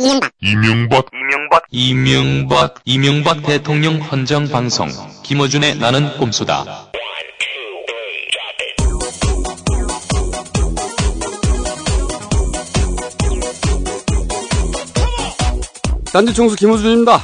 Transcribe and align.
이명박. 0.00 0.30
이명박. 0.40 1.06
이명박. 1.12 1.64
이명박. 1.72 2.74
이명박 2.84 3.42
대통령 3.42 3.96
헌정 3.96 4.46
방송. 4.46 4.88
김어준의 5.24 5.78
나는 5.78 6.16
꼼수다. 6.18 6.86
딴지 16.12 16.32
총수 16.32 16.54
김호준입니다. 16.54 17.20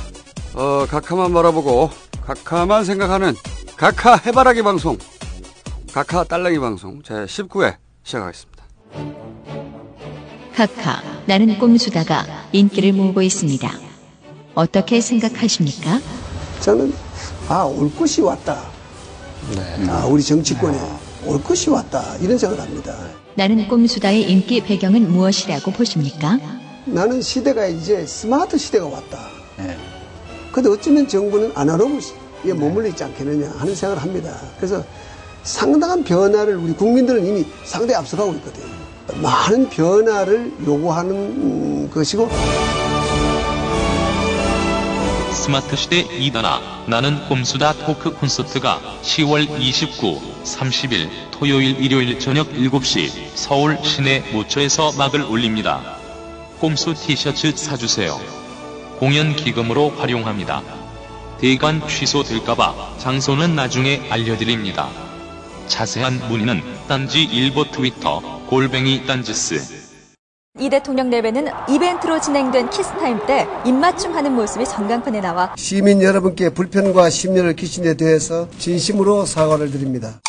어, 0.55 0.87
각하만 0.91 1.33
바라보고 1.33 1.91
각하만 2.27 2.85
생각하는 2.85 3.35
각하 3.77 4.17
해바라기 4.17 4.63
방송. 4.63 4.99
각하 5.93 6.25
딸랑이 6.25 6.59
방송. 6.59 7.01
제 7.05 7.15
19회 7.15 7.77
시작하겠습니다. 8.03 8.54
카카 10.55 11.02
나는 11.27 11.59
꼼수다가 11.59 12.27
인기를 12.52 12.93
모으고 12.93 13.23
있습니다. 13.23 13.71
어떻게 14.54 15.00
생각하십니까? 15.00 16.00
저는 16.61 16.93
아 17.49 17.64
올 17.64 17.95
것이 17.95 18.21
왔다. 18.21 18.62
아 19.89 20.07
우리 20.07 20.22
정치권에 20.22 20.79
올 21.26 21.43
것이 21.43 21.71
왔다 21.71 22.17
이런 22.21 22.39
생각을 22.39 22.62
합니다. 22.62 22.95
나는 23.35 23.67
꼼수다의 23.68 24.31
인기 24.31 24.61
배경은 24.62 25.11
무엇이라고 25.11 25.72
보십니까? 25.72 26.39
나는 26.86 27.21
시대가 27.21 27.67
이제 27.67 28.07
스마트 28.07 28.57
시대가 28.57 28.86
왔다. 28.86 29.18
근데 30.53 30.68
어쩌면 30.71 31.09
정부는 31.09 31.50
아날로그에 31.54 32.55
머물러 32.55 32.89
있지 32.89 33.03
않겠느냐 33.03 33.50
하는 33.59 33.75
생각을 33.75 34.00
합니다. 34.03 34.39
그래서 34.56 34.84
상당한 35.42 36.05
변화를 36.05 36.56
우리 36.56 36.73
국민들은 36.73 37.27
이미 37.27 37.45
상당히 37.64 37.95
앞서가고 37.97 38.33
있거든요. 38.34 38.84
많은 39.12 39.69
변화를 39.69 40.53
요구하는 40.67 41.12
음, 41.12 41.91
것이고 41.91 42.28
스마트 45.33 45.77
시대 45.77 46.00
이다나 46.00 46.61
나는 46.87 47.29
꼼수다 47.29 47.75
토크 47.84 48.14
콘서트가 48.14 48.81
10월 49.03 49.61
29, 49.61 50.20
30일 50.45 51.11
토요일 51.33 51.79
일요일 51.81 52.19
저녁 52.19 52.51
7시 52.53 53.11
서울 53.34 53.79
시내 53.84 54.20
모처에서 54.33 54.92
막을 54.97 55.23
올립니다. 55.23 55.83
꼼수 56.61 56.95
티셔츠 56.95 57.55
사주세요. 57.55 58.19
공연 58.98 59.36
기금으로 59.36 59.91
활용합니다. 59.91 60.62
대관 61.39 61.86
취소될까봐 61.86 62.95
장소는 62.97 63.55
나중에 63.55 64.09
알려드립니다. 64.09 64.89
자세한 65.67 66.29
문의는 66.29 66.62
딴지 66.89 67.23
일보 67.23 67.64
트위터 67.70 68.44
골뱅이 68.55 69.05
딴지스 69.05 69.57
이 70.61 70.71
대통령 70.71 71.11
내외는 71.11 71.49
이벤트로 71.69 72.21
진행된 72.21 72.71
키스타임 72.71 73.27
때 73.27 73.49
입맞춤하는 73.67 74.31
모습이 74.31 74.65
전광판에 74.65 75.21
나와 75.21 75.53
시민 75.57 76.01
여러분께 76.01 76.51
불편과 76.51 77.11
심려를 77.11 77.57
끼친 77.57 77.83
데 77.83 77.95
대해서 77.95 78.49
진심으로 78.59 79.27
사과를 79.27 79.73
드립니다. 79.73 80.21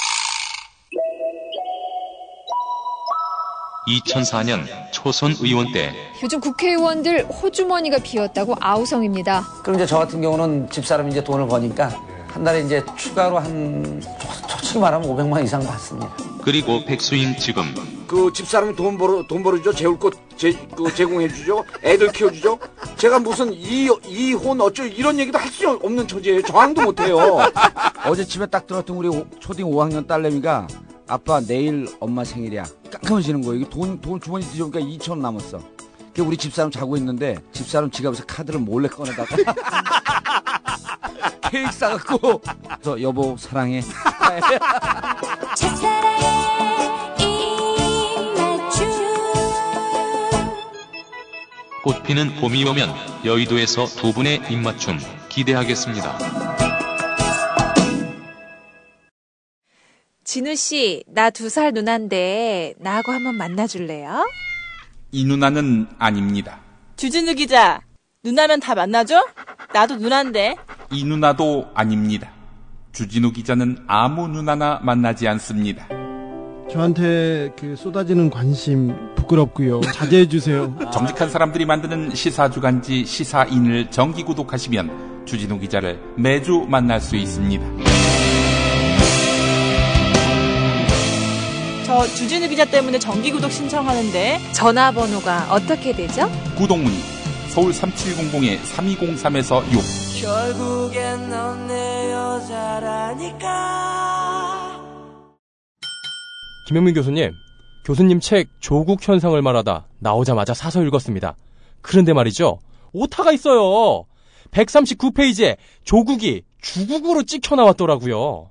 2004년 3.88 4.64
초선 4.90 5.36
의원 5.40 5.72
때 5.72 5.94
요즘 6.24 6.40
국회의원들 6.40 7.26
호주머니가 7.26 8.00
비었다고 8.00 8.56
아우성입니다. 8.60 9.44
그럼 9.62 9.76
이제 9.76 9.86
저 9.86 10.00
같은 10.00 10.20
경우는 10.22 10.72
집사람이 10.72 11.12
이제 11.12 11.24
돈을 11.24 11.48
버니까 11.48 11.92
한 12.36 12.44
달에 12.44 12.64
이제 12.64 12.84
추가로 12.98 13.40
한 13.40 14.02
솔직히 14.50 14.78
말하면 14.78 15.08
500만 15.10 15.32
원 15.32 15.44
이상 15.46 15.64
받습니다. 15.66 16.12
그리고 16.44 16.84
백수임 16.84 17.34
지금. 17.38 17.74
그 18.08 18.30
집사람이 18.34 18.76
돈 18.76 18.98
벌어 18.98 19.26
돈 19.26 19.42
벌어주죠? 19.42 19.74
재울 19.74 19.98
것 19.98 20.14
제, 20.36 20.52
그 20.76 20.94
제공해주죠? 20.94 21.64
애들 21.82 22.12
키워주죠? 22.12 22.60
제가 22.98 23.20
무슨 23.20 23.54
이 23.54 23.90
이혼 24.06 24.60
어쩌 24.60 24.84
이런 24.86 25.18
얘기도 25.18 25.38
할 25.40 25.50
수 25.50 25.70
없는 25.82 26.06
처지예요. 26.10 26.42
저항도 26.42 26.82
못해요. 26.82 27.40
어제 28.06 28.26
집에 28.26 28.46
딱 28.48 28.68
들었던 28.68 28.98
우리 28.98 29.08
오- 29.08 29.26
초딩 29.40 29.66
5학년 29.68 30.06
딸내미가 30.06 30.68
아빠 31.08 31.40
내일 31.40 31.88
엄마 32.02 32.26
생일이야. 32.26 32.66
깜깜해지는 32.92 33.42
거예요. 33.44 33.62
이게 33.62 33.70
돈, 33.70 34.02
돈 34.02 34.20
주머니 34.20 34.44
뒤져보니까 34.46 34.82
2천 34.82 35.12
원 35.12 35.22
남았어. 35.22 35.62
그 36.14 36.22
우리 36.22 36.36
집사람 36.36 36.70
자고 36.70 36.98
있는데 36.98 37.38
집사람 37.54 37.90
지갑에서 37.90 38.26
카드를 38.26 38.60
몰래 38.60 38.90
꺼내다가 38.90 39.36
케이크 41.50 41.72
싸갖고 41.72 42.42
그래서 42.42 43.02
여보 43.02 43.36
사랑해 43.38 43.82
꽃피는 51.84 52.36
봄이 52.42 52.64
오면 52.68 52.90
여의도에서 53.26 53.86
두 53.86 54.12
분의 54.14 54.42
입맞춤 54.50 54.98
기대하겠습니다. 55.30 56.18
진우 60.24 60.56
씨, 60.56 61.04
나 61.08 61.30
두 61.30 61.50
살 61.50 61.72
누나인데 61.74 62.74
나하고 62.80 63.12
한번 63.12 63.36
만나줄래요? 63.36 64.26
이 65.12 65.24
누나는 65.26 65.88
아닙니다. 66.00 66.60
주진우 66.98 67.36
기자, 67.36 67.82
누나면 68.26 68.60
다 68.60 68.74
만나줘? 68.74 69.24
나도 69.72 69.98
누난데. 69.98 70.56
이 70.92 71.04
누나도 71.04 71.68
아닙니다. 71.76 72.32
주진우 72.92 73.32
기자는 73.32 73.84
아무 73.86 74.28
누나나 74.28 74.80
만나지 74.82 75.28
않습니다. 75.28 75.88
저한테 76.72 77.52
그 77.56 77.76
쏟아지는 77.76 78.32
관심 78.32 78.96
부끄럽고요. 79.16 79.82
자제해 79.82 80.28
주세요. 80.28 80.76
정직한 80.92 81.30
사람들이 81.30 81.66
만드는 81.66 82.16
시사 82.16 82.50
주간지 82.50 83.06
시사인을 83.06 83.92
정기 83.92 84.24
구독하시면 84.24 85.26
주진우 85.28 85.60
기자를 85.60 86.00
매주 86.18 86.66
만날 86.68 87.00
수 87.00 87.16
있습니다. 87.16 87.64
저 91.86 92.08
주진우 92.08 92.50
기자 92.50 92.66
때문에 92.66 92.98
정기 92.98 93.32
구독 93.32 93.52
신청하는데. 93.52 94.40
전화번호가 94.54 95.50
어떻게 95.52 95.96
되죠? 95.96 96.28
구독 96.58 96.80
문의 96.80 97.15
서울 97.56 97.72
3700-3203에서 97.72 99.64
6 99.72 100.22
결국엔 100.22 101.30
넌 101.30 101.68
내 101.68 102.12
여자라니까 102.12 103.56
김영민 106.68 106.94
교수님, 106.94 107.32
교수님 107.86 108.20
책 108.20 108.50
조국 108.60 109.08
현상을 109.08 109.42
말하다 109.42 109.88
나오자마자 110.00 110.54
사서 110.54 110.84
읽었습니다. 110.84 111.38
그런데 111.82 112.12
말이죠. 112.12 112.60
오타가 112.92 113.32
있어요. 113.32 114.06
139페이지에 114.52 115.56
조국이 115.86 116.42
주국으로 116.62 117.24
찍혀 117.24 117.56
나왔더라고요. 117.56 118.50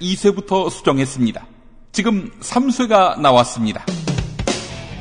2쇄부터 0.00 0.70
수정했습니다. 0.70 1.46
지금 1.90 2.30
3쇄가 2.40 3.20
나왔습니다. 3.20 3.84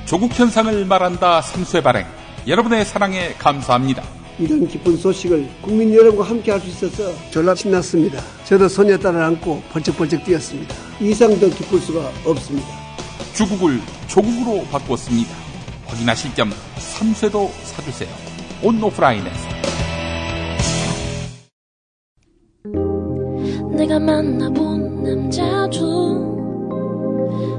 조국 0.07 0.31
현상을 0.33 0.85
말한다 0.85 1.41
3쇄 1.41 1.83
발행. 1.83 2.05
여러분의 2.47 2.85
사랑에 2.85 3.33
감사합니다. 3.37 4.03
이런 4.39 4.65
기쁜 4.67 4.95
소식을 4.95 5.49
국민 5.61 5.93
여러분과 5.93 6.23
함께 6.29 6.51
할 6.51 6.61
수 6.61 6.67
있어서 6.69 7.11
졸라 7.31 7.53
신났습니다. 7.55 8.21
저도 8.45 8.69
소녀딸을 8.69 9.21
안고 9.21 9.61
번쩍번쩍 9.71 10.23
뛰었습니다. 10.23 10.73
이상 11.01 11.37
더 11.39 11.49
기쁠 11.49 11.79
수가 11.81 12.09
없습니다. 12.25 12.67
주국을 13.33 13.81
조국으로 14.07 14.63
바꿨습니다. 14.71 15.29
확인하실 15.87 16.33
겸 16.35 16.51
3쇄도 16.77 17.49
사주세요. 17.63 18.09
온오프라인에서. 18.63 19.57
내가 23.75 23.99
만나본 23.99 25.03
남자도 25.03 26.37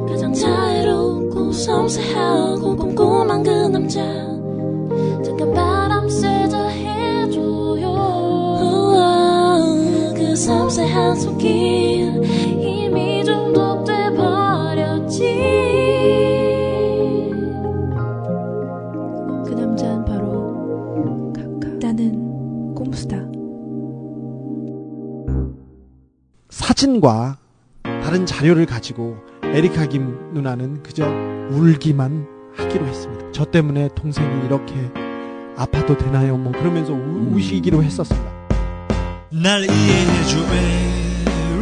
가장 0.08 0.32
자애롭고 0.32 1.07
섬세하고 1.58 2.76
꼼꼼한 2.76 3.42
그 3.42 3.50
남자. 3.50 4.00
잠깐 5.24 5.52
바람 5.52 6.08
쐬자 6.08 6.68
해줘요. 6.68 7.88
우와, 8.60 9.58
그 10.14 10.36
섬세한 10.36 11.16
손길 11.16 12.22
이미 12.62 13.24
중독돼 13.24 14.14
버렸지. 14.14 15.34
그 19.44 19.54
남자는 19.54 20.04
바로 20.04 21.32
카카. 21.34 21.68
나는 21.80 22.74
꼼수다. 22.74 23.16
사진과 26.50 27.38
다른 27.82 28.24
자료를 28.24 28.64
가지고 28.64 29.16
에리카 29.58 29.86
김 29.86 30.16
누나는 30.34 30.84
그저 30.84 31.04
울기만 31.50 32.28
하기로 32.56 32.86
했습니다. 32.86 33.26
저 33.32 33.44
때문에 33.44 33.88
동생이 33.96 34.46
이렇게 34.46 34.72
아파도 35.56 35.98
되나요? 35.98 36.36
뭐 36.36 36.52
그러면서 36.52 36.92
우, 36.92 37.32
우시기로 37.34 37.82
했었습니다. 37.82 38.30
날 39.30 39.64
이해해줘 39.64 40.38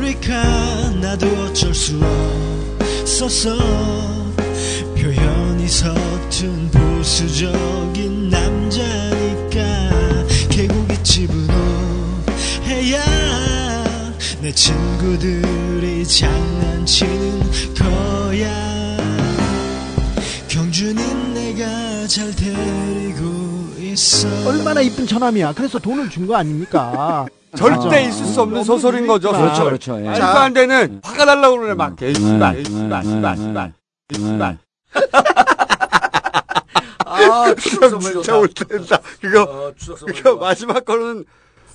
에리카 0.02 0.90
나도 1.00 1.26
어쩔 1.26 1.72
수 1.72 1.98
없었어 3.02 3.56
표현이 4.94 5.66
서툰 5.66 6.70
보수적인 6.70 8.28
남자니까 8.28 9.62
개고기 10.50 11.02
집으로 11.02 11.54
해야 12.66 13.15
내 14.46 14.52
친구들이 14.52 16.06
장난치는 16.06 17.40
거야 17.76 18.96
경주는 20.46 21.34
내가 21.34 22.06
잘 22.06 22.30
데리고 22.36 23.24
있어 23.80 24.28
얼마나 24.46 24.80
이쁜 24.82 25.04
처남이야. 25.04 25.52
그래서 25.54 25.80
돈을 25.80 26.08
준 26.10 26.28
거 26.28 26.36
아닙니까? 26.36 27.26
절대 27.58 28.04
있을 28.04 28.24
수 28.24 28.42
없는 28.42 28.62
소설인 28.62 29.08
거죠. 29.08 29.32
그렇죠, 29.32 29.64
그렇죠. 29.64 29.98
예. 29.98 30.04
말도 30.04 30.24
안 30.24 30.52
되는 30.52 31.00
화가 31.02 31.24
날라고 31.24 31.56
그러네 31.56 31.74
막. 31.74 31.96
네, 31.96 32.06
개씨발, 32.12 32.54
네, 32.54 32.62
씨발, 32.62 33.02
네, 33.02 33.08
씨발, 33.08 33.36
네, 33.36 33.42
씨발, 33.42 33.72
네. 34.10 34.16
씨발. 34.16 34.58
아, 37.04 37.54
추석 37.58 38.00
진짜 38.00 38.36
올 38.38 38.46
텐다. 38.46 39.00
그거, 39.20 39.72
그거 40.06 40.36
마지막 40.36 40.84
거는 40.84 41.24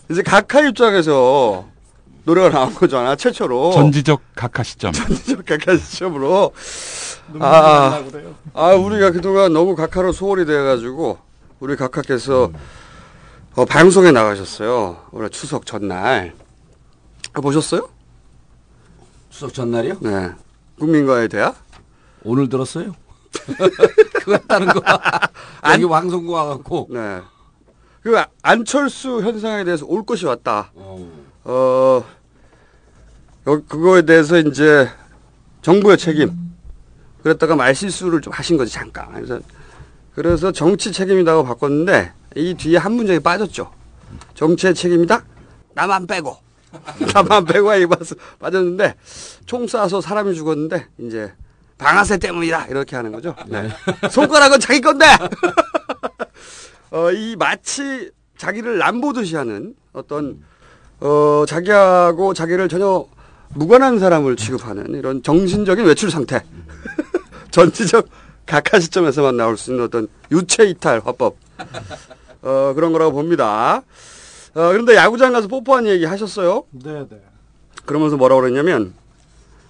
이제 0.10 0.22
각하 0.24 0.62
입장에서 0.62 1.66
노래가 2.24 2.50
나온 2.50 2.74
거잖아, 2.74 3.16
최초로. 3.16 3.72
전지적 3.72 4.22
각하 4.36 4.64
시점. 4.64 4.92
전지적 4.92 5.46
각하 5.46 5.76
시점으로. 5.76 6.54
아, 7.40 8.04
아, 8.54 8.68
우리가 8.74 9.12
그동안 9.12 9.54
너무 9.54 9.76
각하로 9.76 10.12
소홀히 10.12 10.46
돼가지고, 10.46 11.18
우리 11.60 11.76
각하께서 11.76 12.52
어, 13.56 13.66
방송에 13.66 14.12
나가셨어요. 14.12 15.08
올해 15.12 15.30
추석 15.30 15.66
전날. 15.66 16.34
아, 17.34 17.42
보셨어요? 17.42 17.90
추석 19.30 19.54
전날이요? 19.54 19.98
네. 20.02 20.32
국민과의 20.80 21.28
대화? 21.30 21.54
오늘 22.24 22.48
들었어요. 22.50 22.94
그거 24.14 24.34
했다는 24.34 24.68
거. 24.68 24.82
여기 25.74 25.88
방송국 25.88 26.34
와갖고. 26.34 26.88
네. 26.92 27.22
그 28.02 28.20
안철수 28.42 29.22
현상에 29.22 29.64
대해서 29.64 29.86
올 29.86 30.06
것이 30.06 30.26
왔다. 30.26 30.72
어, 31.44 32.04
여- 33.48 33.62
그거에 33.68 34.04
대해서 34.04 34.38
이제 34.38 34.90
정부의 35.62 35.98
책임. 35.98 36.32
그랬다가 37.24 37.56
말실수를 37.56 38.22
좀 38.22 38.34
하신 38.34 38.58
거지 38.58 38.72
잠깐. 38.74 39.12
그래서 39.14 39.40
그래서 40.16 40.52
정치 40.52 40.92
책임이라고 40.92 41.44
바꿨는데 41.46 42.14
이 42.36 42.54
뒤에 42.56 42.78
한 42.78 42.94
문장이 42.94 43.20
빠졌죠. 43.20 43.72
정치의 44.34 44.74
책임이다. 44.76 45.24
나만 45.74 46.08
빼고. 46.08 46.36
나만 47.14 47.46
빼고 47.46 47.74
이 47.76 47.86
빠져- 47.86 48.16
빠졌는데 48.40 48.96
총 49.46 49.66
쏴서 49.66 50.02
사람이 50.02 50.36
죽었는데 50.36 50.88
이제 51.00 51.34
방아쇠 51.78 52.18
때문이다 52.18 52.68
이렇게 52.68 52.96
하는 52.96 53.12
거죠. 53.12 53.36
네. 53.48 53.70
손가락은 54.10 54.60
자기 54.60 54.82
건데. 54.82 55.06
어, 56.92 57.12
이 57.12 57.36
마치 57.38 58.12
자기를 58.38 58.78
남보듯이 58.80 59.36
하는 59.36 59.76
어떤 59.94 60.44
어, 61.02 61.46
자기하고 61.48 62.34
자기를 62.34 62.70
전혀 62.70 63.06
무관한 63.54 64.00
사람을 64.00 64.36
취급하는 64.38 64.94
이런 64.94 65.22
정신적인 65.24 65.86
외출 65.86 66.10
상태. 66.10 66.44
전지적 67.52 68.08
각하 68.46 68.80
시점에서만 68.80 69.36
나올 69.36 69.58
수 69.58 69.72
있는 69.72 69.86
어떤 69.86 70.08
유체 70.32 70.66
이탈 70.66 71.02
화법. 71.04 71.36
어, 72.44 72.74
그런 72.76 72.92
거라고 72.92 73.12
봅니다. 73.12 73.84
어, 74.54 74.70
그런데 74.70 74.96
야구장 74.96 75.34
가서 75.34 75.48
뽀뽀한 75.48 75.88
얘기 75.88 76.06
하셨어요? 76.06 76.64
네, 76.72 77.06
네. 77.10 77.22
그러면서 77.86 78.18
뭐라고 78.18 78.42
그랬냐면, 78.42 78.94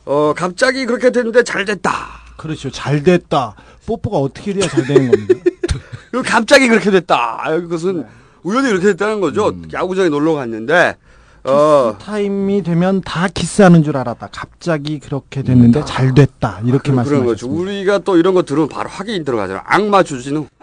어, 0.06 0.34
갑자기 0.36 0.86
그렇게 0.86 1.12
됐는데 1.12 1.44
잘 1.44 1.66
됐다. 1.66 1.92
그렇죠. 2.38 2.70
잘 2.72 3.04
됐다. 3.04 3.56
뽀뽀가 3.86 4.18
어떻게 4.18 4.54
돼야 4.54 4.68
잘 4.68 4.86
되는? 4.86 5.12
그리고 6.12 6.24
갑자기 6.26 6.68
그렇게 6.68 6.92
됐다. 6.92 7.40
아, 7.42 7.52
그것은 7.52 8.02
네. 8.02 8.08
우연히 8.44 8.70
그렇게 8.70 8.88
됐다는 8.88 9.22
거죠. 9.22 9.50
음. 9.50 9.68
야구장에 9.72 10.10
놀러 10.10 10.34
갔는데, 10.34 10.98
어, 11.44 11.98
타임이 12.00 12.62
되면 12.64 13.02
다 13.02 13.28
키스하는 13.28 13.84
줄 13.84 13.98
알았다. 13.98 14.30
갑자기 14.32 15.00
그렇게 15.00 15.42
됐는데 15.42 15.84
잘 15.86 16.14
됐다. 16.14 16.62
이렇게 16.66 16.92
아. 16.92 16.96
말씀하셨습니다. 16.96 17.62
우리가 17.62 17.98
또 18.00 18.18
이런 18.18 18.34
거 18.34 18.44
들으면 18.44 18.70
바로 18.70 18.90
확인 18.90 19.24
들어가잖아. 19.26 19.64
악마 19.66 20.04
주진우. 20.04 20.46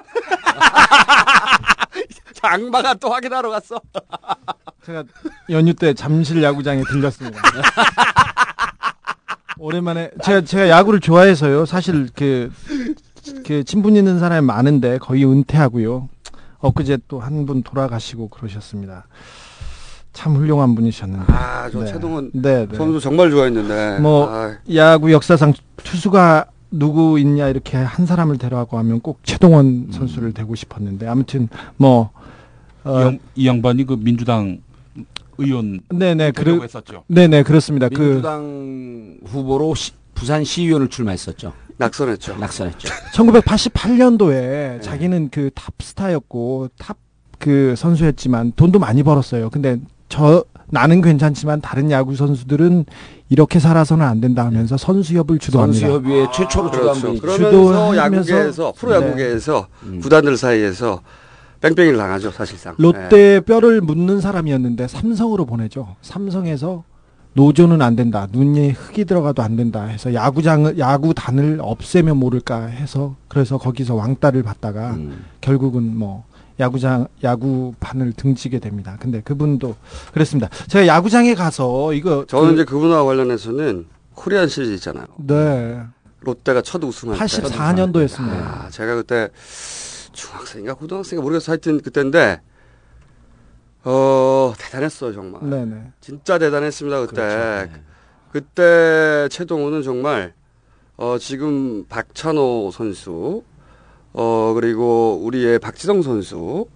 악마가 2.41 2.95
또 2.95 3.13
확인하러 3.13 3.51
갔어. 3.51 3.81
제가 4.87 5.03
연휴 5.51 5.75
때 5.75 5.93
잠실 5.93 6.41
야구장에 6.43 6.83
들렸습니다. 6.85 7.43
오랜만에 9.59 10.11
제가 10.23 10.43
제가 10.43 10.69
야구를 10.69 11.01
좋아해서요. 11.01 11.67
사실 11.67 12.09
그, 12.15 12.51
그 13.45 13.65
친분 13.65 13.97
있는 13.97 14.21
사람이 14.21 14.47
많은데 14.47 14.99
거의 14.99 15.25
은퇴하고요. 15.25 16.09
엊그제 16.61 16.99
또 17.09 17.19
한 17.21 17.45
분 17.47 17.63
돌아가시고 17.65 18.29
그러셨습니다. 18.29 19.07
참 20.19 20.35
훌륭한 20.35 20.75
분이셨는데. 20.75 21.33
아, 21.33 21.71
저 21.71 21.79
네. 21.79 21.87
최동원 21.93 22.33
네, 22.35 22.67
네. 22.67 22.77
선수 22.77 22.99
정말 22.99 23.31
좋아했는데. 23.31 24.01
뭐 24.01 24.29
아, 24.29 24.57
야구 24.75 25.13
역사상 25.13 25.53
투수가 25.77 26.47
누구 26.73 27.21
있냐 27.21 27.47
이렇게 27.49 27.77
한 27.77 28.05
사람을 28.05 28.37
데려가고 28.37 28.79
하면 28.79 28.99
꼭 29.01 29.21
최동원 29.23 29.91
선수를 29.93 30.33
대고 30.33 30.57
싶었는데 30.57 31.07
아무튼 31.07 31.49
뭐 31.77 32.11
어, 32.83 32.99
이, 32.99 33.03
양, 33.05 33.19
이 33.37 33.47
양반이 33.47 33.87
그 33.87 33.97
민주당 33.97 34.61
의원 35.39 35.79
네네 35.89 36.33
되려고 36.33 36.57
그러, 36.57 36.63
했었죠. 36.65 37.05
네네 37.07 37.45
그렇습니다. 37.45 37.89
그 37.89 38.01
민주당 38.03 39.19
후보로 39.25 39.77
시- 39.77 39.93
부산 40.17 40.43
시의원을 40.43 40.89
출마했었죠. 40.89 41.53
낙선했죠. 41.77 42.39
낙선했죠. 42.39 42.89
1988년도에 43.15 44.83
자기는 44.83 45.29
그 45.31 45.51
탑스타였고 45.55 46.71
탑 46.77 46.97
그 47.39 47.75
선수였지만 47.77 48.53
돈도 48.57 48.81
많이 48.81 49.05
벌었어요. 49.05 49.49
근데 49.51 49.79
저 50.09 50.45
나는 50.71 51.01
괜찮지만 51.01 51.61
다른 51.61 51.91
야구 51.91 52.15
선수들은 52.15 52.85
이렇게 53.31 53.59
살아서는 53.59 54.05
안 54.07 54.21
된다 54.21 54.45
하면서 54.45 54.77
선수협을 54.77 55.39
주도합니다. 55.39 55.81
선수협의회 55.87 56.27
최초로 56.33 56.71
주도한 56.71 57.01
그렇죠. 57.01 57.07
분이 57.09 57.21
그러면서 57.21 57.51
주도하면서- 57.51 57.97
야구계에서 57.97 58.73
프로야구계에서 58.77 59.67
구단들 60.03 60.37
사이에서 60.37 61.01
뺑뺑이를 61.61 61.99
당하죠 61.99 62.31
사실상. 62.31 62.75
롯데에 62.79 63.41
뼈를 63.41 63.81
묻는 63.81 64.21
사람이었는데 64.21 64.89
삼성으로 64.89 65.45
보내죠. 65.47 65.97
삼성에서 66.03 66.85
노조는 67.35 67.83
안 67.83 67.95
된다. 67.95 68.27
눈에 68.33 68.71
흙이 68.71 69.05
들어가도 69.05 69.43
안 69.43 69.57
된다 69.57 69.85
해서 69.85 70.13
야구장을 70.15 70.79
야구단을 70.79 71.59
없애면 71.63 72.17
모를까 72.17 72.67
해서 72.67 73.17
그래서 73.29 73.59
거기서 73.59 73.95
왕따를 73.95 74.43
받다가 74.43 74.93
음. 74.95 75.25
결국은 75.41 75.97
뭐 75.97 76.25
야구장 76.61 77.07
야구판을 77.23 78.13
등지게 78.15 78.59
됩니다. 78.59 78.97
근데 79.01 79.21
그분도 79.21 79.77
그랬습니다. 80.13 80.49
제가 80.69 80.87
야구장에 80.87 81.35
가서 81.35 81.93
이거 81.93 82.25
저는 82.27 82.49
그- 82.49 82.55
이제 82.55 82.65
그분과 82.65 83.05
관련해서는 83.05 83.87
코리안 84.15 84.49
시리즈 84.49 84.73
있잖아요. 84.75 85.07
네. 85.19 85.81
롯데가 86.21 86.61
첫 86.63 86.83
우승할 86.83 87.17
때. 87.17 87.25
84년도였습니다. 87.25 88.31
아, 88.33 88.69
제가 88.71 88.97
그때 88.97 89.29
중학생인가 90.13 90.75
고등학생인가 90.75 91.23
모르겠어 91.23 91.53
하여튼 91.53 91.81
그때인데 91.81 92.41
어 93.85 94.53
대단했어요 94.59 95.13
정말. 95.15 95.49
네네. 95.49 95.93
진짜 96.01 96.39
대단했습니다 96.39 97.01
그때. 97.07 97.15
그렇죠. 97.15 97.73
네. 97.73 97.83
그때 98.33 99.29
최동호는 99.31 99.83
정말 99.83 100.35
어 100.97 101.17
지금 101.19 101.85
박찬호 101.87 102.71
선수 102.73 103.45
어 104.13 104.53
그리고 104.55 105.21
우리의 105.23 105.59
박지성 105.59 106.03
선수 106.03 106.67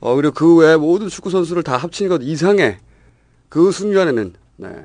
어 0.00 0.14
그리고 0.16 0.34
그 0.34 0.56
외 0.58 0.76
모든 0.76 1.08
축구 1.08 1.30
선수를 1.30 1.62
다 1.62 1.76
합친 1.76 2.08
것 2.08 2.20
이상의 2.22 2.78
그 3.48 3.70
순간에는 3.70 4.32
네. 4.56 4.84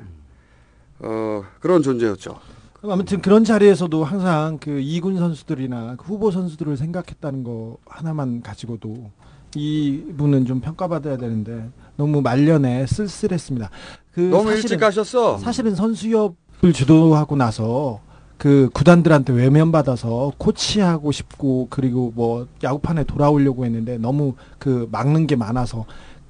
어 1.00 1.42
그런 1.60 1.82
존재였죠. 1.82 2.38
아무튼 2.82 3.20
그런 3.20 3.42
자리에서도 3.42 4.04
항상 4.04 4.58
그 4.60 4.78
이군 4.80 5.16
선수들이나 5.16 5.96
그 5.96 6.04
후보 6.06 6.30
선수들을 6.30 6.76
생각했다는 6.76 7.42
거 7.42 7.76
하나만 7.86 8.40
가지고도 8.42 9.10
이 9.56 10.00
분은 10.16 10.46
좀 10.46 10.60
평가받아야 10.60 11.16
되는데 11.16 11.68
너무 11.96 12.22
말년에 12.22 12.86
쓸쓸했습니다. 12.86 13.70
그 14.12 14.20
너무 14.20 14.50
사실은- 14.50 14.54
일찍 14.62 14.76
가셨어. 14.78 15.38
사실은 15.38 15.74
선수협을 15.74 16.72
주도하고 16.72 17.34
나서 17.34 18.00
그 18.38 18.70
구단들한테 18.72 19.32
외면받아서 19.32 20.32
코치하고 20.38 21.10
싶고 21.10 21.66
그리고 21.70 22.12
뭐 22.14 22.46
야구판에 22.62 23.04
돌아오려고 23.04 23.64
했는데 23.64 23.98
너무 23.98 24.34
그 24.60 24.88
막는 24.92 25.26
게 25.26 25.34
많아서 25.34 25.84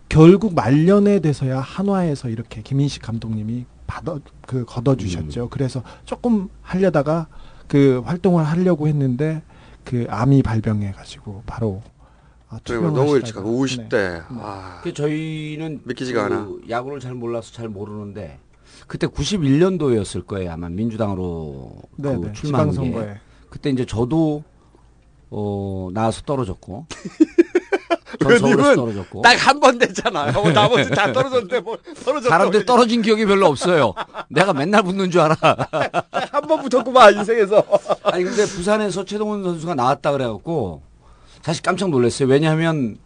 결국 0.09 0.55
말년에 0.55 1.21
돼서야 1.21 1.61
한화에서 1.61 2.31
이렇게 2.31 2.63
김인식 2.63 3.03
감독님이 3.03 3.67
받아 3.87 4.19
그 4.47 4.65
걷어주셨죠. 4.65 5.51
그래서 5.51 5.83
조금 6.07 6.49
하려다가 6.63 7.29
그 7.69 8.03
활동을 8.07 8.43
하려고 8.45 8.89
했는데 8.89 9.43
그 9.85 10.07
암이 10.09 10.43
발병해가지고 10.43 11.43
바로 11.45 11.83
아, 12.49 12.59
그리고 12.65 12.91
너무 12.91 13.17
일찍. 13.17 13.35
가고 13.35 13.67
네. 13.67 13.89
50대. 13.89 14.25
아, 14.31 14.81
그 14.83 14.95
저희는 14.95 15.83
믿기지가 15.85 16.29
그 16.29 16.35
않아. 16.35 16.49
야구를 16.71 17.01
잘 17.01 17.13
몰라서 17.13 17.53
잘 17.53 17.69
모르는데 17.69 18.39
그때 18.89 19.07
91년도였을 19.07 20.27
거예요. 20.27 20.51
아마 20.53 20.69
민주당으로 20.69 21.73
네, 21.97 22.17
그 22.17 22.27
네. 22.27 22.33
출마한 22.33 22.71
게. 22.73 23.21
그때 23.51 23.71
이제 23.71 23.85
저도 23.87 24.43
어, 25.31 25.91
나와서 25.93 26.23
떨어졌고. 26.23 26.87
의원님은 28.21 28.75
떨어졌고. 28.77 29.23
딱 29.23 29.37
한 29.47 29.61
번 29.61 29.79
됐잖아요. 29.79 30.33
나머지 30.53 30.91
다 30.91 31.13
떨어졌는데 31.13 31.61
뭐 31.61 31.77
떨어졌다. 32.05 32.29
사람들 32.29 32.65
떨어진 32.67 33.03
기억이 33.03 33.25
별로 33.27 33.47
없어요. 33.47 33.93
내가 34.31 34.53
맨날 34.55 34.83
붙는 34.83 35.11
줄 35.11 35.21
알아. 35.21 35.37
한 36.11 36.43
번 36.49 36.63
붙었구만 36.63 37.15
인생에서. 37.15 37.63
아니 38.05 38.25
근데 38.25 38.45
부산에서 38.47 39.05
최동원 39.05 39.45
선수가 39.45 39.75
나왔다 39.75 40.13
그래갖고 40.13 40.83
사실 41.43 41.63
깜짝 41.63 41.91
놀랐어요. 41.91 42.29
왜냐하면 42.29 42.97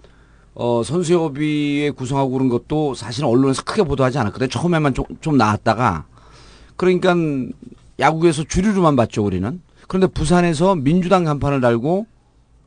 어, 0.55 0.83
선수협의회 0.85 1.91
구성하고 1.91 2.31
그런 2.31 2.49
것도 2.49 2.95
사실은 2.95 3.29
언론에서 3.29 3.63
크게 3.63 3.85
보도하지 3.85 4.19
않았거든요. 4.19 4.49
처음에만 4.49 4.95
좀, 4.95 5.05
좀 5.21 5.37
나왔다가 5.37 6.05
그러니까 6.77 7.15
야구에서 7.99 8.45
주류로만 8.45 8.97
봤죠 8.97 9.25
우리는. 9.25 9.61
그런데 9.89 10.07
부산에서 10.07 10.75
민주당 10.75 11.25
간판을 11.25 11.61
달고 11.61 12.07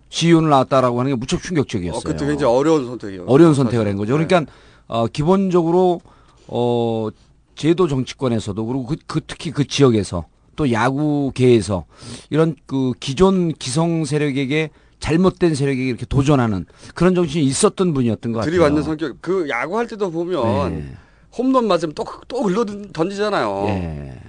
시의원을 0.10 0.50
나왔다라고 0.50 1.00
하는 1.00 1.12
게 1.12 1.16
무척 1.16 1.42
충격적이었어요. 1.42 2.00
어, 2.00 2.02
그때 2.04 2.26
굉장히 2.26 2.54
어려운 2.54 2.86
선택이요. 2.86 3.26
어려운 3.28 3.54
선택을 3.54 3.88
한 3.88 3.98
거죠. 3.98 4.14
그러니까 4.14 4.46
어, 4.88 5.08
기본적으로 5.08 6.02
어, 6.48 7.10
제도 7.56 7.88
정치권에서도 7.88 8.66
그리고 8.66 8.86
그, 8.86 8.96
그 9.08 9.22
특히 9.26 9.52
그 9.52 9.66
지역에서 9.66 10.26
또 10.56 10.72
야구계에서 10.72 11.86
이런 12.30 12.56
그 12.66 12.94
기존 13.00 13.52
기성 13.54 14.06
세력에게 14.06 14.70
잘못된 15.10 15.54
세력에게 15.54 15.86
이렇게 15.88 16.06
도전하는 16.08 16.66
그런 16.96 17.14
정신이 17.14 17.46
있었던 17.46 17.94
분이었던 17.94 18.32
것 18.32 18.40
같아요. 18.40 18.50
들이받는 18.52 18.82
성격. 18.82 19.18
그 19.22 19.48
야구할 19.50 19.86
때도 19.86 20.10
보면 20.10 20.74
네. 20.74 20.96
홈런 21.38 21.68
맞으면 21.68 21.94
또또 21.94 22.42
흘러 22.44 22.66
던지잖아요. 22.66 23.66
예. 23.68 24.20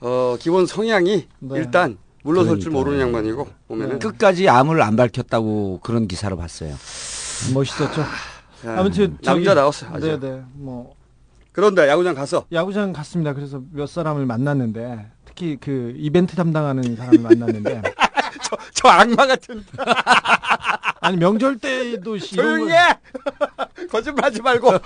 어 0.00 0.36
기본 0.40 0.66
성향이 0.66 1.26
네. 1.38 1.56
일단 1.58 1.96
물러설 2.24 2.58
줄 2.58 2.72
그러니까요. 2.72 2.84
모르는 2.84 3.00
양반이고 3.06 3.48
보면은 3.68 3.98
끝까지 4.00 4.48
암을 4.48 4.82
안 4.82 4.96
밝혔다고 4.96 5.78
그런 5.84 6.08
기사를 6.08 6.36
봤어요. 6.36 6.74
멋있었죠. 7.54 8.00
야, 8.00 8.78
아무튼 8.80 9.16
저기- 9.22 9.44
남자 9.44 9.54
나왔어요. 9.54 9.90
아주. 9.92 10.18
네네. 10.18 10.42
뭐 10.54 10.96
그런데 11.52 11.86
야구장 11.88 12.16
가서 12.16 12.46
야구장 12.52 12.92
갔습니다. 12.92 13.32
그래서 13.32 13.62
몇 13.70 13.88
사람을 13.88 14.26
만났는데 14.26 15.06
특히 15.24 15.56
그 15.60 15.94
이벤트 15.96 16.34
담당하는 16.34 16.96
사람을 16.96 17.20
만났는데 17.20 17.82
저, 18.46 18.56
저 18.72 18.88
악마 18.88 19.26
같은 19.26 19.64
아니 21.00 21.16
명절 21.16 21.58
때도 21.58 22.18
씨, 22.18 22.34
이런 22.34 22.46
조용히 22.46 22.70
거- 22.72 22.76
해. 22.76 22.98
거짓말하지 23.90 24.42
말고 24.42 24.70
뭐, 24.70 24.80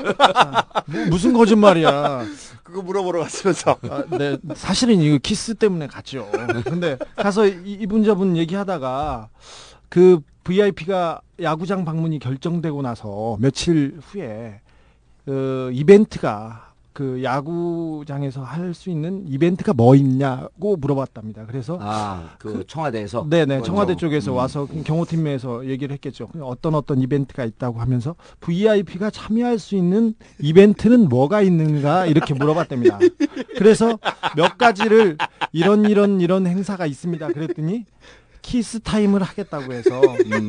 무슨 1.09 1.33
거짓말이야. 1.33 2.25
그거 2.63 2.83
물어보러 2.83 3.21
갔으면서. 3.21 3.77
아, 3.91 4.05
네, 4.17 4.37
사실은 4.55 5.01
이거 5.01 5.19
키스 5.23 5.55
때문에 5.55 5.87
갔죠. 5.87 6.31
근데 6.65 6.97
가서 7.17 7.47
이- 7.47 7.79
이분 7.81 8.05
저분 8.05 8.37
얘기하다가 8.37 9.29
그 9.89 10.21
VIP가 10.45 11.21
야구장 11.43 11.85
방문이 11.85 12.19
결정되고 12.19 12.83
나서 12.83 13.37
며칠 13.41 13.99
후에 14.03 14.61
그 15.25 15.71
이벤트가 15.73 16.70
그 16.93 17.23
야구장에서 17.23 18.43
할 18.43 18.71
수 18.75 18.89
있는 18.89 19.25
이벤트가 19.27 19.73
뭐 19.73 19.97
있냐고 19.97 20.77
물어봤답니다. 20.77 21.47
그래서 21.47 21.77
아, 21.81 22.37
그 22.39 22.65
청와대에서 22.69 23.27
네네 23.29 23.63
청와대 23.63 23.95
그렇죠. 23.95 24.07
쪽에서 24.07 24.31
음. 24.33 24.37
와서 24.37 24.67
경호팀에서 24.85 25.67
얘기를 25.67 25.93
했겠죠. 25.95 26.29
어떤 26.41 26.75
어떤 26.77 27.01
이벤트가 27.01 27.45
있다고 27.45 27.81
하면서 27.81 28.15
VIP가 28.41 29.11
참여할 29.11 29.59
수 29.59 29.75
있는 29.75 30.15
이벤트는 30.39 31.09
뭐가 31.09 31.43
있는가 31.43 32.07
이렇게 32.07 32.33
물어봤답니다. 32.35 33.01
그래서 33.59 33.99
몇 34.37 34.57
가지를 34.57 35.17
이런 35.53 35.85
이런 35.87 36.21
이런 36.21 36.47
행사가 36.47 36.87
있습니다. 36.87 37.29
그랬더니 37.29 37.87
키스 38.43 38.81
타임을 38.81 39.23
하겠다고 39.23 39.73
해서 39.73 40.01
음. 40.01 40.49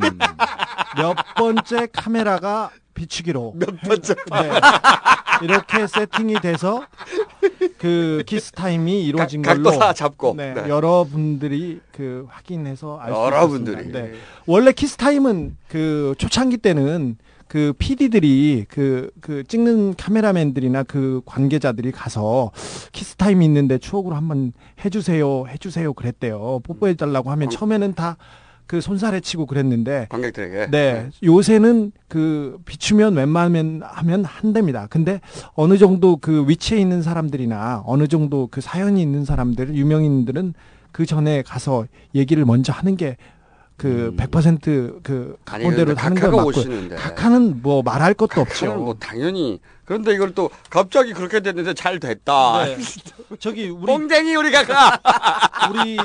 몇 0.98 1.16
번째 1.38 1.88
카메라가 1.92 2.70
비추기로 2.94 3.54
몇 3.56 3.80
번째 3.82 4.16
네. 4.16 4.50
이렇게 5.44 5.88
세팅이 5.88 6.36
돼서 6.42 6.86
그 7.78 8.24
키스 8.26 8.52
타임이 8.52 9.04
이루어진 9.06 9.42
각- 9.42 9.56
각도 9.56 9.70
걸로 9.70 9.80
다 9.80 9.94
잡고. 9.94 10.36
네, 10.38 10.54
네. 10.54 10.70
여러분들이 10.70 11.80
그 11.92 12.26
확인해서 12.30 12.98
알수 13.00 13.12
있습니다. 13.14 13.36
여러분들이. 13.38 13.92
네. 13.92 14.12
원래 14.46 14.72
키스 14.72 14.98
타임은 14.98 15.58
그 15.68 16.14
초창기 16.18 16.58
때는 16.58 17.18
그 17.48 17.74
PD들이 17.78 18.66
그, 18.70 19.12
그 19.20 19.44
찍는 19.44 19.96
카메라맨들이나 19.96 20.84
그 20.84 21.22
관계자들이 21.26 21.92
가서 21.92 22.52
키스 22.94 23.16
타임이 23.16 23.44
있는데 23.46 23.78
추억으로 23.78 24.16
한번 24.16 24.54
해주세요, 24.86 25.48
해주세요 25.48 25.94
그랬대요. 25.94 26.62
뽀뽀해달라고 26.64 27.30
하면 27.32 27.50
처음에는 27.50 27.94
다 27.96 28.16
그 28.72 28.80
손사래 28.80 29.20
치고 29.20 29.48
그랬는데 29.48 30.06
관객들에게. 30.08 30.68
네. 30.72 31.10
요새는 31.22 31.92
그 32.08 32.58
비추면 32.64 33.16
웬만하면 33.16 33.82
하면 33.84 34.24
한답니다. 34.24 34.88
근데 34.90 35.20
어느 35.56 35.78
정도 35.78 36.16
그 36.16 36.48
위치에 36.48 36.78
있는 36.80 37.02
사람들이나 37.02 37.84
어느 37.86 38.08
정도 38.08 38.48
그 38.50 38.62
사연이 38.62 39.02
있는 39.02 39.26
사람들, 39.26 39.76
유명인들은 39.76 40.54
그 40.94 41.06
전에 41.06 41.42
가서 41.42 41.86
얘기를 42.16 42.46
먼저 42.46 42.72
하는 42.72 42.96
게 42.96 43.18
그 43.82 44.14
100%그 44.16 45.38
아니, 45.46 45.64
각본대로 45.64 45.96
하는 45.96 46.16
게 46.16 46.22
각하가 46.22 46.38
맞고 46.38 46.50
오시는데. 46.50 46.96
각하는 46.98 47.62
뭐 47.64 47.82
말할 47.82 48.14
것도 48.14 48.42
없죠. 48.42 48.76
뭐 48.76 48.94
당연히. 49.00 49.60
그런데 49.86 50.14
이걸 50.14 50.36
또 50.36 50.52
갑자기 50.70 51.14
그렇게 51.14 51.40
됐는데 51.40 51.74
잘 51.74 52.00
됐다. 52.00 52.66
네. 52.66 52.78
저기 53.40 53.70
우리 53.70 53.88
뽕댕이 53.88 54.36
우리 54.36 54.52
각하. 54.52 55.00
우리 55.72 55.98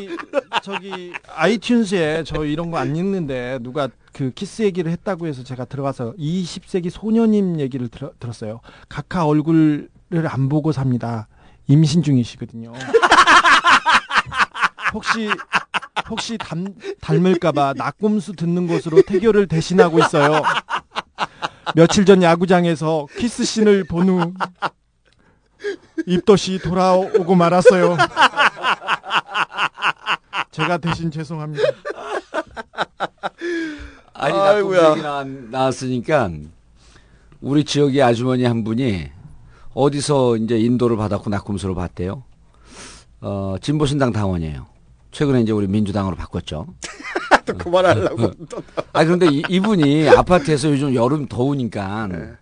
저기 0.62 1.12
아이튠즈에 1.37 2.25
저 2.25 2.45
이런 2.47 2.71
거 2.71 2.78
안 2.78 2.97
읽는데 2.97 3.59
누가 3.61 3.88
그 4.12 4.30
키스 4.35 4.62
얘기를 4.62 4.90
했다고 4.90 5.26
해서 5.26 5.45
제가 5.45 5.66
들어가서 5.66 6.14
20세기 6.18 6.88
소녀님 6.90 7.61
얘기를 7.61 7.88
들어, 7.88 8.11
들었어요. 8.18 8.61
각하 8.88 9.26
얼굴을 9.26 9.88
안 10.28 10.49
보고 10.49 10.73
삽니다. 10.73 11.28
임신 11.68 12.02
중이시거든요. 12.02 12.73
혹시 14.96 15.28
혹시 16.08 16.38
닮, 16.38 16.64
닮을까봐 17.02 17.74
낙곰수 17.76 18.32
듣는 18.32 18.66
것으로 18.66 19.02
태교를 19.02 19.46
대신하고 19.46 19.98
있어요. 19.98 20.42
며칠 21.74 22.06
전 22.06 22.22
야구장에서 22.22 23.06
키스 23.18 23.44
씬을 23.44 23.84
본 23.84 24.08
후 24.08 24.32
입덧이 26.06 26.60
돌아오고 26.60 27.34
말았어요. 27.34 27.96
제가 30.50 30.78
대신 30.78 31.10
죄송합니다. 31.10 31.62
아니. 34.14 34.34
낙곰 34.34 34.74
얘기 34.92 35.02
나, 35.02 35.24
나왔으니까 35.24 36.30
우리 37.42 37.64
지역의 37.64 38.02
아주머니 38.02 38.44
한 38.44 38.64
분이 38.64 39.10
어디서 39.74 40.36
이제 40.38 40.58
인도를 40.58 40.96
받았고 40.96 41.28
낙곰수를 41.28 41.74
봤대요. 41.74 42.22
어 43.20 43.56
진보신당 43.60 44.12
당원이에요. 44.12 44.66
최근에 45.16 45.40
이제 45.40 45.52
우리 45.52 45.66
민주당으로 45.66 46.14
바꿨죠. 46.14 46.66
또 47.46 47.54
그만하려고. 47.56 48.32
아 48.92 49.02
그런데 49.02 49.26
이, 49.32 49.42
이분이 49.49 50.11
아파트에서 50.11 50.68
요즘 50.68 50.94
여름 50.94 51.26
더우니까 51.26 52.08
네. 52.08 52.32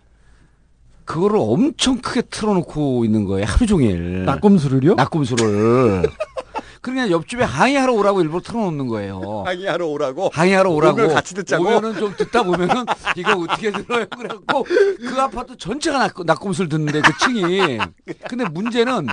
그거를 1.05 1.37
엄청 1.39 1.99
크게 1.99 2.23
틀어놓고 2.23 3.05
있는 3.05 3.23
거예요. 3.23 3.45
하루 3.47 3.65
종일. 3.65 4.25
낙곰수를요? 4.25 4.95
낙곰수를. 4.95 6.03
그러니까 6.81 7.11
옆집에 7.11 7.45
항의하러 7.45 7.93
오라고 7.93 8.21
일부러 8.21 8.41
틀어놓는 8.41 8.87
거예요. 8.87 9.43
항의하러 9.45 9.87
오라고. 9.87 10.31
항의하러 10.33 10.69
오라고. 10.69 11.01
오면 11.01 11.15
같이 11.15 11.33
듣자고. 11.33 11.63
오면은 11.63 11.93
좀 11.95 12.13
듣다 12.17 12.43
보면은 12.43 12.85
이거 13.15 13.37
어떻게 13.37 13.71
들어요? 13.71 14.05
그래갖고 14.07 14.63
그 14.63 15.21
아파트 15.21 15.55
전체가 15.55 15.97
낙, 15.97 16.13
낙곰수를 16.25 16.67
듣는데 16.67 16.99
그 16.99 17.17
층이. 17.19 17.77
근데 18.27 18.43
문제는 18.49 19.07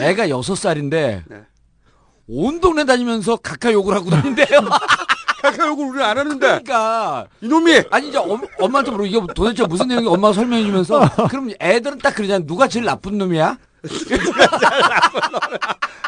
애가 0.00 0.28
여섯 0.28 0.54
살인데 0.54 1.24
네. 1.26 1.42
온 2.28 2.60
동네 2.60 2.84
다니면서 2.84 3.36
각하 3.36 3.72
욕을 3.72 3.94
하고 3.94 4.10
다닌대요. 4.10 4.46
각하 5.42 5.66
욕을 5.68 5.86
우리 5.86 6.02
안 6.02 6.18
하는데. 6.18 6.38
그러니까 6.46 7.26
이놈이 7.40 7.82
아니 7.90 8.08
이제 8.08 8.18
엄, 8.18 8.42
엄마한테 8.60 8.90
물어 8.90 9.06
이게 9.06 9.18
도대체 9.34 9.64
무슨 9.66 9.88
내용이 9.88 10.06
엄마가 10.06 10.34
설명해 10.34 10.64
주면서 10.64 11.00
그럼 11.30 11.50
애들은 11.60 11.98
딱 11.98 12.14
그러잖아. 12.14 12.44
누가 12.44 12.68
제일 12.68 12.84
나쁜 12.84 13.16
놈이야? 13.18 13.56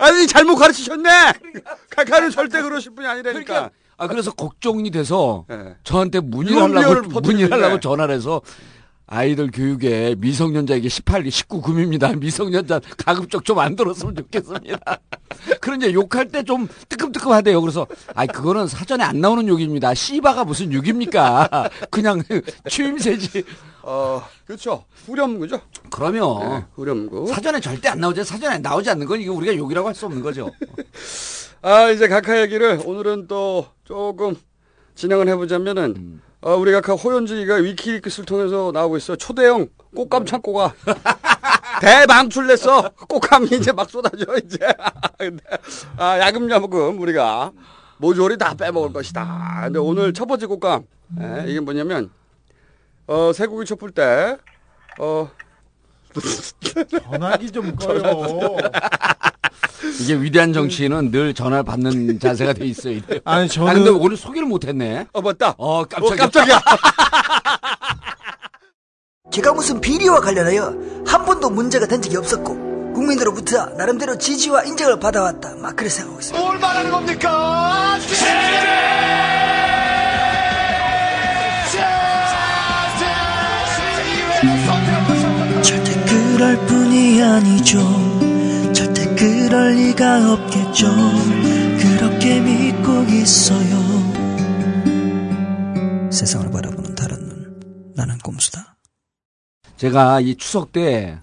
아니 0.00 0.26
잘못 0.26 0.56
가르치셨네. 0.56 1.08
각하는 1.90 2.30
절대 2.30 2.60
그러실 2.60 2.94
분이 2.94 3.06
아니라니까. 3.06 3.44
그러니까 3.44 3.70
아 3.96 4.06
그래서 4.08 4.32
걱정이 4.32 4.90
돼서 4.90 5.44
네. 5.48 5.76
저한테 5.84 6.20
문의를 6.20 6.62
하려고. 6.76 7.20
문의를 7.20 7.52
하려고 7.52 7.80
전화를 7.80 8.14
해서 8.14 8.40
아이들 9.12 9.50
교육에 9.50 10.14
미성년자에게 10.18 10.88
18, 10.88 11.28
19 11.28 11.60
금입니다. 11.62 12.12
미성년자 12.14 12.80
가급적 12.96 13.44
좀 13.44 13.58
안 13.58 13.74
들었으면 13.74 14.14
좋겠습니다. 14.14 14.78
그런 15.60 15.80
이제 15.82 15.92
욕할 15.92 16.28
때 16.28 16.44
좀 16.44 16.68
뜨끔뜨끔하대요. 16.88 17.60
그래서 17.60 17.86
아이 18.14 18.26
그거는 18.28 18.68
사전에 18.68 19.02
안 19.02 19.20
나오는 19.20 19.46
욕입니다. 19.48 19.92
씨바가 19.94 20.44
무슨 20.44 20.72
욕입니까? 20.72 21.68
그냥 21.90 22.22
취임새지. 22.68 23.42
어 23.82 24.22
그렇죠. 24.46 24.84
후렴구죠. 25.06 25.60
그러면 25.90 26.38
네, 26.48 26.64
후렴구. 26.74 27.26
사전에 27.26 27.58
절대 27.60 27.88
안 27.88 27.98
나오죠. 27.98 28.22
사전에 28.22 28.58
나오지 28.58 28.88
않는 28.90 29.06
건 29.06 29.20
이거 29.20 29.32
우리가 29.32 29.56
욕이라고 29.56 29.88
할 29.88 29.94
수 29.94 30.06
없는 30.06 30.22
거죠. 30.22 30.50
아 31.62 31.90
이제 31.90 32.06
각하 32.06 32.40
얘기를 32.40 32.80
오늘은 32.84 33.26
또 33.26 33.66
조금 33.84 34.36
진행을 34.94 35.28
해보자면은 35.28 36.20
어, 36.42 36.54
우리 36.56 36.72
각하 36.72 36.94
호연지가 36.94 37.56
위키리크스를 37.56 38.24
통해서 38.24 38.70
나오고 38.72 38.96
있어. 38.96 39.14
초대형 39.16 39.68
꽃감 39.94 40.24
창고가 40.24 40.72
대방출됐어. 41.82 42.90
꽃감이 43.08 43.48
이제 43.52 43.72
막 43.72 43.90
쏟아져 43.90 44.36
이제. 44.38 44.58
근데 45.18 45.44
아, 45.98 46.18
야금야금 46.18 46.98
우리가 47.00 47.52
모조리 47.98 48.38
다 48.38 48.54
빼먹을 48.54 48.92
것이다. 48.92 49.60
근데 49.64 49.78
오늘 49.78 50.14
첫 50.14 50.24
번째 50.26 50.46
꽃감 50.46 50.84
예, 51.20 51.44
이게 51.46 51.60
뭐냐면 51.60 52.10
어, 53.06 53.32
쇠고기 53.34 53.66
촛불 53.66 53.90
때 53.90 54.36
어. 54.98 55.30
전화기 57.10 57.50
좀 57.50 57.74
꺼요. 57.76 58.56
이게 60.00 60.14
위대한 60.14 60.52
정치인은 60.52 61.10
늘 61.10 61.34
전화를 61.34 61.64
받는 61.64 62.18
자세가 62.20 62.52
돼 62.54 62.66
있어야 62.66 63.00
돼요. 63.02 63.20
아니, 63.24 63.48
저는- 63.48 63.68
아, 63.68 63.74
근데 63.74 63.90
오늘 63.90 64.16
소개를 64.16 64.46
못했네. 64.48 65.06
어 65.12 65.20
맞다. 65.20 65.54
어 65.58 65.84
깜짝이야. 65.84 66.14
어, 66.14 66.16
깜짝이야. 66.16 66.60
제가 69.32 69.52
무슨 69.52 69.80
비리와 69.80 70.20
관련하여 70.20 70.74
한 71.06 71.24
번도 71.24 71.50
문제가 71.50 71.86
된 71.86 72.02
적이 72.02 72.16
없었고 72.16 72.92
국민으로부터 72.94 73.66
나름대로 73.76 74.18
지지와 74.18 74.64
인정을 74.64 74.98
받아왔다 74.98 75.54
막 75.56 75.76
그렇게 75.76 75.88
생각하고 75.88 76.20
있습니다. 76.20 76.44
뭘 76.44 76.58
말하는 76.58 76.90
겁니까? 76.90 77.96
절대 84.40 84.79
그럴 86.40 86.56
뿐이 86.64 87.22
아니죠 87.22 87.78
절대 88.72 89.14
그럴 89.14 89.74
리가 89.74 90.32
없겠죠 90.32 90.86
그렇게 91.78 92.40
믿고 92.40 93.02
있어요 93.12 93.68
세상을 96.10 96.50
바라보는 96.50 96.94
다른 96.94 97.28
눈 97.28 97.92
나는 97.94 98.16
꼼수다. 98.20 98.74
제가 99.76 100.20
이 100.20 100.34
추석 100.34 100.72
때 100.72 101.18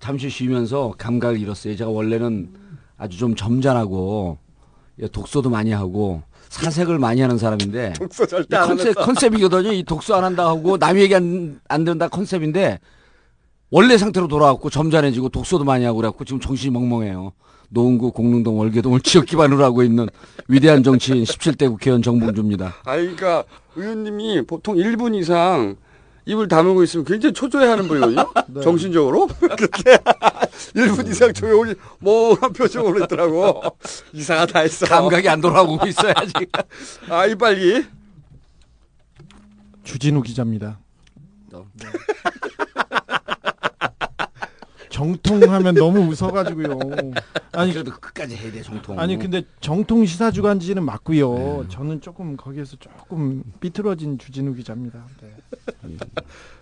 잠시 0.00 0.28
쉬면서 0.28 0.94
감각을 0.98 1.38
잃었어요. 1.38 1.76
제가 1.76 1.88
원래는 1.88 2.52
아주 2.98 3.18
좀 3.18 3.36
점잖하고 3.36 4.36
예, 4.98 5.06
독서도 5.06 5.48
많이 5.48 5.70
하고 5.70 6.24
사색을 6.48 6.98
많이 6.98 7.20
하는 7.20 7.38
사람인데 7.38 7.92
독서 7.92 8.26
절대 8.26 8.58
컨셉. 8.58 8.96
컨셉이거든요. 8.96 9.72
이 9.72 9.84
독서 9.84 10.16
안 10.16 10.24
한다 10.24 10.48
하고 10.48 10.76
남 10.76 10.98
얘기 10.98 11.14
안, 11.14 11.60
안 11.68 11.84
듣는다 11.84 12.08
컨셉인데 12.08 12.80
원래 13.70 13.96
상태로 13.98 14.28
돌아왔고 14.28 14.70
점잖해지고 14.70 15.28
독서도 15.28 15.64
많이 15.64 15.84
하고 15.84 15.98
그래갖고 15.98 16.24
지금 16.24 16.40
정신이 16.40 16.72
멍멍해요. 16.72 17.32
노원구 17.68 18.10
공릉동 18.10 18.58
월계동을 18.58 19.00
지역 19.00 19.26
기반으로 19.26 19.62
하고 19.64 19.84
있는 19.84 20.08
위대한 20.48 20.82
정치인 20.82 21.22
17대 21.22 21.68
국회의원 21.70 22.02
정봉주입니다. 22.02 22.74
아, 22.84 22.96
그러니까 22.96 23.44
의원님이 23.76 24.42
보통 24.42 24.74
1분 24.74 25.14
이상 25.14 25.76
입을 26.26 26.48
다물고 26.48 26.82
있으면 26.82 27.04
굉장히 27.06 27.32
초조해하는 27.32 27.86
분이거든요. 27.86 28.32
네. 28.48 28.60
정신적으로. 28.60 29.28
근데 29.28 29.98
1분 30.74 31.06
이상 31.10 31.32
조용히 31.32 31.74
멍한 32.00 32.52
표정으로 32.52 33.04
있더라고. 33.04 33.62
이상하다 34.12 34.58
했어. 34.60 34.86
감각이 34.86 35.28
안 35.28 35.40
돌아오고 35.40 35.86
있어요, 35.86 36.12
아직. 36.16 36.50
아, 37.08 37.26
이 37.26 37.34
빨리. 37.36 37.84
주진우 39.84 40.22
기자입니다. 40.22 40.78
네. 41.52 41.88
정통하면 45.00 45.74
너무 45.76 46.00
웃어가지고요. 46.00 46.78
아니 47.52 47.72
그래도 47.72 47.90
끝까지 47.92 48.36
해야 48.36 48.52
돼 48.52 48.60
정통. 48.62 49.00
아니 49.00 49.18
근데 49.18 49.42
정통 49.60 50.04
시사 50.04 50.30
주간지는 50.30 50.84
맞고요. 50.84 51.66
저는 51.70 52.02
조금 52.02 52.36
거기에서 52.36 52.76
조금 52.76 53.42
삐뚤어진 53.60 54.18
주진우 54.18 54.54
기자입니다. 54.54 55.02
네. 55.22 55.30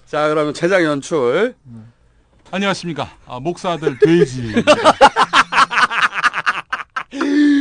자, 0.06 0.28
그러면 0.28 0.54
제작 0.54 0.84
연출. 0.84 1.56
안녕하십니까. 2.50 3.10
아, 3.26 3.40
목사들 3.40 3.98
돼지. 3.98 4.54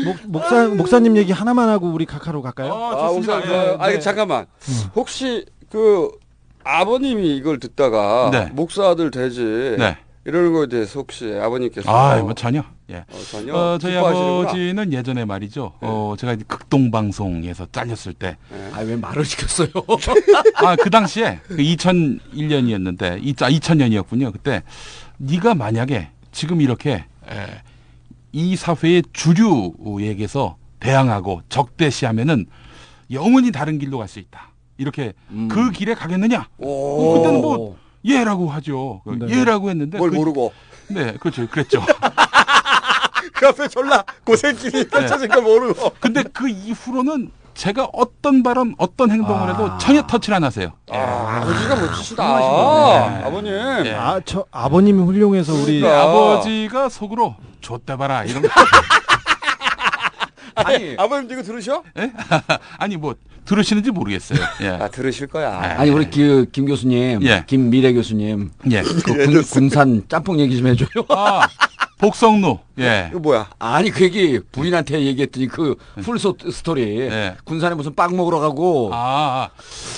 목, 0.05 0.17
목사 0.27 0.67
목사님 0.67 1.17
얘기 1.17 1.31
하나만 1.33 1.67
하고 1.69 1.87
우리 1.87 2.05
카카로 2.05 2.41
갈까요? 2.41 2.71
아, 2.73 3.09
우선, 3.09 3.41
그, 3.41 3.49
예, 3.49 3.75
아니, 3.79 3.95
네. 3.95 3.99
잠깐만. 3.99 4.45
혹시 4.95 5.45
그 5.69 6.09
아버님이 6.63 7.35
이걸 7.35 7.59
듣다가 7.59 8.29
네. 8.31 8.45
목사들 8.53 9.11
되지 9.11 9.75
네. 9.77 9.97
이러는 10.27 10.51
거에 10.51 10.67
대해서 10.67 10.99
혹시 10.99 11.33
아버님께서 11.41 11.89
아, 11.89 12.17
뭐 12.21 12.33
전혀. 12.33 12.61
예. 12.89 12.97
어, 12.97 13.17
전혀 13.31 13.55
어, 13.55 13.77
저희 13.79 13.93
기뻐하시는구나. 13.93 14.49
아버지는 14.49 14.91
예전에 14.93 15.23
말이죠. 15.23 15.71
어, 15.79 16.15
제가 16.19 16.33
이제 16.33 16.43
극동 16.45 16.91
방송에서 16.91 17.65
잘렸을 17.71 18.13
때. 18.13 18.35
아, 18.73 18.81
왜 18.81 18.97
말을 18.97 19.23
시켰어요? 19.23 19.69
아, 20.55 20.75
그 20.75 20.89
당시에 20.89 21.39
그 21.47 21.55
2001년이었는데, 21.55 23.23
2000년이었군요. 23.23 24.33
그때 24.33 24.63
네가 25.17 25.55
만약에 25.55 26.09
지금 26.33 26.59
이렇게 26.59 27.05
에, 27.29 27.61
이 28.33 28.57
사회의 28.57 29.03
주류에게서 29.13 30.57
대항하고 30.81 31.41
적대시하면은 31.47 32.47
영원히 33.11 33.53
다른 33.53 33.79
길로 33.79 33.97
갈 33.99 34.09
수 34.09 34.19
있다. 34.19 34.49
이렇게 34.77 35.13
그 35.49 35.71
길에 35.71 35.93
가겠느냐? 35.93 36.49
어, 36.59 37.13
그때는 37.15 37.41
뭐 37.41 37.77
예라고 38.07 38.49
하죠. 38.49 39.01
그 39.03 39.11
네. 39.25 39.39
예라고 39.39 39.69
했는데 39.69 39.97
뭘 39.97 40.11
그- 40.11 40.15
모르고. 40.15 40.53
네, 40.89 41.13
그렇죠. 41.19 41.47
그랬죠. 41.47 41.83
그 43.33 43.47
앞에 43.47 43.67
졸라 43.67 44.03
고생길이 44.23 44.87
펼쳐진 44.87 45.27
걸 45.27 45.41
모르고. 45.43 45.91
근데 45.99 46.23
그 46.23 46.47
이후로는 46.49 47.31
제가 47.53 47.89
어떤 47.91 48.43
발언, 48.43 48.75
어떤 48.77 49.09
행동을 49.11 49.51
해도 49.53 49.77
전혀 49.79 50.05
터치를 50.05 50.35
안 50.35 50.43
하세요. 50.43 50.71
아, 50.91 51.41
아버지가 51.43 51.75
멋지시다. 51.75 52.23
네. 52.39 53.23
아버님. 53.25 53.53
아, 53.95 54.21
저 54.25 54.45
아버님이 54.51 55.03
훌륭해서 55.03 55.53
우리 55.53 55.81
네, 55.81 55.89
아버지가 55.91 56.89
속으로 56.89 57.35
좆대 57.61 57.97
봐라 57.97 58.23
이런 58.23 58.43
거. 58.43 58.47
아니, 60.55 60.95
아버님 60.97 61.29
이거 61.31 61.43
들으셔? 61.43 61.83
예? 61.97 62.11
아니 62.79 62.97
뭐 62.97 63.15
들으시는지 63.47 63.91
모르겠어요. 63.91 64.39
예. 64.61 64.67
아, 64.67 64.87
들으실 64.89 65.27
거야. 65.27 65.57
아니 65.57 65.89
우리 65.89 66.09
그, 66.09 66.45
김 66.51 66.65
교수님, 66.65 67.23
예. 67.23 67.43
김미래 67.47 67.93
교수님, 67.93 68.51
예. 68.71 68.81
그 68.81 69.01
군, 69.01 69.41
군산 69.41 70.03
짬뽕 70.07 70.39
얘기 70.39 70.57
좀 70.57 70.67
해줘요. 70.67 71.05
아, 71.09 71.47
복성루. 71.97 72.59
예. 72.79 73.07
이거 73.09 73.19
뭐야? 73.19 73.49
아니 73.57 73.89
그 73.89 74.03
얘기 74.03 74.39
부인한테 74.51 75.01
얘기했더니 75.05 75.47
그풀 75.47 76.19
스토리 76.51 77.09
군산에 77.43 77.73
무슨 77.75 77.95
빵 77.95 78.15
먹으러 78.15 78.39
가고 78.39 78.91
아, 78.93 78.97
아, 78.97 79.49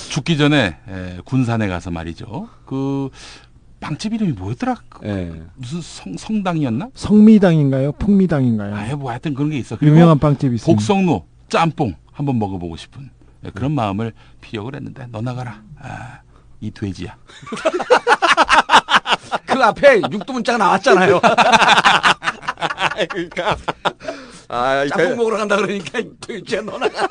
죽기 0.10 0.38
전에 0.38 0.78
예, 0.88 1.18
군산에 1.26 1.68
가서 1.68 1.92
말이죠. 1.92 2.48
그 2.66 3.10
빵집 3.82 4.14
이름이 4.14 4.34
뭐였더라? 4.34 4.76
그 4.90 5.08
예. 5.08 5.32
무슨 5.56 5.82
성, 5.82 6.16
성당이었나? 6.18 6.90
성미당인가요? 6.94 7.94
풍미당인가요? 7.94 8.76
아예 8.76 8.94
뭐 8.94 9.10
하여튼 9.10 9.34
그런 9.34 9.50
게 9.50 9.58
있어. 9.58 9.78
유명한 9.82 10.20
빵집이 10.20 10.56
있습니다. 10.56 10.74
복성루 10.74 11.22
짬뽕 11.50 11.96
한번 12.12 12.38
먹어보고 12.40 12.76
싶은 12.78 13.04
예, 13.04 13.19
그런 13.54 13.72
마음을 13.74 14.14
피력을 14.42 14.74
했는데 14.76 15.08
너 15.12 15.22
나가라. 15.22 15.62
아, 15.82 16.20
이 16.60 16.72
돼지야. 16.72 17.16
그 19.46 19.64
앞에 19.64 20.02
육두 20.12 20.34
문자가 20.34 20.58
나왔잖아요. 20.58 21.22
그러니까. 23.10 23.56
아, 24.50 24.84
이 24.84 24.90
짬뽕 24.90 25.10
돼- 25.10 25.16
먹으러 25.16 25.38
간다 25.38 25.56
그러니까 25.58 26.00
돼지야 26.26 26.62
너 26.62 26.78
나가. 26.78 27.08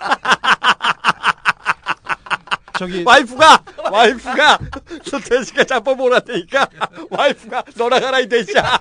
저기 2.79 3.03
와이프가 3.05 3.63
와이프가 3.91 4.59
저 5.11 5.19
돼지가 5.19 5.65
짬뽕 5.65 5.97
먹으라 5.97 6.21
테니까 6.21 6.69
와이프가 7.11 7.65
너 7.77 7.89
나가라 7.89 8.21
이 8.21 8.29
돼지야. 8.29 8.79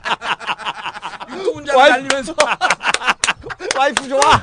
육두 1.32 1.54
문자가 1.54 1.80
와이프- 1.80 1.90
달리면서 1.92 2.36
와이프 3.78 4.08
좋아. 4.10 4.20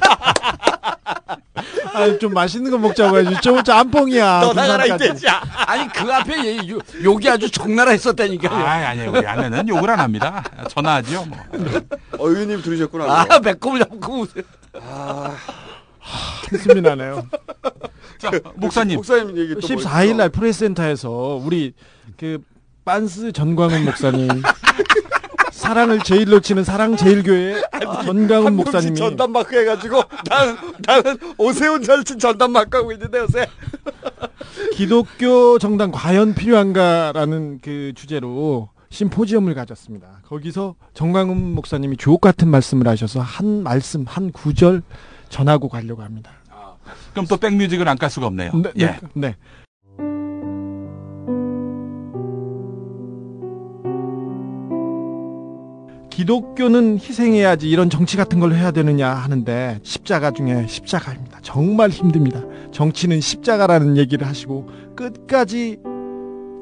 아, 1.95 2.19
좀 2.19 2.35
맛있는 2.35 2.71
거 2.71 2.79
먹자고 2.79 3.19
해야지. 3.19 3.37
저 3.43 3.63
짬뽕이야. 3.63 4.41
너 4.41 4.53
나가라 4.53 4.85
이 4.85 4.89
부산까지. 4.91 5.09
돼지야. 5.13 5.43
아니 5.67 5.89
그 5.89 6.13
앞에 6.13 6.45
얘- 6.45 6.69
요- 6.69 6.79
욕이 7.03 7.29
아주 7.29 7.49
적나라 7.51 7.93
했었다니까요. 7.93 8.65
아, 8.65 8.71
아니에요. 8.89 9.13
우리 9.13 9.25
아내는 9.27 9.69
욕을 9.69 9.89
안 9.91 10.01
합니다. 10.01 10.43
전화하죠. 10.71 11.25
뭐. 11.27 11.39
어, 12.19 12.29
의원님 12.29 12.63
들으셨구나. 12.63 13.05
아 13.05 13.23
그거. 13.25 13.41
배꼽을 13.41 13.79
잡고 13.81 14.21
웃어요. 14.21 14.43
아, 14.83 15.37
한숨이 16.01 16.81
나네요. 16.81 17.27
자, 18.19 18.31
목사님. 18.57 18.97
목사님 18.97 19.37
얘기 19.39 19.55
또 19.55 19.61
14일 19.61 20.17
날 20.17 20.29
프레스센터에서 20.31 21.41
우리 21.43 21.73
그 22.19 22.39
빤스 22.85 23.33
전광훈 23.33 23.85
목사님 23.85 24.29
사랑을 25.65 25.99
제일 26.01 26.29
놓치는 26.29 26.63
사랑 26.63 26.95
제일교회 26.95 27.63
전광훈 28.05 28.47
한 28.47 28.55
목사님이 28.57 28.97
전담 28.97 29.33
마크 29.33 29.59
해가지고 29.59 30.03
나는 30.29 30.57
나는 30.87 31.19
오세훈 31.39 31.83
절친 31.83 32.19
전담 32.19 32.53
마크 32.53 32.77
하고 32.77 32.93
있는데 32.93 33.19
요새. 33.21 33.47
기독교 34.75 35.59
정당 35.59 35.91
과연 35.91 36.35
필요한가라는 36.35 37.61
그 37.63 37.93
주제로 37.95 38.69
심포지엄을 38.91 39.55
가졌습니다. 39.55 40.21
거기서 40.29 40.75
정광훈 40.93 41.55
목사님이 41.55 41.97
주옥 41.97 42.21
같은 42.21 42.49
말씀을 42.49 42.87
하셔서 42.87 43.21
한 43.21 43.63
말씀 43.63 44.05
한 44.07 44.33
구절 44.33 44.83
전하고 45.31 45.71
가려고 45.71 46.03
합니다. 46.03 46.31
그럼 47.13 47.27
또 47.27 47.39
백뮤직을 47.39 47.89
안 47.89 47.97
깔 47.97 48.11
수가 48.11 48.27
없네요. 48.27 48.53
네, 48.55 48.71
예. 48.81 48.87
네, 48.87 48.99
네. 49.15 49.37
기독교는 56.25 56.99
희생해야지 57.01 57.69
이런 57.69 57.91
정치 57.91 58.17
같은 58.17 58.39
걸 58.39 58.55
해야 58.55 58.71
되느냐 58.71 59.11
하는데 59.11 59.81
십자가 59.83 60.31
중에 60.31 60.65
십자가입니다. 60.69 61.41
정말 61.43 61.91
힘듭니다. 61.91 62.41
정치는 62.71 63.21
십자가라는 63.21 63.97
얘기를 63.97 64.25
하시고 64.25 64.69
끝까지 64.95 65.81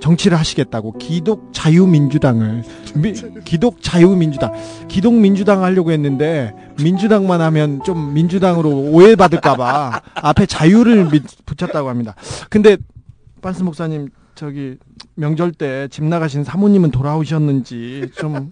정치를 0.00 0.38
하시겠다고 0.38 0.92
기독 0.96 1.50
자유민주당을 1.52 2.62
미, 2.96 3.12
기독 3.44 3.82
자유민주당 3.82 4.52
기독 4.88 5.14
민주당 5.20 5.62
하려고 5.62 5.92
했는데 5.92 6.54
민주당만 6.82 7.42
하면 7.42 7.82
좀 7.84 8.14
민주당으로 8.14 8.70
오해받을까봐 8.70 10.00
앞에 10.14 10.46
자유를 10.46 11.10
미- 11.10 11.20
붙였다고 11.44 11.90
합니다. 11.90 12.14
근데 12.48 12.78
반스 13.42 13.62
목사님 13.64 14.08
저기 14.42 14.76
명절 15.14 15.52
때 15.52 15.86
집 15.88 16.02
나가신 16.02 16.42
사모님은 16.42 16.90
돌아오셨는지 16.90 18.10
좀 18.18 18.50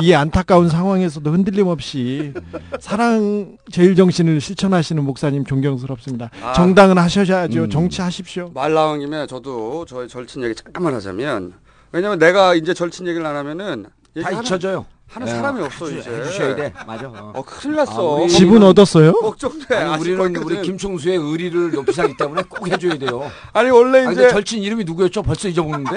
이 0.00 0.14
안타까운 0.14 0.68
상황에서도 0.68 1.30
흔들림 1.32 1.66
없이 1.68 2.32
사랑 2.80 3.56
제일 3.70 3.94
정신을 3.96 4.40
실천하시는 4.40 5.02
목사님 5.02 5.44
존경스럽습니다. 5.44 6.30
아. 6.42 6.52
정당은 6.52 6.98
하셔야죠. 6.98 7.64
음. 7.64 7.70
정치하십시오. 7.70 8.50
말 8.54 8.74
나온 8.74 9.00
김에 9.00 9.26
저도 9.26 9.84
저의 9.86 10.08
절친 10.08 10.42
얘기 10.44 10.54
잠깐만 10.54 10.94
하자면 10.94 11.54
왜냐면 11.92 12.18
내가 12.18 12.54
이제 12.54 12.74
절친 12.74 13.06
얘기를 13.06 13.24
안 13.26 13.36
하면은 13.36 13.86
다 14.22 14.30
잊혀져요. 14.30 14.86
하는 15.12 15.28
예, 15.28 15.32
사람이 15.32 15.62
없어 15.62 15.84
해주- 15.86 15.98
이제. 16.00 16.10
해주셔야 16.10 16.56
돼. 16.56 16.72
맞아. 16.86 17.06
어 17.08 17.44
큰일 17.46 17.76
났어. 17.76 17.92
아, 17.92 18.22
우리- 18.22 18.30
집은 18.30 18.62
얻었어요? 18.62 19.12
걱정돼. 19.12 19.76
아니, 19.76 19.90
아직 19.90 20.12
우리는 20.18 20.36
우리 20.42 20.62
김총수의 20.62 21.16
의리를 21.18 21.70
높이 21.72 21.92
사기 21.92 22.16
때문에 22.16 22.42
꼭 22.48 22.66
해줘야 22.66 22.96
돼요. 22.96 23.30
아니 23.52 23.68
원래 23.70 24.00
아니, 24.04 24.12
이제 24.12 24.22
근데 24.22 24.32
절친 24.34 24.62
이름이 24.62 24.84
누구였죠? 24.84 25.22
벌써 25.22 25.48
잊어먹는데? 25.48 25.90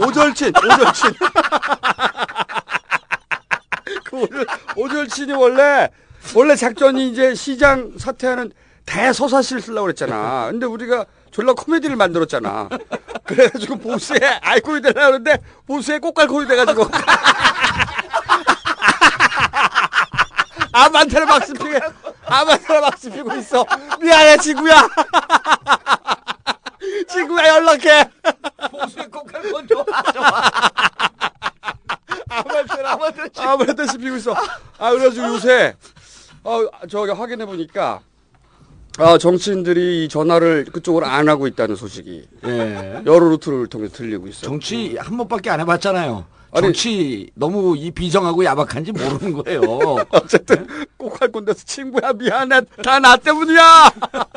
오, 0.00 0.06
오절친, 0.08 0.52
오절친. 0.56 1.12
그 4.04 4.16
오절, 4.22 4.46
오절친이 4.76 5.32
원래 5.32 5.88
원래 6.34 6.56
작전이 6.56 7.08
이제 7.10 7.34
시장 7.34 7.92
사퇴하는 7.98 8.50
대서사실 8.84 9.60
쓰려고 9.60 9.82
그랬잖아. 9.82 10.48
근데 10.50 10.66
우리가 10.66 11.04
졸라 11.30 11.52
코미디를 11.52 11.94
만들었잖아. 11.94 12.68
그래가지고 13.24 13.76
보수에 13.76 14.18
아이콘이 14.42 14.82
되려고 14.82 14.98
그러는데 15.00 15.38
보수에 15.68 16.00
꽃갈콘이 16.00 16.48
돼가지고 16.48 16.88
아만테나 20.72 21.26
막 21.26 21.44
스피고 21.44 21.78
아만테나 22.26 22.80
막 22.80 22.98
스피고 22.98 23.34
있어. 23.36 23.64
미안해 24.00 24.36
지구야. 24.38 24.88
지구야 27.08 27.48
연락해. 27.56 28.10
보수의 28.70 29.10
꽃갈콘 29.10 29.66
좋아. 29.68 29.84
아무한테나 32.28 32.98
아무한테 33.36 33.86
씹히고 33.86 34.16
있어. 34.16 34.34
아 34.78 34.90
그래가지고 34.90 35.26
요새 35.28 35.74
어 36.44 36.60
저기 36.88 37.10
확인해 37.12 37.44
보니까 37.44 38.00
아 38.98 39.18
정치인들이 39.18 40.04
이 40.04 40.08
전화를 40.08 40.66
그쪽으로 40.72 41.06
안 41.06 41.28
하고 41.28 41.46
있다는 41.46 41.76
소식이 41.76 42.28
예. 42.46 43.02
여러 43.06 43.28
루트를 43.30 43.66
통해 43.66 43.88
들리고 43.88 44.28
있어. 44.28 44.42
정치 44.46 44.96
한 44.98 45.16
번밖에 45.16 45.50
안 45.50 45.60
해봤잖아요. 45.60 46.24
아니- 46.52 46.66
정치 46.66 47.30
너무 47.34 47.76
이 47.76 47.90
비정하고 47.90 48.44
야박한지 48.44 48.92
모르는 48.92 49.32
거예요. 49.42 49.60
어쨌든 50.10 50.66
꼭 50.96 51.20
할 51.20 51.30
건데서 51.30 51.60
친구야 51.64 52.12
미안해 52.12 52.62
다 52.82 52.98
나 53.00 53.16
때문이야 53.16 53.90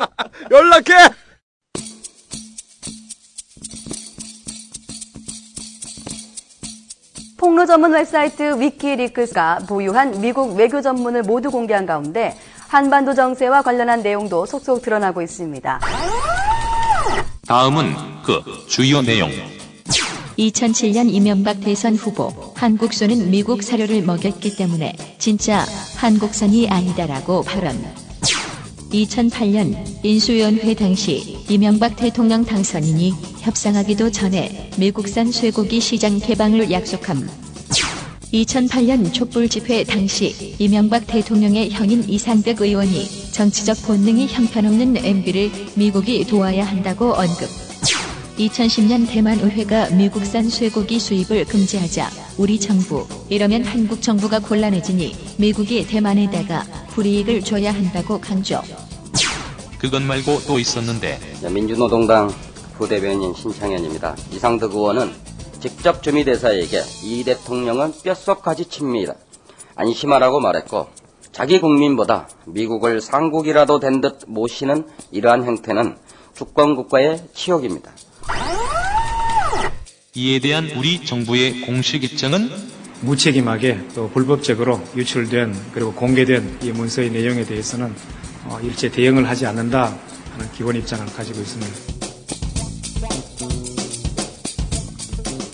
연락해. 0.50 0.92
폭로 7.36 7.66
전문 7.66 7.92
웹사이트 7.92 8.60
위키리크스가 8.60 9.60
보유한 9.68 10.20
미국 10.20 10.56
외교 10.56 10.80
전문을 10.80 11.22
모두 11.22 11.50
공개한 11.50 11.84
가운데 11.84 12.36
한반도 12.68 13.14
정세와 13.14 13.62
관련한 13.62 14.02
내용도 14.02 14.46
속속 14.46 14.82
드러나고 14.82 15.20
있습니다. 15.22 15.80
다음은 17.46 17.94
그 18.24 18.40
주요 18.68 19.02
내용. 19.02 19.30
2007년 20.38 21.12
이명박 21.12 21.60
대선 21.60 21.94
후보 21.94 22.32
한국소는 22.56 23.30
미국 23.30 23.62
사료를 23.62 24.02
먹였기 24.02 24.56
때문에 24.56 24.94
진짜 25.18 25.64
한국산이 25.96 26.68
아니다라고 26.68 27.42
발언. 27.42 27.76
2008년 28.90 29.76
인수위원회 30.04 30.74
당시 30.74 31.38
이명박 31.48 31.96
대통령 31.96 32.44
당선인이 32.44 33.12
협상하기도 33.40 34.10
전에 34.10 34.70
미국산 34.76 35.30
쇠고기 35.30 35.80
시장 35.80 36.18
개방을 36.18 36.70
약속함. 36.70 37.28
2008년 38.32 39.12
촛불 39.12 39.48
집회 39.48 39.84
당시 39.84 40.56
이명박 40.58 41.06
대통령의 41.06 41.70
형인 41.70 42.08
이상득 42.08 42.60
의원이 42.60 43.30
정치적 43.32 43.82
본능이 43.86 44.26
형편없는 44.26 44.96
MB를 44.96 45.50
미국이 45.76 46.24
도와야 46.24 46.64
한다고 46.64 47.14
언급. 47.14 47.63
2010년 48.38 49.08
대만 49.08 49.38
의회가 49.38 49.90
미국산 49.90 50.48
쇠고기 50.48 50.98
수입을 50.98 51.44
금지하자 51.44 52.08
우리 52.38 52.58
정부 52.58 53.06
이러면 53.28 53.64
한국 53.64 54.02
정부가 54.02 54.40
곤란해지니 54.40 55.36
미국이 55.38 55.86
대만에다가 55.86 56.64
불이익을 56.88 57.42
줘야 57.42 57.72
한다고 57.72 58.20
강조. 58.20 58.60
그것 59.78 60.02
말고 60.02 60.40
또 60.46 60.58
있었는데 60.58 61.20
민주노동당 61.52 62.32
부대변인 62.78 63.34
신창현입니다. 63.34 64.16
이상득 64.32 64.74
의원은 64.74 65.12
직접 65.60 66.02
주미 66.02 66.24
대사에게 66.24 66.82
이 67.04 67.22
대통령은 67.24 67.92
뼛속까지 68.02 68.66
친미이다. 68.66 69.14
안심하라고 69.76 70.40
말했고 70.40 70.88
자기 71.32 71.60
국민보다 71.60 72.28
미국을 72.46 73.00
상국이라도 73.00 73.78
된 73.78 74.00
듯 74.00 74.18
모시는 74.26 74.86
이러한 75.12 75.44
행태는 75.44 75.96
주권국가의 76.34 77.28
치욕입니다. 77.32 77.92
이에 80.16 80.38
대한 80.38 80.70
우리 80.76 81.04
정부의 81.04 81.62
공식 81.62 82.04
입장은 82.04 82.48
무책임하게 83.00 83.88
또 83.96 84.08
불법적으로 84.10 84.80
유출된 84.94 85.52
그리고 85.72 85.92
공개된 85.92 86.60
이 86.62 86.70
문서의 86.70 87.10
내용에 87.10 87.44
대해서는 87.44 87.92
어, 88.44 88.60
일체 88.62 88.88
대응을 88.88 89.28
하지 89.28 89.44
않는다 89.44 89.92
하는 90.32 90.52
기본 90.52 90.76
입장을 90.76 91.04
가지고 91.06 91.40
있습니다. 91.40 91.72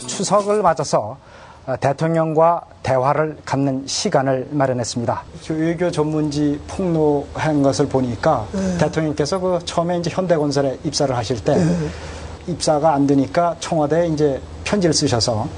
추석을 0.06 0.60
맞아서 0.60 1.16
어, 1.64 1.76
대통령과 1.80 2.60
대화를 2.82 3.38
갖는 3.46 3.84
시간을 3.86 4.48
마련했습니다. 4.50 5.22
그 5.46 5.54
외교 5.54 5.90
전문지 5.90 6.60
폭로한 6.68 7.62
것을 7.62 7.88
보니까 7.88 8.46
네. 8.52 8.76
대통령께서 8.76 9.40
그 9.40 9.58
처음에 9.64 9.96
이제 10.00 10.10
현대건설에 10.10 10.80
입사를 10.84 11.16
하실 11.16 11.42
때 11.42 11.56
입사가 12.50 12.92
안 12.94 13.06
되니까 13.06 13.56
청와대에 13.60 14.08
이제 14.08 14.40
편지를 14.64 14.92
쓰셔서 14.94 15.48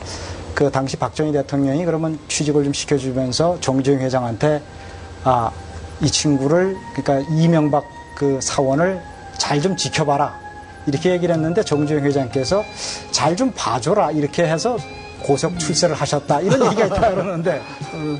그 0.55 0.71
당시 0.71 0.97
박정희 0.97 1.33
대통령이 1.33 1.85
그러면 1.85 2.19
취직을 2.29 2.65
좀 2.65 2.73
시켜주면서 2.73 3.59
정주영 3.61 4.01
회장한테 4.01 4.63
아, 5.25 5.51
이 6.01 6.11
친구를 6.11 6.77
그러니까 6.95 7.31
이명박 7.35 7.85
그 8.17 8.39
사원을 8.41 9.01
잘 9.39 9.61
좀 9.61 9.77
지켜봐라 9.77 10.41
이렇게 10.87 11.11
얘기를 11.11 11.35
했는데 11.35 11.63
정주영 11.65 12.05
회장께서 12.05 12.63
잘 13.11 13.35
좀 13.37 13.51
봐줘라 13.55 14.11
이렇게 14.13 14.45
해서 14.45 14.77
고속 15.23 15.59
출세를 15.59 15.95
하셨다 15.95 16.41
이런 16.41 16.65
얘기가 16.67 16.87
있다 16.87 17.11
그러는데 17.11 17.63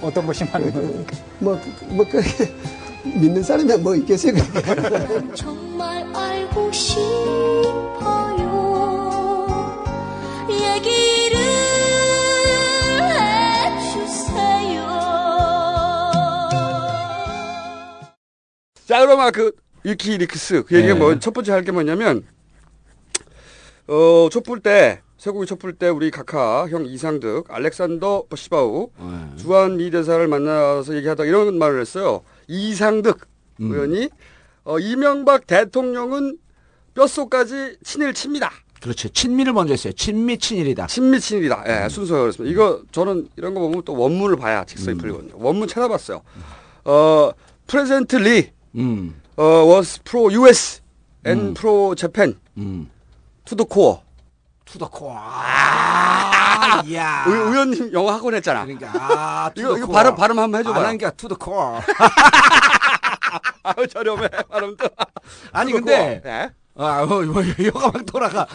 어떤 0.01 0.27
것이 0.27 0.45
맞는 0.45 0.73
겁니까? 0.73 1.17
뭐, 1.39 1.59
뭐, 1.89 2.05
그렇게 2.09 2.53
믿는 3.05 3.43
사람이 3.43 3.77
뭐 3.79 3.97
있겠어요. 3.97 4.35
정말 5.35 6.07
알고 6.15 6.71
싶 6.73 6.97
자 18.87 19.01
그러면 19.01 19.33
그 19.33 19.53
위키리크스 19.85 20.65
그 20.65 20.77
얘기가 20.77 20.95
네. 20.95 21.01
뭐첫 21.01 21.33
번째 21.35 21.53
할 21.53 21.65
게 21.65 21.73
뭐냐면 21.73 22.25
어 23.89 24.29
촛불 24.31 24.61
때 24.61 25.01
쇠고기 25.19 25.47
촛불 25.47 25.73
때 25.75 25.89
우리 25.89 26.11
각하 26.11 26.67
형 26.69 26.85
이상득 26.85 27.51
알렉산더 27.51 28.27
시바우 28.35 28.91
주한 29.37 29.77
미 29.77 29.91
대사를 29.91 30.27
만나서 30.27 30.95
얘기하다 30.97 31.25
이런 31.25 31.59
말을 31.59 31.81
했어요. 31.81 32.23
이상득 32.49 33.21
의원이 33.73 34.09
어, 34.65 34.79
이명박 34.79 35.47
대통령은 35.47 36.39
뼛속까지 36.95 37.79
친일 37.85 38.13
칩니다. 38.15 38.51
그렇죠. 38.83 39.09
친미를 39.09 39.53
먼저 39.53 39.73
했어요. 39.73 39.93
친미 39.93 40.39
친일이다. 40.39 40.89
친미 40.89 41.21
친일이다. 41.21 41.85
예, 41.85 41.89
순서가 41.89 42.21
그렇습니다. 42.21 42.53
이거 42.53 42.83
저는 42.91 43.29
이런 43.37 43.55
거 43.55 43.61
보면 43.61 43.83
또 43.85 43.95
원문을 43.95 44.37
봐야 44.37 44.65
직성이 44.65 44.99
풀리거든요. 44.99 45.35
원문 45.37 45.69
찾아봤어요. 45.69 46.21
어, 46.85 47.31
리 48.19 48.51
음. 48.75 49.23
어, 49.37 49.45
was 49.77 50.01
pro 50.03 50.33
US 50.33 50.83
and 51.25 51.55
pro 51.55 51.95
Japan 51.95 52.37
음. 52.57 52.91
to 53.45 53.58
the 53.58 53.77
core 53.77 54.03
투더코어. 54.65 55.15
아, 55.17 56.83
야. 56.93 57.25
의, 57.29 57.33
의원님 57.33 57.93
영어 57.93 58.11
학원 58.11 58.35
했잖아. 58.35 58.65
그러니까 58.65 58.91
아, 58.95 59.51
이거, 59.57 59.79
이거 59.79 59.87
발음 59.87 60.17
발음 60.17 60.39
한번 60.41 60.59
해줘 60.59 60.73
봐. 60.73 60.81
안 60.81 60.87
하니까 60.87 61.11
투더코어. 61.11 61.81
아유 63.63 63.87
저렴해 63.87 64.29
발음도. 64.49 64.89
아니. 65.53 65.73
근데 65.73 66.21
예? 66.25 66.51
아, 66.75 67.03
어, 67.03 67.07
뭐, 67.07 67.43
여가 67.65 67.91
막 67.91 68.07
돌아가. 68.07 68.47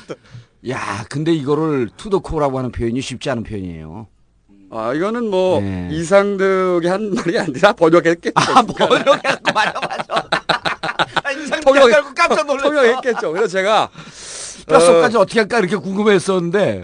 야, 0.69 1.05
근데 1.09 1.31
이거를 1.33 1.89
to 1.97 2.07
the 2.07 2.20
core라고 2.20 2.57
하는 2.57 2.71
표현이 2.71 2.99
쉽지 3.01 3.29
않은 3.29 3.43
표현이에요. 3.43 4.07
아 4.69 4.93
이거는 4.93 5.29
뭐 5.29 5.61
네. 5.61 5.87
이상득이 5.93 6.87
한 6.87 7.13
말이 7.13 7.39
아니라 7.39 7.71
번역했겠죠. 7.71 8.33
아, 8.35 8.61
번역했고 8.63 9.53
맞아 9.53 9.79
맞아. 9.79 11.31
이상 11.41 11.61
통역- 11.61 11.89
깔고 11.89 12.13
깜짝 12.13 12.45
놀랐어. 12.45 12.69
통역했겠죠. 12.69 13.31
그래서 13.31 13.47
제가 13.47 13.89
뼛속까지 14.67 15.15
어, 15.15 15.19
떻게 15.25 15.39
할까 15.39 15.59
이렇게 15.59 15.77
궁금했었는데. 15.77 16.81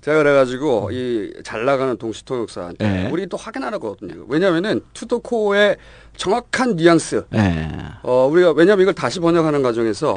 제가 0.00 0.18
그래가지고 0.18 0.90
이 0.92 1.32
잘 1.42 1.64
나가는 1.64 1.96
동시 1.98 2.24
통역사한테 2.24 2.88
네. 2.88 3.08
우리 3.10 3.26
또 3.26 3.36
확인하라거든요. 3.36 4.26
왜냐하면은 4.28 4.80
to 4.94 5.09
the 5.09 5.31
core의 5.31 5.76
정확한 6.16 6.76
뉘앙스. 6.76 7.24
예. 7.34 7.70
어 8.04 8.28
우리가 8.30 8.52
왜냐면 8.52 8.82
이걸 8.82 8.94
다시 8.94 9.18
번역하는 9.18 9.60
과정에서 9.64 10.16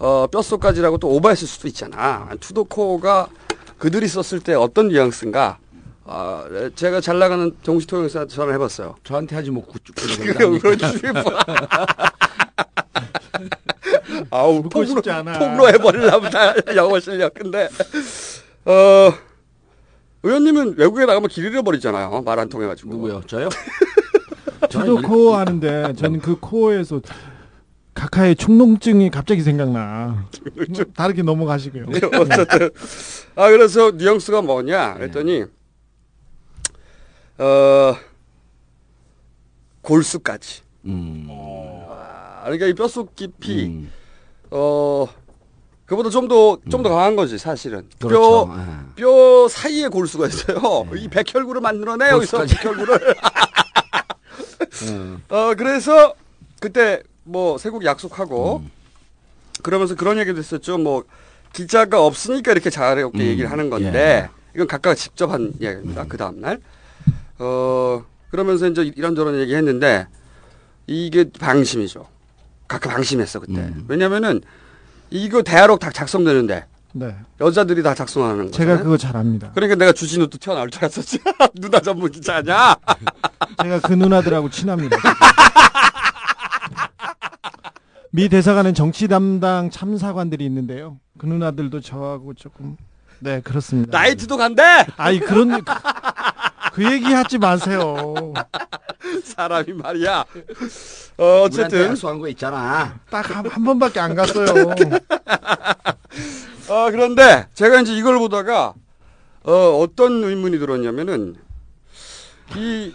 어 0.00 0.26
뼛속까지라고 0.28 0.98
또 0.98 1.08
오버했을 1.10 1.46
수도 1.46 1.68
있잖아. 1.68 2.28
투더코어가 2.40 3.28
그들이 3.78 4.08
썼을 4.08 4.40
때 4.42 4.54
어떤 4.54 4.88
뉘앙스인가. 4.88 5.58
아 6.06 6.44
제가 6.74 7.00
잘 7.02 7.18
나가는 7.18 7.54
동시 7.62 7.86
통역사한테 7.86 8.34
전화를 8.34 8.54
해봤어요. 8.54 8.96
저한테 9.04 9.36
하지 9.36 9.50
뭐 9.50 9.62
good. 9.64 9.82
그래, 9.94 10.34
그렇지. 10.58 11.02
아우 14.30 14.62
폭로. 14.62 15.02
폭로해 15.38 15.72
버리려보다 15.78 16.54
영어 16.76 16.98
실력. 16.98 17.34
근데 17.34 17.68
어 18.64 19.12
의원님은 20.22 20.74
외국에 20.78 21.04
나가면 21.06 21.28
길 21.28 21.44
잃어버리잖아요. 21.44 22.22
말 22.22 22.38
안 22.38 22.48
통해가지고. 22.48 22.88
누구요? 22.90 23.20
저요? 23.26 23.50
저도 24.70 25.02
코어 25.02 25.36
하는데 25.38 25.92
저는 25.94 26.20
그 26.20 26.38
core에서 26.40 27.00
가카의 27.94 28.36
충농증이 28.36 29.10
갑자기 29.10 29.42
생각나. 29.42 30.26
다르게 30.94 31.22
넘어가시고요. 31.22 31.86
네, 31.86 32.00
어쨌든 32.06 32.70
아 33.34 33.50
그래서 33.50 33.90
뉘앙스가 33.92 34.42
뭐냐 34.42 34.94
그랬더니 34.94 35.44
어 37.38 37.96
골수까지. 39.82 40.62
음. 40.86 41.26
아, 41.30 42.42
그러니까 42.44 42.66
이 42.66 42.74
뼛속 42.74 43.14
깊이 43.16 43.86
어 44.50 45.06
그보다 45.86 46.08
좀 46.10 46.28
더 46.28 46.58
좀더 46.70 46.90
강한 46.90 47.16
거지 47.16 47.38
사실은. 47.38 47.88
그렇죠. 47.98 48.46
뼈, 48.46 48.56
예. 48.56 48.94
뼈 48.94 49.48
사이에 49.48 49.88
골수가 49.88 50.28
있어요. 50.28 50.86
이 50.96 51.08
백혈구를 51.08 51.60
만들어내 51.60 52.10
여기서. 52.10 52.44
백혈구를. 52.46 53.16
음. 54.88 55.22
어 55.28 55.54
그래서 55.56 56.14
그때 56.60 57.02
뭐 57.30 57.58
세국 57.58 57.84
약속하고 57.84 58.64
그러면서 59.62 59.94
그런 59.94 60.18
얘기도 60.18 60.38
했었죠. 60.38 60.78
뭐 60.78 61.04
기자가 61.52 62.04
없으니까 62.04 62.52
이렇게 62.52 62.70
자유롭게 62.70 63.18
음, 63.18 63.26
얘기를 63.26 63.50
하는 63.50 63.70
건데 63.70 64.28
예. 64.28 64.30
이건 64.54 64.66
각각 64.66 64.94
직접 64.96 65.30
한 65.30 65.52
이야기입니다. 65.60 66.06
그 66.08 66.16
다음 66.16 66.40
날. 66.40 66.60
어 67.38 68.04
그러면서 68.30 68.66
이제 68.66 68.82
이런저런 68.96 69.38
얘기했는데 69.40 70.08
이게 70.86 71.30
방심이죠. 71.38 72.06
각각 72.66 72.90
방심했어 72.90 73.40
그때. 73.40 73.60
음. 73.60 73.84
왜냐면은 73.88 74.40
이거 75.10 75.42
대화록 75.42 75.78
다 75.78 75.90
작성되는데 75.90 76.66
네. 76.92 77.14
여자들이 77.40 77.82
다 77.84 77.94
작성하는 77.94 78.46
거. 78.46 78.50
제가 78.50 78.78
그거 78.78 78.96
잘 78.96 79.16
압니다. 79.16 79.52
그러니까 79.54 79.76
내가 79.76 79.92
주진우도 79.92 80.38
튀어나올 80.38 80.70
줄 80.70 80.82
알았었지. 80.82 81.20
누나 81.54 81.78
전문 81.78 82.10
기자냐? 82.10 82.76
제가 83.62 83.80
그 83.80 83.92
누나들하고 83.92 84.50
친합니다. 84.50 84.96
미 88.12 88.28
대사관은 88.28 88.74
정치 88.74 89.06
담당 89.06 89.70
참사관들이 89.70 90.44
있는데요. 90.46 90.98
그 91.16 91.26
누나들도 91.26 91.80
저하고 91.80 92.34
조금 92.34 92.76
네 93.20 93.40
그렇습니다. 93.40 93.96
나이트도 93.96 94.36
간대. 94.36 94.62
아이 94.96 95.20
그런 95.20 95.62
그, 95.62 95.72
그 96.72 96.92
얘기 96.92 97.12
하지 97.12 97.38
마세요. 97.38 98.34
사람이 99.22 99.74
말이야. 99.74 100.24
어, 101.18 101.42
어쨌든 101.42 101.90
약속한 101.90 102.18
거 102.18 102.28
있잖아. 102.28 102.98
딱한 103.10 103.46
한 103.46 103.64
번밖에 103.64 104.00
안 104.00 104.14
갔어요. 104.16 104.74
어, 106.68 106.90
그런데 106.90 107.46
제가 107.54 107.80
이제 107.80 107.94
이걸 107.96 108.18
보다가 108.18 108.74
어, 109.44 109.52
어떤 109.80 110.24
의문이 110.24 110.58
들었냐면은 110.58 111.36
이 112.56 112.92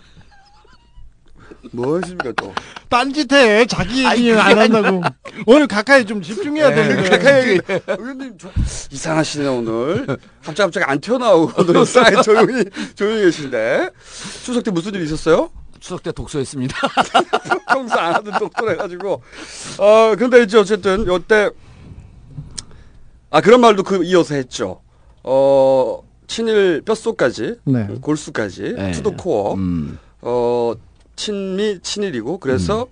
뭐였습니까 1.71 2.31
또? 2.33 2.53
딴짓해 2.89 3.65
자기 3.65 4.05
얘기 4.05 4.31
안 4.33 4.57
한다고. 4.57 5.01
오늘 5.45 5.67
가까이 5.67 6.05
좀 6.05 6.21
집중해야 6.21 6.73
되는 6.73 6.95
거예요. 6.97 7.09
가까이 7.09 7.49
얘기. 7.49 7.61
의원님 7.87 8.37
저- 8.37 8.49
이상하시네 8.91 9.47
오늘. 9.47 10.05
갑자기 10.43 10.57
갑자기 10.67 10.83
안 10.85 10.99
튀어나오고 10.99 11.63
오늘 11.63 11.85
사이 11.85 12.21
조용히 12.23 12.63
조용히 12.95 13.21
계신데 13.23 13.89
추석 14.43 14.63
때 14.63 14.71
무슨 14.71 14.93
일 14.95 15.03
있었어요? 15.03 15.49
추석 15.79 16.03
때 16.03 16.11
독서했습니다. 16.11 16.75
평소 17.67 17.95
안 17.99 18.13
하던 18.15 18.39
독도를 18.39 18.73
해가지고 18.73 19.21
어 19.79 20.15
근데 20.17 20.43
이제 20.43 20.57
어쨌든 20.57 21.05
요때 21.07 21.49
아 23.29 23.41
그런 23.41 23.59
말도 23.61 23.83
그 23.83 24.03
이어서 24.03 24.35
했죠. 24.35 24.81
어 25.23 26.01
친일 26.27 26.81
뼛속까지 26.85 27.55
네. 27.65 27.87
골수까지 28.01 28.73
네. 28.77 28.91
to 28.93 29.00
the 29.00 29.11
core 29.11 29.55
음. 29.55 29.99
어 30.21 30.73
친미 31.15 31.79
친일이고 31.81 32.39
그래서 32.39 32.87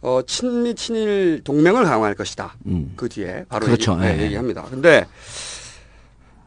어 0.00 0.20
친미 0.26 0.74
친일 0.74 1.42
동맹을 1.44 1.84
강화할 1.84 2.14
것이다. 2.14 2.56
음. 2.66 2.92
그 2.96 3.08
뒤에 3.08 3.44
바로 3.48 3.66
그렇죠. 3.66 3.92
얘기, 3.94 4.02
네, 4.02 4.18
예. 4.18 4.24
얘기합니다. 4.24 4.62
근데 4.64 5.06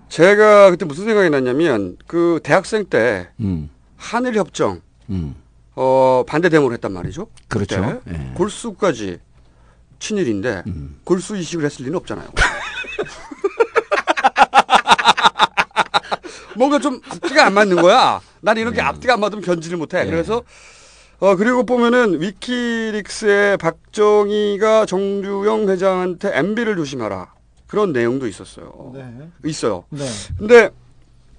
제가 0.09 0.71
그때 0.71 0.85
무슨 0.85 1.05
생각이 1.05 1.29
났냐면 1.29 1.97
그 2.07 2.39
대학생 2.43 2.85
때 2.85 3.29
음. 3.39 3.69
한일 3.97 4.35
협정 4.35 4.81
음. 5.09 5.35
어 5.75 6.23
반대 6.27 6.49
데모를 6.49 6.75
했단 6.75 6.91
말이죠. 6.91 7.27
그렇죠. 7.47 8.01
음. 8.07 8.33
골수까지 8.35 9.19
친일인데 9.99 10.63
골수 11.03 11.35
이식을 11.37 11.65
했을 11.65 11.85
리는 11.85 11.97
없잖아요. 11.97 12.29
뭔가 16.55 16.79
좀 16.79 16.99
앞뒤가 17.09 17.45
안 17.45 17.53
맞는 17.53 17.81
거야. 17.81 18.19
난 18.41 18.55
네. 18.55 18.61
이렇게 18.61 18.81
앞뒤가 18.81 19.13
안 19.13 19.19
맞으면 19.21 19.43
견지를 19.43 19.77
못해. 19.77 20.05
그래서 20.05 20.43
어 21.19 21.35
그리고 21.35 21.65
보면은 21.65 22.21
위키릭스의 22.21 23.57
박정희가 23.57 24.85
정주영 24.85 25.67
회장한테 25.67 26.37
MB를 26.37 26.77
조심하라 26.77 27.33
그런 27.67 27.91
내용도 27.91 28.25
있었어요. 28.25 28.91
네. 28.95 29.29
있어요. 29.45 29.83
네. 29.89 30.05
근데 30.37 30.69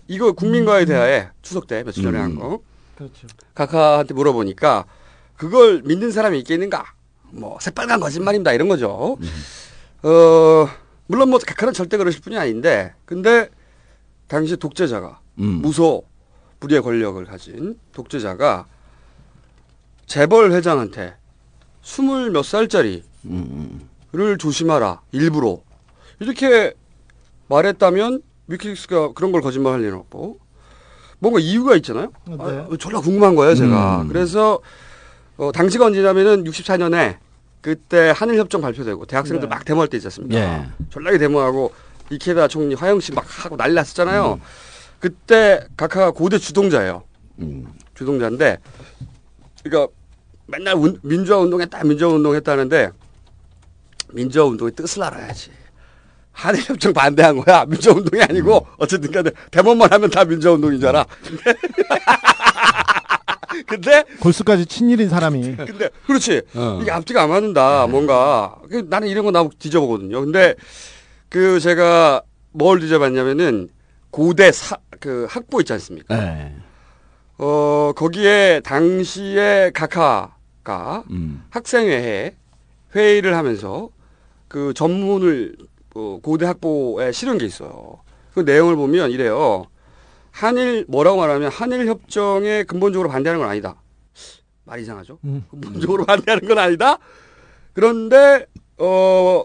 이거 0.07 0.33
국민과의 0.33 0.85
대화에 0.85 1.29
추석 1.41 1.67
때 1.67 1.83
며칠 1.83 2.03
전에 2.03 2.19
한 2.19 2.35
거. 2.35 2.61
그렇죠. 2.95 3.27
카카한테 3.55 4.13
물어보니까 4.13 4.85
그걸 5.37 5.81
믿는 5.83 6.11
사람이 6.11 6.39
있겠는가? 6.41 6.85
뭐 7.31 7.57
새빨간 7.61 8.01
거짓말입니다 8.01 8.53
이런 8.53 8.69
거죠. 8.69 9.17
어 10.03 10.69
물론 11.07 11.31
뭐 11.31 11.39
카카는 11.39 11.73
절대 11.73 11.97
그러실 11.97 12.21
분이 12.21 12.37
아닌데 12.37 12.93
근데 13.07 13.49
당시 14.29 14.57
독재자가 14.59 15.21
음. 15.39 15.45
무소 15.63 16.05
불의의 16.61 16.83
권력을 16.83 17.25
가진 17.25 17.79
독재자가 17.93 18.67
재벌 20.11 20.51
회장한테 20.51 21.15
스물 21.83 22.33
몇 22.33 22.45
살짜리를 22.45 23.05
음. 23.27 23.89
조심하라 24.41 25.03
일부러 25.13 25.61
이렇게 26.19 26.75
말했다면 27.47 28.21
위키릭스가 28.49 29.13
그런 29.13 29.31
걸 29.31 29.41
거짓말할 29.41 29.83
리는 29.83 29.95
없고 29.95 30.41
뭔가 31.21 31.39
이유가 31.39 31.77
있잖아요. 31.77 32.11
네. 32.27 32.37
아, 32.41 32.69
졸라 32.77 33.01
궁금한 33.01 33.37
거예요, 33.37 33.55
제가. 33.55 34.03
음. 34.03 34.09
그래서 34.09 34.59
어, 35.37 35.53
당시가 35.53 35.87
언제냐면은 35.87 36.43
64년에 36.43 37.19
그때 37.61 38.13
한일협정 38.13 38.63
발표되고 38.63 39.07
대학생들 39.07 39.49
네. 39.49 39.55
막 39.55 39.65
데모할 39.65 39.87
때 39.87 39.97
있지 39.97 40.09
않습니까? 40.09 40.37
예. 40.37 40.67
졸라게 40.89 41.19
데모하고 41.19 41.73
이케다 42.11 42.49
총리 42.49 42.75
화영식 42.75 43.15
막 43.15 43.25
하고 43.45 43.57
난리 43.57 43.75
났었잖아요. 43.75 44.41
그때 44.99 45.61
각하가 45.77 46.11
고대 46.11 46.37
주동자예요. 46.37 47.05
음. 47.39 47.73
주동자인데 47.95 48.59
그러니까 49.63 49.93
맨날 50.51 50.75
운- 50.75 50.99
민주화 51.03 51.39
운동했다 51.39 51.85
민주화 51.85 52.13
운동했다는데 52.13 52.91
민주화 54.13 54.45
운동의 54.47 54.73
뜻을 54.75 55.03
알아야지. 55.03 55.51
한일 56.33 56.63
협정 56.63 56.93
반대한 56.93 57.37
거야. 57.41 57.65
민주화 57.67 57.95
운동이 57.97 58.23
아니고 58.23 58.67
어쨌든 58.79 59.11
간에 59.13 59.31
데모만 59.51 59.93
하면 59.93 60.11
다 60.11 60.25
민주화 60.25 60.55
운동인 60.55 60.81
줄 60.81 60.89
알아. 60.89 61.05
근데 63.67 64.05
골수까지 64.21 64.67
친일인 64.67 65.09
사람이 65.09 65.57
근데 65.57 65.91
그렇지 66.07 66.43
어. 66.55 66.79
이게 66.81 66.91
앞뒤가 66.91 67.23
안 67.25 67.31
맞는다 67.31 67.87
뭔가 67.89 68.57
그 68.71 68.87
나는 68.89 69.09
이런 69.09 69.25
거 69.25 69.31
나보고 69.33 69.55
뒤져보거든요 69.59 70.21
근데 70.21 70.55
그 71.29 71.59
제가 71.61 72.23
뭘 72.53 72.79
뒤져봤냐면은 72.81 73.69
고대 74.11 74.51
사, 74.53 74.77
그 74.99 75.27
학보 75.29 75.61
있지 75.61 75.73
않습니까 75.75 76.17
네. 76.17 76.55
어 77.39 77.93
거기에 77.97 78.61
당시에 78.65 79.73
각하 79.75 80.31
가 80.63 81.05
음. 81.11 81.45
학생회에 81.51 82.37
회의를 82.95 83.37
하면서 83.37 83.89
그 84.49 84.75
전문을 84.75 85.57
어, 85.95 86.19
고대 86.23 86.47
학보에 86.47 87.13
실은 87.13 87.39
게 87.39 87.47
있어요 87.47 88.01
그 88.35 88.41
내용을 88.41 88.77
보면 88.77 89.11
이래요 89.11 89.67
한일 90.31 90.85
뭐라고 90.89 91.19
말하면 91.19 91.51
한일 91.51 91.87
협정에 91.87 92.65
근본적으로 92.65 93.09
반대하는 93.09 93.41
건 93.41 93.49
아니다 93.49 93.77
말 94.71 94.79
이상하죠 94.81 95.19
음. 95.25 95.45
근본적으로 95.51 96.05
반대하는 96.07 96.47
건 96.47 96.59
아니다. 96.59 96.99
그런데 97.73 98.47
어 98.79 99.45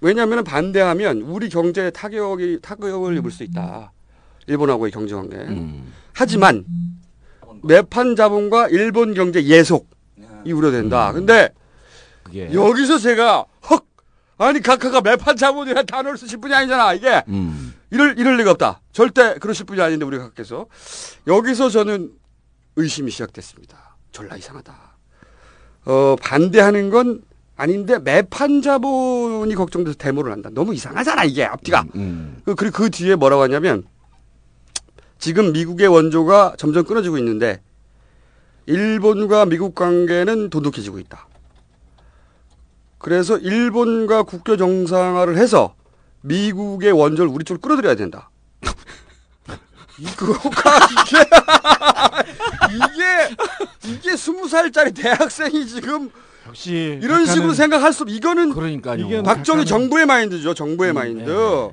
왜냐하면 0.00 0.42
반대하면 0.42 1.22
우리 1.22 1.48
경제에 1.48 1.90
타격이 1.90 2.58
타격을 2.60 3.16
입을 3.18 3.30
수 3.30 3.44
있다. 3.44 3.92
일본하고의 4.48 4.90
경제 4.90 5.14
관계. 5.14 5.36
하지만 6.14 6.64
매판 7.62 8.16
자본과 8.16 8.68
일본 8.68 9.14
경제 9.14 9.44
예속 9.44 9.88
이 10.44 10.52
우려된다. 10.52 11.12
근데 11.12 11.50
그게 12.22 12.52
여기서 12.52 12.98
제가 12.98 13.44
헉 13.70 13.86
아니 14.38 14.60
각하가 14.60 15.00
매판 15.00 15.36
자본이라는 15.36 15.86
단어를 15.86 16.16
쓰실 16.16 16.38
분이 16.38 16.54
아니잖아 16.54 16.94
이게 16.94 17.22
음. 17.28 17.74
이럴 17.90 18.18
이럴 18.18 18.36
리가 18.36 18.52
없다. 18.52 18.80
절대 18.92 19.34
그러실 19.34 19.66
분이 19.66 19.80
아닌데 19.80 20.04
우리 20.04 20.18
각께서 20.18 20.66
여기서 21.26 21.70
저는 21.70 22.12
의심이 22.76 23.10
시작됐습니다. 23.10 23.96
졸라 24.12 24.36
이상하다. 24.36 24.74
어 25.86 26.16
반대하는 26.20 26.90
건 26.90 27.22
아닌데 27.56 27.98
매판 27.98 28.62
자본이 28.62 29.54
걱정돼서 29.54 29.96
데모를 29.96 30.32
한다. 30.32 30.50
너무 30.52 30.74
이상하잖아 30.74 31.24
이게 31.24 31.44
앞뒤가. 31.44 31.84
음. 31.96 32.40
그 32.44 32.54
그리고 32.54 32.76
그 32.76 32.90
뒤에 32.90 33.16
뭐라고 33.16 33.42
하냐면 33.42 33.84
지금 35.18 35.52
미국의 35.52 35.88
원조가 35.88 36.54
점점 36.58 36.84
끊어지고 36.84 37.18
있는데 37.18 37.60
일본과 38.72 39.46
미국 39.46 39.74
관계는 39.74 40.50
돈독해지고 40.50 40.98
있다. 40.98 41.26
그래서 42.98 43.38
일본과 43.38 44.24
국교 44.24 44.56
정상화를 44.58 45.38
해서 45.38 45.74
미국의 46.20 46.92
원조를 46.92 47.30
우리 47.32 47.44
쪽으로 47.44 47.60
끌어들여야 47.62 47.94
된다. 47.94 48.30
이거가 49.98 50.76
이게 50.92 51.18
이게 52.76 53.94
이게 53.94 54.16
스무 54.16 54.46
살짜리 54.48 54.92
대학생이 54.92 55.66
지금 55.66 56.10
역시 56.46 56.98
이런 57.02 57.24
식으로 57.24 57.52
각하는- 57.52 57.56
생각할수록 57.56 58.10
이거는 58.12 58.52
그러니까요. 58.52 59.22
박정희 59.22 59.64
정부의 59.64 60.04
마인드죠. 60.06 60.52
정부의 60.54 60.92
마인드. 60.92 61.70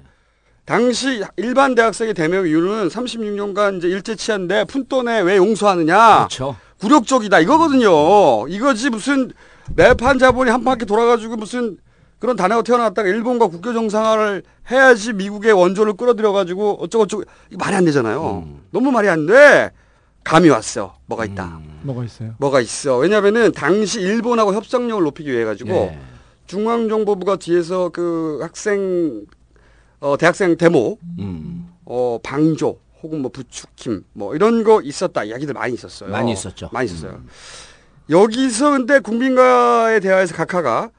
당시 0.64 1.24
일반 1.38 1.76
대학생의 1.76 2.14
대명 2.14 2.48
이유는 2.48 2.88
36년간 2.88 3.78
이제 3.80 3.88
일제 3.90 4.16
치한데 4.16 4.64
푼돈에 4.66 5.22
왜 5.22 5.38
용서하느냐. 5.38 6.18
그렇죠. 6.28 6.56
굴욕적이다 6.86 7.40
이거거든요. 7.40 8.48
이거지 8.48 8.90
무슨 8.92 9.32
매판 9.76 10.20
자본이 10.20 10.52
한 10.52 10.64
바퀴 10.64 10.86
돌아가지고 10.86 11.36
무슨 11.36 11.78
그런 12.20 12.36
단어가 12.36 12.62
태어났다가 12.62 13.08
일본과 13.10 13.48
국교 13.48 13.74
정상화를 13.74 14.44
해야지 14.72 15.14
미국의 15.14 15.54
원조를 15.54 15.94
끌어들여가지고 15.94 16.84
어쩌고저쩌고 16.84 17.24
말이 17.58 17.76
안 17.76 17.86
되잖아요. 17.86 18.48
너무 18.72 18.92
말이 18.92 19.10
안 19.10 19.26
돼. 19.26 19.72
감이 20.24 20.50
왔어. 20.50 20.96
뭐가 21.08 21.26
있다. 21.26 21.60
뭐가 21.84 22.04
있어요? 22.04 22.34
뭐가 22.40 22.62
있어. 22.62 22.98
왜냐면은 22.98 23.52
당시 23.52 24.02
일본하고 24.02 24.54
협상력을 24.54 25.04
높이기 25.04 25.32
위해 25.32 25.44
가지고 25.44 25.72
예. 25.72 26.00
중앙정보부가 26.48 27.38
뒤에서 27.38 27.90
그 27.90 28.40
학생 28.42 29.26
어 30.00 30.18
대학생 30.18 30.56
데모 30.58 30.98
음. 31.20 31.70
어 31.86 32.20
방조 32.24 32.78
혹은 33.06 33.22
뭐 33.22 33.30
부추김 33.32 34.04
뭐 34.14 34.36
이런 34.36 34.64
거 34.64 34.82
있었다 34.82 35.24
이야기들 35.24 35.54
많이 35.54 35.74
있었어요. 35.76 36.10
많이 36.10 36.32
있었죠. 36.34 36.70
많이 36.74 36.88
있었어요. 36.88 37.22
여기서 38.10 38.72
근데 38.72 39.00
국민과의 39.00 40.02
대화에서 40.02 40.34
각하가 40.36 40.90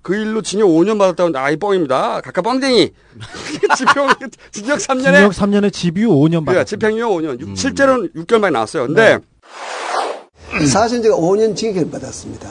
그 0.00 0.16
일로 0.16 0.40
징역 0.42 0.66
5년 0.66 0.98
받았다고 0.98 1.38
아이 1.38 1.56
뻥입니다. 1.56 2.22
각하 2.22 2.40
뻥쟁이. 2.42 2.92
집행 3.76 4.08
징역 4.50 4.78
3년에 4.78 5.14
징역 5.14 5.32
3년에 5.32 5.72
집유 5.72 6.08
5년 6.08 6.44
그래, 6.46 6.56
받았습니다. 6.56 6.64
집행유예 6.64 7.02
5년. 7.04 7.40
육- 7.40 7.56
실제로는 7.56 8.08
6개월 8.16 8.38
만에 8.40 8.52
나왔어요. 8.52 8.86
근데 8.86 9.18
사실 10.70 11.02
제가 11.02 11.14
5년 11.16 11.54
징역을 11.54 11.90
받았습니다. 11.90 12.50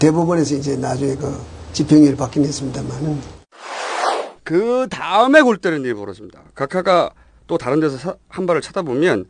대법원에서 0.00 0.56
이제 0.56 0.76
나중에 0.76 1.14
그 1.14 1.34
집행유예를 1.72 2.16
받긴 2.16 2.44
했습니다만은 2.44 3.20
그 4.44 4.86
다음에 4.90 5.40
골 5.42 5.58
때리는 5.58 5.84
일이 5.84 5.94
벌어집니다. 5.94 6.40
각하가 6.54 7.10
또 7.48 7.56
다른 7.58 7.80
데서 7.80 7.96
사- 7.96 8.14
한 8.28 8.46
발을 8.46 8.60
쳐다보면 8.60 9.24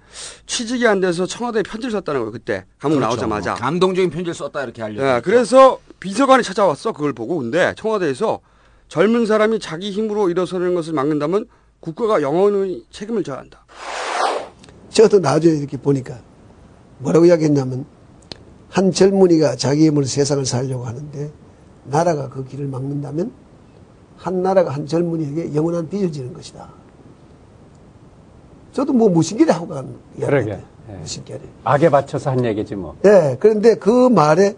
취직이 0.44 0.86
안 0.86 1.00
돼서 1.00 1.24
청와대에 1.24 1.62
편지를 1.62 1.92
썼다는 1.92 2.20
거예요. 2.20 2.32
그때 2.32 2.66
감옥 2.78 2.96
그렇죠. 2.96 3.08
나오자마자. 3.10 3.54
감동적인 3.54 4.10
편지를 4.10 4.34
썼다 4.34 4.64
이렇게 4.64 4.82
알려. 4.82 5.16
예, 5.16 5.20
그래서 5.22 5.78
비서관이 6.00 6.42
찾아왔어. 6.42 6.92
그걸 6.92 7.12
보고. 7.12 7.38
근데 7.38 7.72
청와대에서 7.78 8.40
젊은 8.88 9.24
사람이 9.24 9.60
자기 9.60 9.92
힘으로 9.92 10.28
일어서는 10.30 10.74
것을 10.74 10.92
막는다면 10.94 11.46
국가가 11.80 12.20
영원히 12.20 12.84
책임을 12.90 13.22
져야 13.22 13.38
한다. 13.38 13.64
저도 14.90 15.20
나중에 15.20 15.54
이렇게 15.56 15.76
보니까 15.76 16.18
뭐라고 16.98 17.24
이야기했냐면 17.26 17.86
한 18.68 18.90
젊은이가 18.90 19.54
자기 19.56 19.86
힘으로 19.86 20.04
세상을 20.06 20.44
살려고 20.44 20.86
하는데 20.86 21.30
나라가 21.84 22.28
그 22.28 22.44
길을 22.44 22.66
막는다면 22.66 23.30
한 24.16 24.42
나라가 24.42 24.70
한 24.72 24.86
젊은이에게 24.86 25.54
영원한 25.54 25.88
빚을 25.88 26.10
지는 26.10 26.32
것이다. 26.32 26.68
저도 28.78 28.92
뭐 28.92 29.08
무신기를 29.08 29.52
하고 29.52 29.66
간 29.66 29.98
그러게. 30.20 30.56
무신기를. 31.00 31.40
악에 31.64 31.90
받쳐서 31.90 32.30
한 32.30 32.44
얘기지 32.44 32.76
뭐. 32.76 32.96
예, 33.04 33.36
그런데 33.40 33.74
그 33.74 34.08
말에 34.08 34.54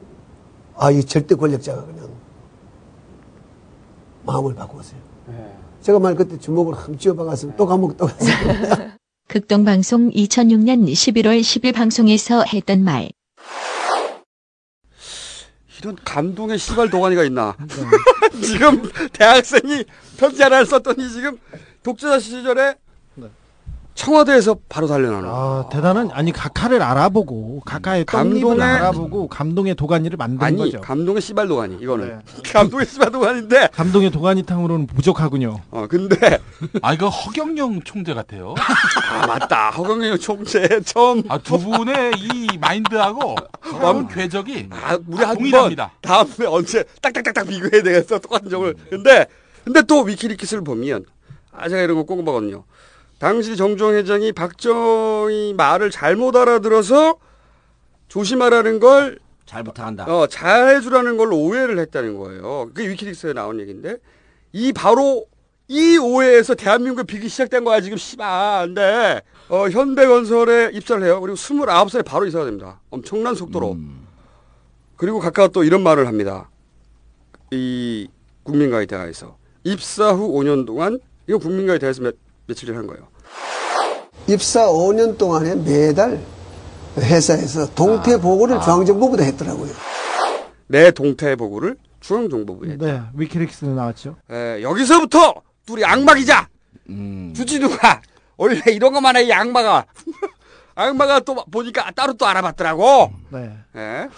아, 0.77 0.91
이 0.91 1.03
절대 1.03 1.35
권력자가 1.35 1.87
그냥 1.87 2.11
마음을 4.27 4.55
바꾸었어요. 4.55 5.01
제가 5.81 5.99
말 6.01 6.15
그때 6.17 6.39
주먹을 6.39 6.75
흠 6.75 6.99
쥐어박았으면 6.99 7.57
또 7.57 7.65
감옥 7.65 7.97
또 7.97 8.09
갔어요. 8.09 8.91
극동방송 9.29 10.11
2006년 10.11 10.85
11월 10.93 11.41
10일 11.41 11.75
방송에서 11.75 12.45
했던 12.45 12.85
말. 12.85 13.09
이런 15.79 15.97
감동의 16.05 16.59
시발 16.59 16.91
도가니가 16.91 17.25
있나. 17.25 17.57
지금 18.45 18.83
대학생이 19.15 19.85
편지 20.19 20.43
하나를 20.43 20.67
썼더니 20.67 21.09
지금 21.09 21.39
독재자 21.83 22.19
시절에 22.19 22.75
청와대에서 24.01 24.57
바로 24.71 24.87
달려나는. 24.87 25.29
아, 25.29 25.69
대단한 25.71 26.09
아니 26.15 26.33
각하를 26.33 26.81
알아보고 26.83 27.61
각하의 27.67 28.07
떡잎을 28.07 28.41
감동의- 28.57 28.63
알아보고 28.63 29.29
감동의 29.29 29.75
도가니를 29.75 30.17
만드는 30.17 30.43
아니 30.43 30.57
거죠. 30.57 30.81
감동의 30.81 31.21
씨발 31.21 31.47
도가니 31.49 31.77
이거는 31.83 32.21
감동의 32.51 32.87
씨발 32.87 33.11
도가니인데 33.13 33.69
감동의 33.75 34.11
도가니탕으로는 34.11 34.87
부족하군요. 34.87 35.61
어 35.71 35.87
근데 35.87 36.17
아 36.81 36.95
이거 36.95 37.11
허경영 37.11 37.83
총재 37.85 38.15
같아요. 38.15 38.55
아 39.11 39.27
맞다 39.27 39.69
허경영 39.71 40.17
총재 40.19 40.67
처음 40.87 41.23
아두 41.29 41.59
분의 41.59 42.13
이 42.17 42.57
마인드하고 42.59 43.35
그런 43.61 44.09
궤적이 44.09 44.69
아, 44.71 44.99
우리 45.07 45.19
한번 45.19 45.35
동일합니다. 45.37 45.93
다음에 46.01 46.47
언제 46.49 46.85
딱딱딱딱 47.03 47.47
비교해야 47.47 47.83
되겠어 47.83 48.19
똑같은 48.19 48.49
점을 48.49 48.75
근데 48.89 49.27
근데 49.63 49.83
또 49.83 50.01
위키리키스를 50.01 50.65
보면 50.65 51.05
아 51.53 51.69
제가 51.69 51.83
이런 51.83 51.97
거 51.99 52.05
꼼꼼하거든요 52.05 52.65
당시 53.21 53.57
정종 53.57 53.95
회장이 53.95 54.33
박정희 54.33 55.55
말을 55.57 55.93
잘못 55.93 56.35
알아들어서 56.35 57.15
조심하라는 58.09 58.81
걸 58.81 59.31
잘 59.51 59.65
부탁한다. 59.65 60.05
어, 60.05 60.29
잘 60.29 60.77
해주라는 60.77 61.17
걸로 61.17 61.37
오해를 61.37 61.81
했다는 61.81 62.17
거예요. 62.17 62.71
그게 62.73 62.89
위키릭스에 62.89 63.33
나온 63.33 63.59
얘기인데, 63.59 63.97
이 64.53 64.73
바로 64.73 65.27
이 65.67 65.99
오해에서 65.99 66.55
대한민국의 66.55 67.05
빅이 67.05 67.29
시작된 67.29 67.65
거야, 67.65 67.81
지금, 67.81 67.99
씨발. 67.99 68.67
근데, 68.69 69.21
어, 69.49 69.69
현대건설에 69.69 70.71
입사를 70.75 71.03
해요. 71.05 71.21
그리고 71.21 71.35
29살에 71.37 72.05
바로 72.05 72.27
이사가 72.27 72.45
됩니다. 72.45 72.81
엄청난 72.91 73.35
속도로. 73.35 73.77
그리고 74.95 75.19
각각 75.19 75.51
또 75.51 75.65
이런 75.65 75.83
말을 75.83 76.07
합니다. 76.07 76.49
이 77.51 78.07
국민과의 78.45 78.87
대화에서. 78.87 79.37
입사 79.65 80.13
후 80.13 80.29
5년 80.29 80.65
동안, 80.65 81.01
이거 81.27 81.39
국민과의 81.39 81.81
대화에서 81.81 82.03
몇, 82.03 82.15
며칠 82.51 82.67
전에 82.67 82.79
한 82.79 82.87
거예요. 82.87 83.07
입사 84.27 84.67
5년 84.67 85.17
동안에 85.17 85.55
매달 85.55 86.21
회사에서 86.99 87.73
동태 87.75 88.21
보고를 88.21 88.61
중앙정보부다 88.61 89.23
했더라고요. 89.25 89.73
내 90.67 90.91
동태 90.91 91.37
보고를 91.37 91.77
중앙정보부에 92.01 92.73
했다. 92.73 92.87
네, 92.87 93.03
위키릭스 93.15 93.65
나왔죠. 93.67 94.17
에, 94.31 94.63
여기서부터 94.63 95.35
둘이 95.65 95.85
악마 95.85 96.15
기자 96.15 96.49
주진우가 97.35 98.03
원래 98.37 98.61
이런 98.69 98.93
것만 98.93 99.17
해이 99.17 99.33
악마가 99.33 99.87
악마가 100.75 101.21
또 101.21 101.37
보니까 101.51 101.91
따로 101.93 102.15
또 102.15 102.27
알아봤더라고. 102.27 103.13
네. 103.31 103.53
예. 103.77 104.09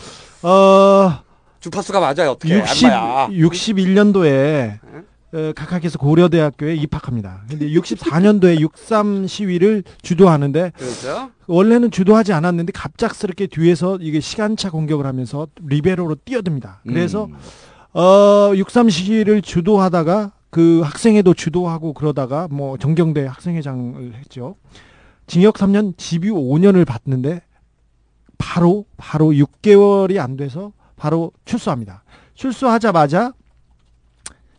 어, 0.47 1.23
주파수가 1.61 2.01
맞아요. 2.01 2.31
어떻게 2.33 2.59
60, 2.59 2.87
악마야. 2.87 3.29
61년도에 3.29 4.79
어, 4.83 5.03
각하께서 5.55 5.99
고려대학교에 5.99 6.75
입학합니다. 6.77 7.43
근데 7.49 7.69
64년도에 7.71 8.61
63 8.61 9.27
시위를 9.27 9.83
주도하는데 10.03 10.73
그렇죠. 10.77 11.31
원래는 11.47 11.91
주도하지 11.91 12.33
않았는데 12.33 12.73
갑작스럽게 12.73 13.47
뒤에서 13.47 13.99
이게 14.01 14.21
시간차 14.21 14.71
공격을 14.71 15.07
하면서 15.07 15.49
리베로로 15.65 16.17
뛰어듭니다. 16.25 16.83
그래서 16.87 17.29
어, 17.95 18.53
63 18.55 18.91
시위를 18.91 19.43
주도하다가 19.43 20.33
그 20.51 20.83
학생회도 20.83 21.33
주도하고 21.33 21.95
그러다가 21.95 22.47
뭐 22.51 22.77
정경대 22.77 23.25
학생회장을 23.25 24.15
했죠. 24.15 24.57
징역 25.27 25.55
3년, 25.55 25.97
집유 25.97 26.35
5년을 26.35 26.87
받는데 26.87 27.41
바로 28.37 28.85
바로 28.99 29.29
6개월이 29.29 30.19
안 30.19 30.37
돼서 30.37 30.73
바로 30.97 31.33
출소합니다. 31.47 32.05
출소하자마자 32.35 33.33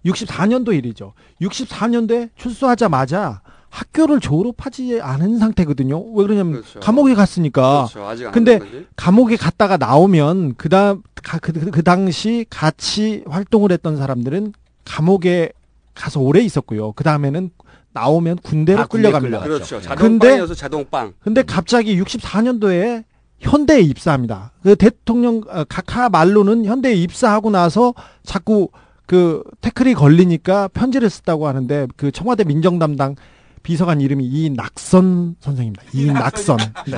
64년도 0.05 0.73
일이죠. 0.75 1.13
64년도에 1.41 2.29
출소하자마자 2.35 3.41
학교를 3.69 4.19
졸업하지 4.19 4.99
않은 5.01 5.39
상태거든요. 5.39 5.99
왜 6.13 6.23
그러냐면 6.23 6.53
그렇죠. 6.53 6.79
감옥에 6.79 7.15
갔으니까. 7.15 7.87
그렇죠. 7.89 8.07
아직 8.07 8.25
안 8.27 8.31
근데. 8.31 8.59
감옥에 8.95 9.35
갔다가 9.35 9.77
나오면 9.77 10.55
그다음 10.57 11.01
가- 11.23 11.39
그, 11.39 11.51
그, 11.53 11.71
그 11.71 11.83
당시 11.83 12.45
같이 12.51 13.23
활동을 13.27 13.71
했던 13.71 13.97
사람들은 13.97 14.53
감옥에 14.85 15.51
가서 15.95 16.19
오래 16.19 16.41
있었고요. 16.41 16.91
그 16.91 17.03
다음에는 17.03 17.49
나오면 17.93 18.37
군대로 18.43 18.81
아, 18.81 18.85
끌려갑니다. 18.85 19.39
끌려갔죠. 19.41 19.77
근데 19.77 19.87
자동빵이어서 19.87 20.53
자동빵. 20.55 21.13
근데 21.19 21.41
갑자기 21.43 21.99
64년도에 22.01 23.03
현대에 23.39 23.81
입사합니다. 23.81 24.51
그 24.61 24.75
대통령 24.75 25.41
어, 25.49 25.63
각하 25.67 26.09
말로는 26.09 26.65
현대에 26.65 26.93
입사하고 26.93 27.49
나서 27.49 27.93
자꾸 28.23 28.69
그 29.13 29.43
태클이 29.61 29.93
걸리니까 29.93 30.69
편지를 30.69 31.07
썼다고 31.07 31.47
하는데 31.47 31.85
그 31.95 32.11
청와대 32.11 32.43
민정 32.43 32.79
담당 32.79 33.15
비서관 33.61 34.01
이름이 34.01 34.25
이낙선 34.25 35.35
선생입니다. 35.39 35.83
이낙선. 35.93 36.57
네. 36.89 36.97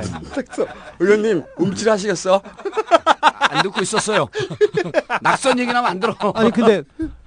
의원님 1.00 1.44
움찔하시겠어? 1.58 2.42
안 3.22 3.64
듣고 3.64 3.82
있었어요. 3.82 4.30
낙선 5.22 5.60
얘기 5.60 5.74
나면 5.74 5.92
안 5.92 6.00
들어. 6.00 6.16
아니 6.36 6.52
근데 6.52 6.84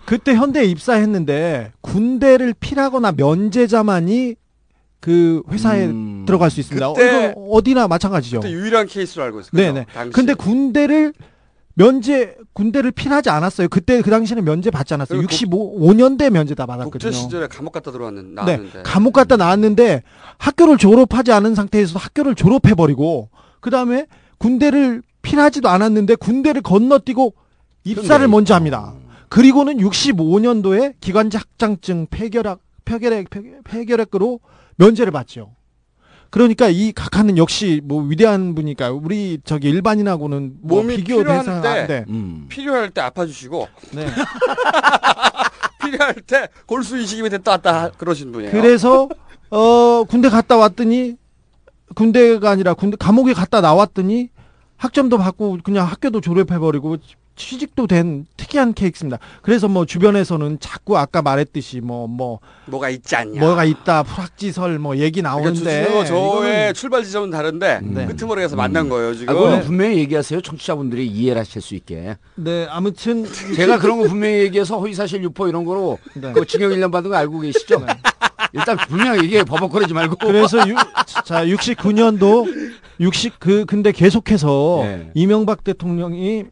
그때 0.06 0.34
현대에 0.34 0.64
입사했는데 0.64 1.72
군대를 1.82 2.54
필하거나 2.58 3.12
면제자만이 3.12 4.36
그 5.00 5.42
회사에 5.50 5.92
들어갈 6.24 6.50
수 6.50 6.60
있습니다. 6.60 6.94
그때- 6.94 7.26
어, 7.26 7.30
이거 7.32 7.40
어디나 7.50 7.88
마찬가지죠. 7.88 8.40
그때 8.40 8.52
유일한 8.54 8.86
케이스로 8.86 9.22
알고 9.24 9.40
있어요. 9.40 9.50
네네. 9.52 9.84
당시에. 9.92 10.12
근데 10.12 10.32
군대를 10.32 11.12
면제 11.78 12.34
군대를 12.54 12.90
필하지 12.90 13.30
않았어요. 13.30 13.68
그때 13.68 14.02
그 14.02 14.10
당시에는 14.10 14.44
면제 14.44 14.68
받지 14.68 14.94
않았어요. 14.94 15.16
그리고 15.18 15.30
65 15.32 15.78
5년대 15.78 16.28
면제 16.30 16.56
다 16.56 16.66
받았거든요. 16.66 16.90
국제 16.90 17.12
시절에 17.12 17.46
감옥 17.46 17.70
갔다 17.72 17.92
들어왔는 17.92 18.34
네, 18.34 18.42
나왔는데. 18.42 18.82
감옥 18.82 19.12
갔다 19.12 19.36
나왔는데 19.36 20.02
학교를 20.38 20.76
졸업하지 20.76 21.30
않은 21.30 21.54
상태에서 21.54 22.00
학교를 22.00 22.34
졸업해 22.34 22.74
버리고 22.74 23.30
그 23.60 23.70
다음에 23.70 24.06
군대를 24.38 25.02
필하지도 25.22 25.68
않았는데 25.68 26.16
군대를 26.16 26.62
건너뛰고 26.62 27.34
입사를 27.84 28.26
네. 28.26 28.28
먼저 28.28 28.54
합니다. 28.56 28.94
그리고는 29.28 29.76
65년도에 29.78 30.94
기관지 31.00 31.36
학장증 31.36 32.08
폐결학 32.10 32.58
폐결핵 32.84 33.30
폐- 33.30 33.42
폐결핵으로 33.62 34.40
면제를 34.78 35.12
받죠. 35.12 35.54
그러니까 36.30 36.68
이 36.68 36.92
각하는 36.92 37.38
역시 37.38 37.80
뭐 37.84 38.02
위대한 38.02 38.54
분이니까 38.54 38.90
우리 38.90 39.40
저기 39.44 39.68
일반인하고는 39.70 40.56
뭐 40.60 40.82
몸이 40.82 40.96
비교 40.96 41.24
대상 41.24 41.62
때안 41.62 41.86
돼. 41.86 42.04
필요할 42.48 42.90
때 42.90 43.00
아파주시고 43.00 43.68
네. 43.92 44.06
필요할 45.82 46.14
때 46.26 46.48
골수 46.66 46.98
이식이 46.98 47.28
됐다 47.30 47.52
왔다 47.52 47.90
그러신 47.92 48.32
분이에요. 48.32 48.52
그래서 48.52 49.08
어 49.50 50.04
군대 50.04 50.28
갔다 50.28 50.56
왔더니 50.56 51.16
군대가 51.94 52.50
아니라 52.50 52.74
군대 52.74 52.96
감옥에 52.98 53.32
갔다 53.32 53.60
나왔더니 53.60 54.28
학점도 54.76 55.18
받고 55.18 55.58
그냥 55.64 55.86
학교도 55.86 56.20
졸업해 56.20 56.58
버리고 56.58 56.96
취직도 57.38 57.86
된 57.86 58.26
특이한 58.36 58.74
케이스입니다. 58.74 59.18
그래서 59.42 59.68
뭐 59.68 59.86
주변에서는 59.86 60.58
자꾸 60.60 60.98
아까 60.98 61.22
말했듯이 61.22 61.80
뭐뭐 61.80 62.40
뭐가 62.66 62.90
있지 62.90 63.16
않냐. 63.16 63.40
뭐가 63.40 63.64
있다 63.64 64.02
불확지설 64.02 64.78
뭐 64.78 64.96
얘기 64.98 65.22
그러니까 65.22 65.42
나오는데 65.48 65.84
주진우 65.84 66.04
저의 66.04 66.72
이거는- 66.72 66.74
출발 66.74 67.04
지점은 67.04 67.30
다른데 67.30 67.80
네. 67.82 68.06
끄트머리에서 68.06 68.56
만난 68.56 68.88
거예요 68.88 69.14
지금. 69.14 69.30
아, 69.30 69.38
그건 69.38 69.60
분명히 69.62 69.98
얘기하세요. 69.98 70.40
청취자분들이 70.42 71.06
이해를 71.06 71.40
하실 71.40 71.62
수 71.62 71.74
있게. 71.74 72.16
네 72.34 72.66
아무튼 72.68 73.24
제가 73.56 73.78
그런 73.78 73.98
거 73.98 74.08
분명히 74.08 74.40
얘기해서 74.40 74.78
허위사실 74.78 75.22
유포 75.22 75.48
이런 75.48 75.64
거로 75.64 75.98
네. 76.14 76.32
그 76.32 76.44
징역 76.44 76.72
1년 76.72 76.90
받은 76.92 77.08
거 77.10 77.16
알고 77.16 77.40
계시죠? 77.40 77.86
일단 78.52 78.76
분명히 78.88 79.22
얘기해 79.24 79.44
버벅거리지 79.44 79.94
말고. 79.94 80.16
그래서 80.16 80.68
유, 80.68 80.74
자 81.24 81.44
69년도 81.44 82.46
60 83.00 83.34
그 83.38 83.64
근데 83.66 83.92
계속해서 83.92 84.80
네. 84.82 85.10
이명박 85.14 85.62
대통령이 85.64 86.44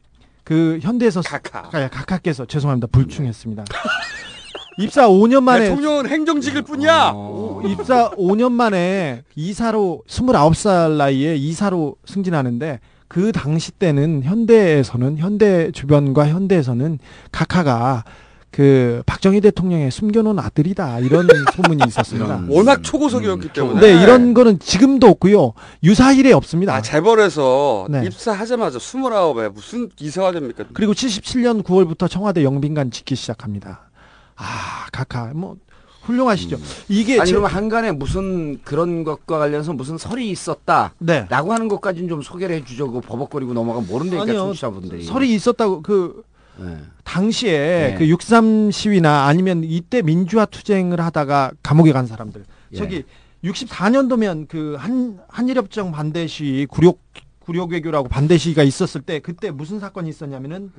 그 0.47 0.78
현대에서 0.80 1.22
각하 1.22 1.68
아, 1.72 1.88
각하께서 1.88 2.47
죄송합니다 2.47 2.86
불충했습니다. 2.92 3.64
입사 4.78 5.09
5년 5.09 5.42
만에 5.42 5.70
대통령은 5.70 6.07
행정직일 6.09 6.62
뿐이야. 6.62 7.12
어. 7.14 7.62
입사 7.66 8.11
5년 8.12 8.53
만에 8.53 9.24
이사로 9.34 10.05
29살 10.07 10.99
나이에 10.99 11.34
이사로 11.34 11.97
승진하는데 12.05 12.78
그 13.09 13.32
당시 13.32 13.72
때는 13.72 14.22
현대에서는 14.22 15.18
현대 15.18 15.72
주변과 15.72 16.28
현대에서는 16.28 17.01
각하가 17.32 18.05
그 18.51 19.03
박정희 19.05 19.40
대통령의 19.42 19.90
숨겨놓은 19.90 20.38
아들이다 20.38 21.01
이런 21.01 21.26
소문이 21.57 21.82
있었습니다. 21.88 22.44
워낙 22.49 22.82
초고속이었기 22.82 23.53
때문에. 23.53 23.80
네, 23.80 24.03
이런 24.03 24.32
거는 24.32 24.59
지금도 24.61 25.09
없고요. 25.09 25.53
유사일에 25.82 26.32
없습니다. 26.32 26.74
아, 26.74 26.80
재벌에서 26.80 27.86
네. 27.90 28.05
입사하자마자 28.07 28.78
29에 28.78 29.53
무슨 29.53 29.90
이사가 30.01 30.32
됩니까? 30.32 30.64
그리고 30.72 30.92
77년 30.94 31.62
9월부터 31.62 32.09
청와대 32.09 32.44
영빈관 32.44 32.90
짓기 32.90 33.14
시작합니다. 33.14 33.80
아, 34.36 34.86
각하 34.90 35.32
뭐 35.34 35.57
훌륭하시죠. 36.03 36.57
이게 36.88 37.20
아니 37.20 37.26
제- 37.28 37.34
그럼 37.36 37.51
한간에 37.51 37.92
무슨 37.92 38.61
그런 38.64 39.05
것과 39.05 39.38
관련해서 39.38 39.72
무슨 39.74 39.99
설이 39.99 40.30
있었다. 40.30 40.94
네. 40.99 41.26
라고 41.28 41.53
하는 41.53 41.68
것까지는 41.68 42.09
좀 42.09 42.22
소개를 42.22 42.57
해주죠. 42.57 42.90
그 42.92 43.01
버벅거리고 43.01 43.53
넘어가 43.53 43.80
모른다니까 43.80 44.22
아니요. 44.22 44.38
청취자분들이. 44.38 45.03
설이 45.05 45.34
있었다고 45.34 45.82
그 45.82 46.22
네. 46.59 46.78
당시에 47.04 47.90
네. 47.92 47.94
그 47.98 48.09
63 48.09 48.70
시위나 48.70 49.26
아니면 49.26 49.62
이때 49.64 50.02
민주화 50.02 50.44
투쟁을 50.46 51.00
하다가 51.00 51.52
감옥에 51.62 51.92
간 51.92 52.07
사람들. 52.07 52.44
예. 52.72 52.76
저기 52.76 53.04
64년도면 53.44 54.48
그 54.48 54.76
한 54.78 55.18
한일협정 55.28 55.92
반대 55.92 56.26
시위 56.26 56.66
굴욕 56.66 57.00
굴욕 57.40 57.70
외교라고 57.70 58.09
반대 58.09 58.36
시위가 58.38 58.62
있었을 58.64 59.02
때 59.02 59.20
그때 59.20 59.50
무슨 59.52 59.78
사건이 59.78 60.09
있었냐면은 60.09 60.72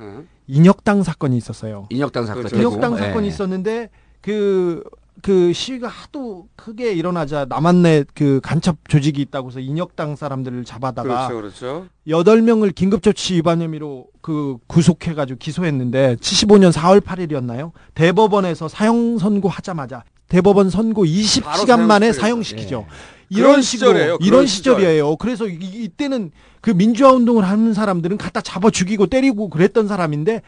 인혁당 0.47 1.03
사건이 1.03 1.37
있었어요. 1.37 1.87
인혁당 1.89 2.25
사건. 2.25 2.47
인혁당. 2.53 2.97
사건이 2.97 3.25
예. 3.25 3.29
있었는데 3.29 3.89
그, 4.21 4.83
그 5.21 5.51
시위가 5.53 5.87
하도 5.87 6.47
크게 6.55 6.93
일어나자 6.93 7.45
남한내 7.47 8.05
그 8.13 8.39
간첩 8.43 8.77
조직이 8.87 9.21
있다고 9.21 9.49
해서 9.49 9.59
인혁당 9.59 10.15
사람들을 10.15 10.63
잡아다가 10.63 11.27
그렇죠, 11.27 11.41
그렇죠. 11.41 11.87
여덟 12.07 12.41
명을 12.41 12.71
긴급조치 12.71 13.35
위반 13.35 13.61
혐의로 13.61 14.07
그 14.21 14.57
구속해 14.67 15.13
가지고 15.13 15.39
기소했는데 15.39 16.15
75년 16.17 16.71
4월 16.71 17.01
8일이었나요? 17.01 17.71
대법원에서 17.95 18.67
사형 18.67 19.17
선고하자마자 19.17 20.03
대법원 20.29 20.69
선고 20.69 21.05
20시간 21.05 21.81
만에 21.81 22.11
사형시키죠. 22.13 22.85
이런 23.29 23.49
그런 23.49 23.61
식으로 23.61 23.89
시절이에요, 23.91 24.17
이런 24.21 24.45
시절. 24.47 24.75
시절이에요. 24.75 25.17
그래서 25.17 25.47
이, 25.47 25.57
이때는 25.61 26.31
그 26.61 26.71
민주화 26.71 27.11
운동을 27.11 27.47
하는 27.47 27.73
사람들은 27.73 28.17
갖다 28.17 28.41
잡아 28.41 28.69
죽이고 28.69 29.07
때리고 29.07 29.49
그랬던 29.49 29.87
사람인데 29.87 30.41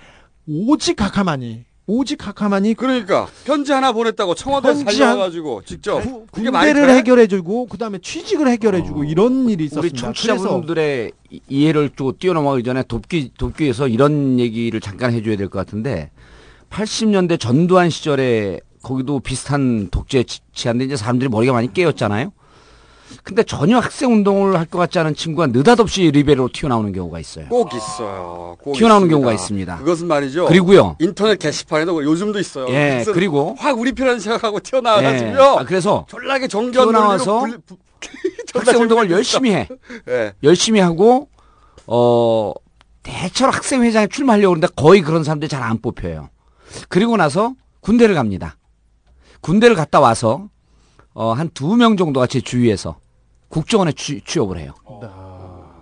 오직 0.47 0.95
각하만이 0.95 1.65
오직 1.91 2.17
각하만이 2.17 2.75
그러니까 2.75 3.27
편지 3.45 3.71
하나 3.71 3.91
보냈다고 3.91 4.35
청와대 4.35 4.75
살려가지고 4.75 5.63
직접 5.65 6.01
그게 6.31 6.51
말이 6.51 6.67
군대를 6.71 6.87
돼? 6.87 6.97
해결해주고 6.99 7.65
그다음에 7.65 7.97
취직을 7.99 8.47
해결해주고 8.47 9.05
이런 9.05 9.49
일이 9.49 9.63
우리 9.63 9.65
있었습니다. 9.65 9.97
청취자분들의 9.99 11.11
이- 11.31 11.41
이해를 11.49 11.89
좀 11.95 12.13
뛰어넘어가기 12.19 12.61
전에 12.63 12.83
돕기, 12.83 13.31
돕기 13.37 13.63
위해서 13.63 13.87
이런 13.87 14.39
얘기를 14.39 14.79
잠깐 14.79 15.13
해줘야 15.13 15.35
될 15.35 15.49
것 15.49 15.57
같은데 15.57 16.11
80년대 16.69 17.39
전두환 17.39 17.89
시절에 17.89 18.59
거기도 18.83 19.19
비슷한 19.19 19.89
독재 19.89 20.23
치- 20.23 20.41
치안데 20.53 20.85
이제 20.85 20.95
사람들이 20.95 21.27
머리가 21.29 21.53
많이 21.53 21.73
깨었잖아요. 21.73 22.31
근데 23.23 23.43
전혀 23.43 23.77
학생 23.79 24.11
운동을 24.13 24.57
할 24.57 24.65
것 24.69 24.77
같지 24.77 24.99
않은 24.99 25.15
친구가 25.15 25.47
느닷없이 25.47 26.11
리베로로 26.11 26.49
튀어나오는 26.53 26.91
경우가 26.93 27.19
있어요. 27.19 27.47
꼭 27.49 27.73
있어요. 27.73 28.55
꼭 28.61 28.73
튀어나오는 28.75 29.07
있습니다. 29.07 29.15
경우가 29.15 29.33
있습니다. 29.33 29.77
그것은 29.77 30.07
말이죠. 30.07 30.45
그리고요. 30.45 30.95
인터넷 30.99 31.37
게시판에도 31.39 32.03
요즘도 32.03 32.39
있어요. 32.39 32.67
예, 32.69 33.03
그리고 33.13 33.55
확 33.57 33.77
우리 33.79 33.93
편한 33.93 34.19
생각하고 34.19 34.59
튀어나와가지고요. 34.59 35.39
예. 35.39 35.59
아, 35.61 35.63
그래서 35.65 36.05
졸라게 36.09 36.47
정견 36.47 36.71
튀어나와서 36.91 37.39
논리로 37.39 37.59
불- 37.65 37.77
부- 38.53 38.59
학생 38.59 38.81
운동을 38.81 39.09
열심히 39.11 39.51
해. 39.53 39.67
예. 40.07 40.33
열심히 40.43 40.79
하고 40.79 41.29
어 41.87 42.53
대체로 43.03 43.51
학생 43.51 43.83
회장에 43.83 44.07
출마하려고 44.07 44.53
그러는데 44.53 44.67
거의 44.75 45.01
그런 45.01 45.23
사람들이 45.23 45.49
잘 45.49 45.63
안 45.63 45.79
뽑혀요. 45.81 46.29
그리고 46.89 47.17
나서 47.17 47.53
군대를 47.81 48.13
갑니다. 48.15 48.57
군대를 49.41 49.75
갔다 49.75 49.99
와서 49.99 50.47
어, 51.19 51.33
한 51.33 51.49
두 51.53 51.75
명 51.75 51.97
정도가 51.97 52.27
제 52.27 52.39
주위에서 52.39 52.97
국정원에 53.49 53.91
취, 53.91 54.21
취업을 54.21 54.57
해요. 54.57 54.73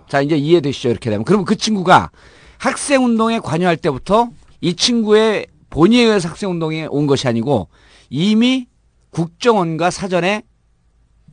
자, 0.08 0.20
이제 0.20 0.36
이해되시죠? 0.36 0.88
이렇게 0.88 1.10
되면. 1.10 1.24
그러면 1.24 1.44
그 1.44 1.54
친구가 1.54 2.10
학생 2.58 3.04
운동에 3.04 3.38
관여할 3.38 3.76
때부터 3.76 4.30
이 4.60 4.74
친구의 4.74 5.46
본의에 5.70 6.02
의해서 6.06 6.28
학생 6.28 6.50
운동에 6.50 6.86
온 6.90 7.06
것이 7.06 7.28
아니고 7.28 7.68
이미 8.10 8.66
국정원과 9.10 9.90
사전에 9.92 10.42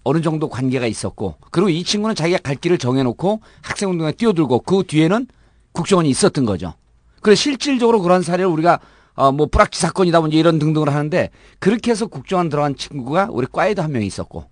어느 0.04 0.22
정도 0.22 0.50
관계가 0.50 0.86
있었고 0.86 1.38
그리고 1.50 1.70
이 1.70 1.84
친구는 1.84 2.14
자기가 2.14 2.38
갈 2.44 2.56
길을 2.58 2.78
정해놓고 2.78 3.42
학생 3.64 3.90
운동에 3.90 4.12
뛰어들고 4.12 4.60
그 4.60 4.84
뒤에는 4.86 5.26
국정원이 5.72 6.10
있었던 6.10 6.46
거죠. 6.46 6.76
그래서 7.24 7.42
실질적으로 7.42 8.02
그런 8.04 8.22
사례를 8.22 8.46
우리가 8.52 8.80
어, 9.16 9.32
뭐 9.32 9.46
뿌락지 9.48 9.80
사건이다 9.80 10.20
뭐 10.20 10.28
이제 10.28 10.38
이런 10.38 10.60
등등을 10.60 10.90
하는데 10.90 11.30
그렇게 11.60 11.92
해서 11.92 12.08
국정원 12.08 12.50
들어간 12.50 12.76
친구가 12.76 13.30
우리 13.32 13.48
과에도 13.52 13.82
한 13.82 13.92
명 13.92 14.04
있었고 14.04 14.46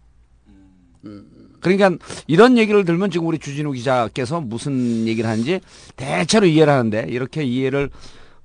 그러니까 1.60 1.92
이런 2.28 2.58
얘기를 2.58 2.84
들면 2.86 3.10
지금 3.12 3.28
우리 3.28 3.40
주진우 3.40 3.72
기자께서 3.72 4.42
무슨 4.42 5.08
얘기를 5.08 5.30
하는지 5.30 5.60
대체로 5.96 6.46
이해를 6.46 6.72
하는데 6.74 7.06
이렇게 7.10 7.44
이해를 7.44 7.90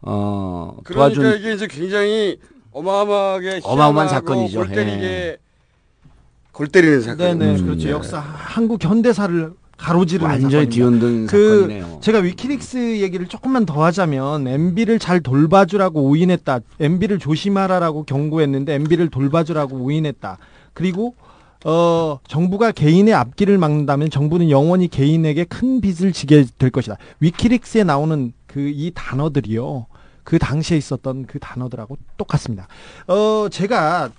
어 0.02 0.76
그러니까 0.84 1.14
도와준 1.14 1.38
이게 1.40 1.54
이제 1.54 1.66
굉장히 1.66 2.38
어마어마하게 2.70 3.60
어마어마한 3.64 4.08
사건이죠. 4.08 4.58
골 4.60 4.68
때리게 4.70 5.02
예. 5.04 5.36
골 6.52 6.68
때리는 6.68 7.00
사건. 7.02 7.38
네네 7.38 7.62
그렇죠. 7.62 7.88
역사 7.90 8.18
한국 8.20 8.84
현대사를 8.84 9.52
가로지르는 9.78 10.28
완전히. 10.30 10.68
뒤흔든 10.68 11.26
그 11.26 11.60
사건이네요. 11.62 12.00
제가 12.02 12.18
위키릭스 12.18 13.00
얘기를 13.00 13.26
조금만 13.26 13.64
더 13.64 13.84
하자면 13.84 14.46
MB를 14.46 14.98
잘 14.98 15.20
돌봐주라고 15.20 16.02
오인했다. 16.02 16.60
MB를 16.80 17.18
조심하라라고 17.18 18.02
경고했는데 18.04 18.74
MB를 18.74 19.08
돌봐주라고 19.08 19.76
오인했다. 19.76 20.38
그리고 20.74 21.14
어 21.64 22.18
정부가 22.28 22.70
개인의 22.72 23.14
앞길을 23.14 23.58
막는다면 23.58 24.10
정부는 24.10 24.50
영원히 24.50 24.88
개인에게 24.88 25.44
큰 25.44 25.80
빚을 25.80 26.12
지게 26.12 26.44
될 26.58 26.70
것이다. 26.70 26.96
위키릭스에 27.20 27.84
나오는 27.84 28.32
그 28.46 28.58
이 28.60 28.90
단어들이요. 28.94 29.86
그 30.24 30.38
당시에 30.38 30.76
있었던 30.76 31.26
그 31.26 31.38
단어들하고 31.38 31.96
똑같습니다. 32.16 32.66
어 33.06 33.48
제가 33.50 34.10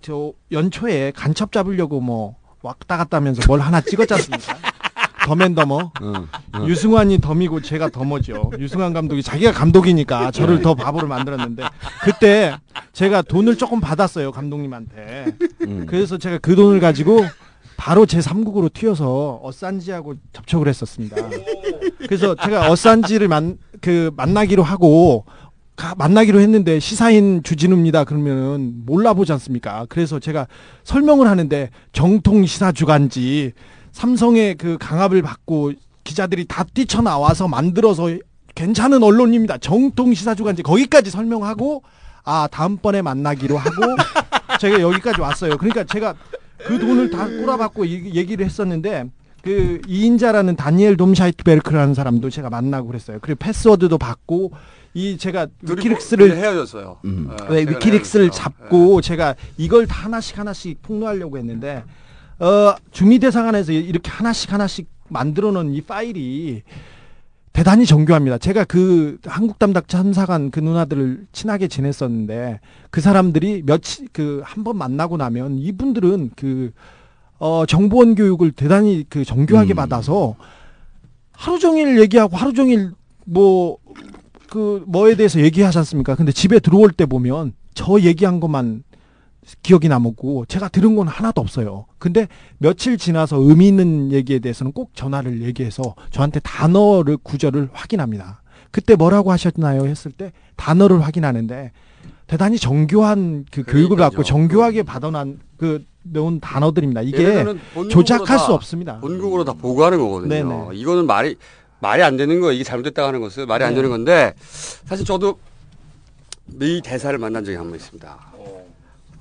저 0.00 0.32
연초에 0.52 1.12
간첩 1.14 1.52
잡으려고 1.52 2.00
뭐 2.00 2.36
왔다 2.62 2.96
갔다 2.96 3.16
하면서 3.16 3.42
뭘 3.46 3.60
하나 3.60 3.80
찍었지 3.80 4.14
않습니까? 4.14 4.56
더맨더머. 5.26 5.92
어. 6.00 6.66
유승환이 6.66 7.20
덤이고 7.20 7.60
제가 7.62 7.88
덤어죠. 7.90 8.52
유승환 8.58 8.92
감독이 8.92 9.22
자기가 9.22 9.52
감독이니까 9.52 10.30
저를 10.30 10.56
네. 10.56 10.62
더 10.62 10.74
바보를 10.74 11.08
만들었는데 11.08 11.62
그때 12.04 12.54
제가 12.92 13.22
돈을 13.22 13.56
조금 13.56 13.80
받았어요 13.80 14.32
감독님한테. 14.32 15.26
음. 15.66 15.86
그래서 15.88 16.18
제가 16.18 16.38
그 16.38 16.54
돈을 16.56 16.80
가지고 16.80 17.24
바로 17.76 18.04
제 18.06 18.18
3국으로 18.18 18.72
튀어서 18.72 19.40
어산지하고 19.42 20.14
접촉을 20.32 20.68
했었습니다. 20.68 21.16
그래서 21.98 22.34
제가 22.34 22.70
어산지를 22.70 23.28
만 23.28 23.58
그 23.80 24.10
만나기로 24.14 24.62
하고 24.62 25.24
가- 25.74 25.94
만나기로 25.96 26.38
했는데 26.40 26.78
시사인 26.80 27.42
주진우입니다. 27.42 28.04
그러면은 28.04 28.74
몰라보지 28.84 29.32
않습니까? 29.32 29.86
그래서 29.88 30.18
제가 30.18 30.46
설명을 30.84 31.26
하는데 31.26 31.70
정통 31.94 32.44
시사 32.44 32.72
주간지 32.72 33.52
삼성의 33.92 34.56
그 34.56 34.76
강압을 34.78 35.22
받고 35.22 35.72
기자들이 36.04 36.46
다 36.46 36.64
뛰쳐나와서 36.64 37.48
만들어서 37.48 38.08
괜찮은 38.54 39.02
언론입니다. 39.02 39.58
정통 39.58 40.14
시사 40.14 40.34
주간지 40.34 40.62
거기까지 40.62 41.10
설명하고 41.10 41.82
아 42.24 42.48
다음번에 42.50 43.02
만나기로 43.02 43.56
하고 43.56 43.70
제가 44.60 44.80
여기까지 44.80 45.20
왔어요. 45.20 45.56
그러니까 45.56 45.84
제가 45.84 46.14
그 46.58 46.78
돈을 46.78 47.10
다 47.10 47.26
꼬라박고 47.26 47.84
이- 47.84 48.14
얘기를 48.14 48.44
했었는데 48.44 49.04
그 49.42 49.80
이인자라는 49.88 50.56
다니엘 50.56 50.96
돔샤이트베르크라는 50.98 51.94
사람도 51.94 52.28
제가 52.28 52.50
만나고 52.50 52.88
그랬어요. 52.88 53.18
그리고 53.22 53.38
패스워드도 53.38 53.96
받고 53.96 54.52
이 54.92 55.16
제가 55.16 55.46
위키릭스를 55.62 56.36
헤어졌어요. 56.36 56.98
음. 57.04 57.28
어, 57.30 57.36
왜 57.48 57.60
최근에 57.60 57.76
위키릭스를 57.76 58.24
헤어졌죠. 58.26 58.42
잡고 58.42 59.00
제가 59.00 59.36
이걸 59.56 59.86
다 59.86 60.04
하나씩 60.04 60.38
하나씩 60.38 60.82
폭로하려고 60.82 61.38
했는데 61.38 61.84
어 62.40 62.74
주미대사관에서 62.90 63.72
이렇게 63.72 64.10
하나씩 64.10 64.52
하나씩 64.52 64.88
만들어 65.08 65.50
놓은 65.52 65.74
이 65.74 65.80
파일이 65.82 66.62
대단히 67.52 67.84
정교합니다. 67.84 68.38
제가 68.38 68.64
그 68.64 69.18
한국 69.26 69.58
담당 69.58 69.82
참사관 69.86 70.50
그 70.50 70.60
누나들을 70.60 71.26
친하게 71.32 71.68
지냈었는데 71.68 72.60
그 72.90 73.00
사람들이 73.00 73.62
며칠 73.66 74.08
그 74.12 74.42
한 74.44 74.64
번 74.64 74.76
만나고 74.78 75.16
나면 75.16 75.58
이분들은 75.58 76.30
그 76.36 76.72
어 77.42 77.64
정보원 77.64 78.16
교육을 78.16 78.52
대단히 78.52 79.06
그 79.08 79.24
정교하게 79.24 79.72
받아서 79.72 80.36
하루 81.32 81.58
종일 81.58 81.98
얘기하고 82.00 82.36
하루 82.36 82.52
종일 82.52 82.90
뭐 83.24 83.78
그 84.50 84.82
뭐에 84.88 85.14
대해서 85.14 85.40
얘기하지 85.40 85.78
않습니까? 85.78 86.16
근데 86.16 86.32
집에 86.32 86.58
들어올 86.58 86.90
때 86.90 87.06
보면 87.06 87.52
저 87.72 88.00
얘기한 88.00 88.40
것만 88.40 88.82
기억이 89.62 89.88
남았고 89.88 90.46
제가 90.46 90.68
들은 90.68 90.96
건 90.96 91.08
하나도 91.08 91.40
없어요. 91.40 91.86
근데 91.98 92.28
며칠 92.58 92.96
지나서 92.98 93.38
의미 93.40 93.68
있는 93.68 94.12
얘기에 94.12 94.38
대해서는 94.38 94.72
꼭 94.72 94.90
전화를 94.94 95.42
얘기해서 95.42 95.94
저한테 96.10 96.40
단어를 96.40 97.16
구절을 97.22 97.70
확인합니다. 97.72 98.42
그때 98.70 98.94
뭐라고 98.94 99.32
하셨나요? 99.32 99.86
했을 99.86 100.12
때 100.12 100.32
단어를 100.56 101.00
확인하는데 101.02 101.72
대단히 102.26 102.58
정교한 102.58 103.44
그 103.50 103.64
교육을 103.64 103.96
받고 103.96 104.22
정교하게 104.22 104.84
받아놓은 104.84 105.40
그 105.56 105.84
넣은 106.04 106.40
단어들입니다. 106.40 107.02
이게 107.02 107.44
본국으로 107.44 107.88
조작할 107.88 108.26
다- 108.26 108.38
수 108.38 108.52
없습니다. 108.54 109.00
본국으로 109.00 109.44
다 109.44 109.52
보고하는 109.52 109.98
거거든요. 109.98 110.28
네네. 110.28 110.68
이거는 110.74 111.06
말이 111.06 111.36
말이 111.80 112.02
안 112.02 112.16
되는 112.16 112.40
거예요. 112.40 112.52
이게 112.52 112.62
잘못됐다고 112.64 113.08
하는 113.08 113.20
것은 113.20 113.46
말이 113.46 113.64
안 113.64 113.70
네. 113.70 113.76
되는 113.76 113.90
건데 113.90 114.34
사실 114.84 115.04
저도 115.04 115.38
미 116.46 116.80
대사를 116.82 117.16
만난 117.18 117.44
적이 117.44 117.56
한 117.58 117.66
번 117.66 117.76
있습니다. 117.76 118.18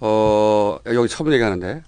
어 0.02 0.80
여기 0.86 1.10
처음 1.10 1.32
얘기하는데 1.34 1.84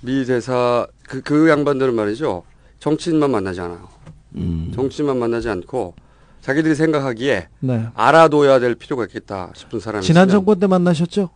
미 0.00 0.24
대사 0.24 0.86
그, 1.08 1.20
그 1.22 1.48
양반들은 1.48 1.94
말이죠 1.94 2.44
정치인만 2.78 3.30
만나지 3.30 3.60
않아요. 3.60 3.88
음. 4.36 4.72
정치인만 4.74 5.18
만나지 5.18 5.48
않고 5.48 5.94
자기들이 6.40 6.74
생각하기에 6.74 7.48
네. 7.60 7.88
알아둬야 7.94 8.60
될 8.60 8.74
필요가 8.74 9.04
있겠다 9.04 9.50
싶은 9.54 9.80
사람이 9.80 10.04
지난 10.04 10.28
정권 10.28 10.60
때 10.60 10.66
만나셨죠? 10.66 11.30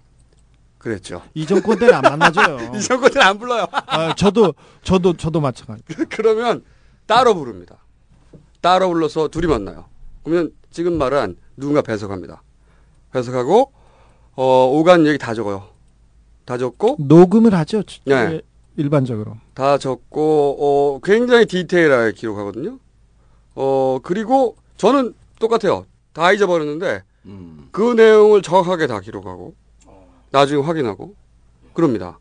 그랬죠. 0.77 1.23
이 1.35 1.47
정권 1.47 1.79
때는 1.79 1.95
안 1.95 2.03
만나줘요. 2.03 2.73
이 2.77 2.81
정권 2.81 3.11
때는 3.11 3.27
안 3.27 3.39
불러요. 3.39 3.67
아, 3.73 4.15
저도 4.15 4.55
저도 4.83 5.17
저도 5.17 5.41
마찬가지. 5.41 5.83
그러면 6.11 6.63
따로 7.07 7.35
부릅니다. 7.35 7.77
따로 8.61 8.89
불러서 8.89 9.29
둘이 9.29 9.47
만나요. 9.47 9.87
그러면 10.23 10.53
지금 10.71 10.99
말한 10.99 11.37
누군가 11.57 11.83
배석합니다. 11.83 12.43
배석하고 13.13 13.73
어 14.35 14.67
오간 14.67 15.07
얘기 15.07 15.19
다 15.19 15.35
적어요. 15.35 15.69
다 16.49 16.57
적고 16.57 16.97
녹음을 16.99 17.53
하죠. 17.53 17.83
네. 18.07 18.41
일반적으로. 18.79 19.37
다 19.53 19.77
적고 19.77 20.57
어 20.59 21.01
굉장히 21.05 21.45
디테일하게 21.45 22.13
기록하거든요. 22.13 22.79
어 23.55 23.99
그리고 24.03 24.57
저는 24.79 25.13
똑같아요. 25.39 25.85
다 26.15 26.33
잊어버렸는데 26.33 27.03
그 27.71 27.93
내용을 27.93 28.41
정확하게 28.41 28.87
다 28.87 28.99
기록하고 29.01 29.55
나중에 30.31 30.63
확인하고 30.63 31.15
그럽니다. 31.75 32.19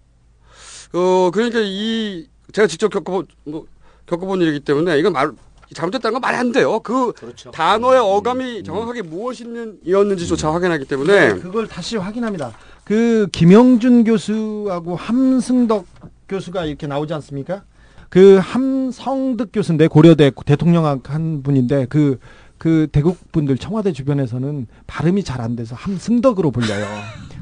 어 0.92 1.32
그러니까 1.32 1.60
이 1.62 2.28
제가 2.52 2.68
직접 2.68 2.90
겪어본 2.90 3.28
뭐 3.46 3.66
겪어본 4.08 4.42
일이기 4.42 4.60
때문에 4.60 5.00
이건 5.00 5.14
말 5.14 5.32
잘못됐다는 5.74 6.16
건 6.16 6.22
말이 6.22 6.36
안 6.36 6.52
돼요. 6.52 6.82
그 6.82 7.14
단어의 7.54 8.02
어감이 8.02 8.64
정확하게 8.64 9.04
무엇이었는지조차 9.04 10.54
확인하기 10.54 10.84
때문에 10.84 11.34
네, 11.34 11.40
그걸 11.40 11.66
다시 11.70 11.96
확인합니다. 11.96 12.54
그 12.88 13.28
김영준 13.34 14.06
교수하고 14.06 14.96
함승덕 14.96 15.86
교수가 16.30 16.64
이렇게 16.64 16.88
나오지 16.88 17.14
않습니까? 17.16 17.64
그 18.08 18.38
함성득 18.38 19.50
교수인데 19.52 19.88
고려대 19.88 20.32
대통령학 20.46 21.14
한 21.14 21.44
분인데 21.44 21.88
그, 21.90 22.18
그 22.58 22.88
대국 22.90 23.30
분들 23.34 23.58
청와대 23.58 23.92
주변에서는 23.92 24.68
발음이 24.88 25.26
잘 25.26 25.42
안 25.42 25.58
돼서 25.58 25.76
함승덕으로 25.76 26.52
불려요. 26.52 26.86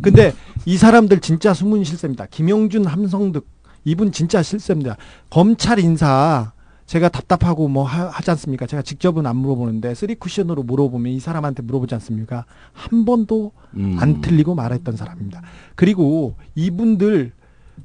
근데 0.01 0.33
이 0.65 0.77
사람들 0.77 1.19
진짜 1.19 1.53
숨은 1.53 1.83
실세입니다. 1.83 2.25
김영준, 2.31 2.85
함성득 2.85 3.45
이분 3.83 4.11
진짜 4.11 4.41
실세입니다. 4.41 4.97
검찰 5.29 5.77
인사 5.77 6.53
제가 6.85 7.09
답답하고 7.09 7.67
뭐 7.67 7.83
하, 7.83 8.07
하지 8.07 8.31
않습니까? 8.31 8.67
제가 8.67 8.83
직접은 8.83 9.25
안 9.25 9.37
물어보는데 9.37 9.95
쓰리 9.95 10.15
쿠션으로 10.15 10.63
물어보면 10.63 11.11
이 11.11 11.19
사람한테 11.19 11.63
물어보지 11.63 11.95
않습니까? 11.95 12.45
한 12.73 13.05
번도 13.05 13.51
음. 13.75 13.97
안 13.99 14.21
틀리고 14.21 14.55
말했던 14.55 14.95
사람입니다. 14.95 15.41
그리고 15.75 16.35
이분들 16.53 17.31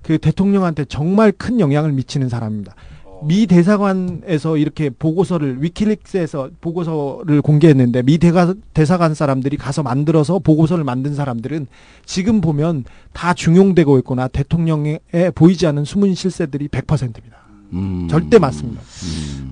그 0.02 0.18
대통령한테 0.18 0.84
정말 0.84 1.32
큰 1.32 1.60
영향을 1.60 1.92
미치는 1.92 2.28
사람입니다. 2.28 2.74
미 3.22 3.46
대사관에서 3.46 4.56
이렇게 4.56 4.88
보고서를 4.88 5.62
위키리크스에서 5.62 6.50
보고서를 6.60 7.42
공개했는데 7.42 8.02
미 8.02 8.16
대가, 8.16 8.54
대사관 8.72 9.14
사람들이 9.14 9.56
가서 9.58 9.82
만들어서 9.82 10.38
보고서를 10.38 10.84
만든 10.84 11.14
사람들은 11.14 11.66
지금 12.06 12.40
보면 12.40 12.84
다 13.12 13.34
중용되고 13.34 13.98
있거나 13.98 14.28
대통령에 14.28 15.00
보이지 15.34 15.66
않는 15.66 15.84
숨은 15.84 16.14
실세들이 16.14 16.68
100%입니다. 16.68 17.39
음. 17.72 18.08
절대 18.10 18.38
맞습니다. 18.38 18.82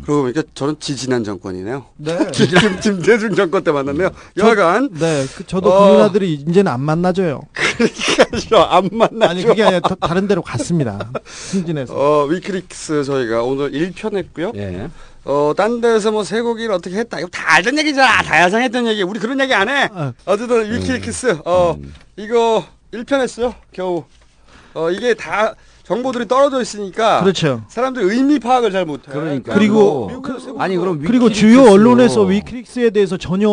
그러고 0.03 0.23
보니까 0.23 0.43
저는 0.55 0.77
지지난 0.81 1.23
정권이네요. 1.23 1.85
네. 1.99 2.19
김, 2.33 2.81
김대중 2.81 3.35
정권 3.35 3.63
때 3.63 3.71
만났네요. 3.71 4.11
여하간. 4.37 4.91
네, 4.95 5.27
그 5.37 5.47
저도 5.47 5.73
어. 5.73 5.87
그 5.89 5.93
누나들이 5.95 6.33
이제는 6.35 6.73
안 6.73 6.81
만나줘요. 6.81 7.41
그러니까요. 7.53 8.63
안 8.65 8.89
만나죠. 8.93 9.31
아니 9.31 9.45
그게 9.45 9.63
아니라 9.63 9.81
더- 9.81 9.95
다른 9.97 10.27
데로 10.27 10.43
갔습니다. 10.43 11.11
승진해서. 11.25 11.95
어, 11.95 12.25
위키릭스 12.25 13.05
저희가 13.05 13.43
오늘 13.43 13.71
1편 13.73 14.17
했고요. 14.17 14.53
예. 14.57 14.89
어, 15.25 15.53
딴 15.57 15.81
데서 15.83 16.11
뭐 16.11 16.25
쇠고기를 16.25 16.73
어떻게 16.73 16.97
했다. 16.97 17.19
이거 17.21 17.29
다 17.29 17.43
알던 17.57 17.79
얘기잖아. 17.79 18.23
다 18.23 18.41
야상했던 18.41 18.87
얘기. 18.87 19.03
우리 19.03 19.21
그런 19.21 19.39
얘기 19.41 19.53
안 19.53 19.69
해. 19.69 19.89
어쨌든 20.25 20.73
위키릭스, 20.73 21.39
어, 21.45 21.77
이거 22.17 22.65
1편 22.95 23.21
했어요. 23.21 23.55
겨우. 23.73 24.05
어, 24.75 24.91
이게 24.91 25.13
다 25.15 25.55
정보들이 25.89 26.29
떨어져 26.29 26.61
있으니까. 26.61 27.21
그렇죠. 27.23 27.63
사람들이 27.69 28.05
의미 28.05 28.39
파악을 28.39 28.71
잘 28.71 28.85
못해. 28.85 29.11
그러니까. 29.11 29.55
그리고 29.55 30.11
아니 30.59 30.77
그럼 30.77 31.01
그리고 31.01 31.31
주요 31.31 31.63
언론에서 31.63 32.23
위키릭스에 32.25 32.91
대해서 32.91 33.17
전혀 33.17 33.49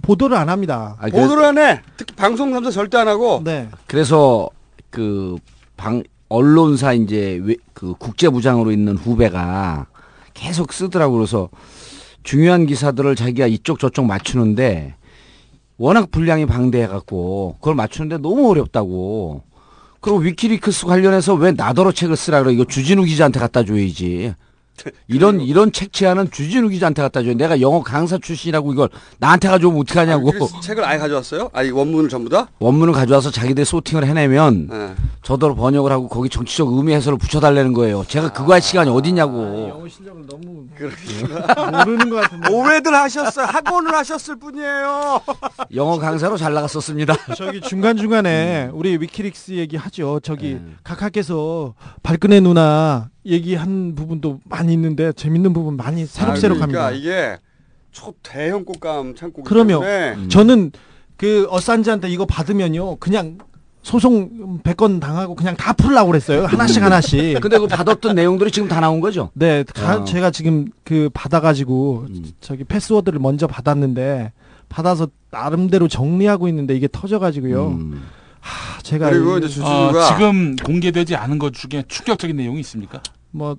보도를 0.00 0.36
안 0.36 0.48
합니다. 0.48 0.96
아니, 1.00 1.10
보도를 1.12 1.44
안 1.44 1.58
해. 1.58 1.80
특히 1.96 2.14
방송 2.14 2.52
3사 2.52 2.72
절대 2.72 2.96
안 2.96 3.08
하고. 3.08 3.42
네. 3.44 3.68
그래서 3.86 4.48
그 4.90 5.36
방 5.76 6.02
언론사 6.28 6.92
이제 6.92 7.40
외- 7.42 7.56
그 7.72 7.94
국제 7.98 8.28
부장으로 8.28 8.70
있는 8.70 8.96
후배가 8.98 9.86
계속 10.34 10.72
쓰더라고 10.74 11.14
그래서 11.14 11.48
중요한 12.22 12.66
기사들을 12.66 13.16
자기가 13.16 13.46
이쪽 13.46 13.78
저쪽 13.80 14.04
맞추는데 14.04 14.94
워낙 15.78 16.10
분량이 16.10 16.44
방대해 16.44 16.86
갖고 16.86 17.56
그걸 17.60 17.74
맞추는데 17.74 18.18
너무 18.18 18.50
어렵다고. 18.50 19.42
그리고 20.00 20.18
위키리크스 20.18 20.86
관련해서 20.86 21.34
왜 21.34 21.52
나더러 21.52 21.92
책을 21.92 22.16
쓰라 22.16 22.42
그래? 22.42 22.52
이거 22.54 22.64
주진우 22.64 23.04
기자한테 23.04 23.38
갖다 23.38 23.64
줘야지. 23.64 24.34
이런 25.08 25.40
이런 25.40 25.72
책 25.72 25.92
제안은 25.92 26.30
주진우 26.30 26.68
기자한테 26.68 27.02
갖다 27.02 27.22
줘야 27.22 27.34
내가 27.34 27.60
영어 27.60 27.82
강사 27.82 28.18
출신이라고 28.18 28.72
이걸 28.72 28.88
나한테 29.18 29.48
가져오면 29.48 29.80
어떡하냐고. 29.82 30.30
그래서 30.30 30.60
책을 30.60 30.84
아예 30.84 30.98
가져왔어요? 30.98 31.50
아니, 31.52 31.70
원문을 31.70 32.08
전부 32.08 32.28
다? 32.30 32.48
원문을 32.58 32.92
가져와서 32.94 33.30
자기들 33.30 33.64
소팅을 33.64 34.06
해내면 34.06 34.68
네. 34.68 34.94
저더러 35.22 35.54
번역을 35.54 35.90
하고 35.92 36.08
거기 36.08 36.28
정치적 36.28 36.72
의미 36.72 36.92
해설을 36.94 37.18
붙여달라는 37.18 37.72
거예요. 37.72 38.04
제가 38.08 38.32
그거 38.32 38.52
할 38.54 38.62
시간이 38.62 38.90
어디냐고. 38.90 39.68
영어 39.68 39.88
실력을 39.88 40.26
너무 40.26 40.64
그렇구나. 40.76 41.70
모르는 41.84 42.10
것 42.10 42.16
같은데. 42.22 42.48
오해들 42.52 42.94
하셨어요. 42.94 43.46
학원을 43.46 43.94
하셨을 43.94 44.36
뿐이에요. 44.36 45.20
영어 45.74 45.98
강사로 45.98 46.36
잘 46.36 46.52
나갔었습니다. 46.54 47.14
저기 47.36 47.60
중간 47.60 47.96
중간에 47.96 48.70
우리 48.72 48.96
위키릭스 48.96 49.52
얘기하죠. 49.52 50.20
저기 50.22 50.54
네. 50.54 50.62
각하께서 50.82 51.74
발끈의 52.02 52.40
누나 52.40 53.08
얘기한 53.26 53.94
부분도 53.94 54.40
많이 54.44 54.72
있는데 54.72 55.12
재밌는 55.12 55.52
부분 55.52 55.76
많이 55.76 56.06
새록새록합니다. 56.06 56.78
아, 56.86 56.90
그러니까 56.90 56.98
이게 56.98 57.38
초대형 57.92 58.64
꽃감 58.64 59.14
창고기 59.14 59.48
그러면 59.48 59.82
음. 59.82 60.28
저는 60.28 60.72
그 61.16 61.46
어산지한테 61.50 62.08
이거 62.08 62.24
받으면요 62.24 62.96
그냥 62.96 63.38
소송 63.82 64.60
100건 64.62 65.00
당하고 65.00 65.34
그냥 65.34 65.56
다 65.56 65.72
풀라고 65.72 66.08
그랬어요 66.10 66.46
하나씩 66.46 66.82
하나씩 66.82 67.40
근데 67.40 67.58
그 67.58 67.66
받았던 67.66 68.14
내용들이 68.14 68.50
지금 68.50 68.68
다 68.68 68.78
나온 68.80 69.00
거죠? 69.00 69.30
네 69.34 69.64
가- 69.64 69.98
어. 70.00 70.04
제가 70.04 70.30
지금 70.30 70.66
그 70.84 71.10
받아가지고 71.12 72.06
음. 72.08 72.24
저기 72.40 72.64
패스워드를 72.64 73.18
먼저 73.18 73.46
받았는데 73.46 74.32
받아서 74.68 75.08
나름대로 75.30 75.88
정리하고 75.88 76.46
있는데 76.48 76.76
이게 76.76 76.88
터져가지고요 76.90 77.68
음. 77.68 78.02
하, 78.40 78.80
제가 78.82 79.10
그리고 79.10 79.36
이- 79.38 79.44
이제 79.44 79.46
어, 79.62 79.88
주주가 79.92 80.08
지금 80.16 80.56
공개되지 80.56 81.16
않은 81.16 81.38
것 81.38 81.52
중에 81.52 81.84
충격적인 81.88 82.36
내용이 82.36 82.60
있습니까? 82.60 83.02
뭐 83.30 83.56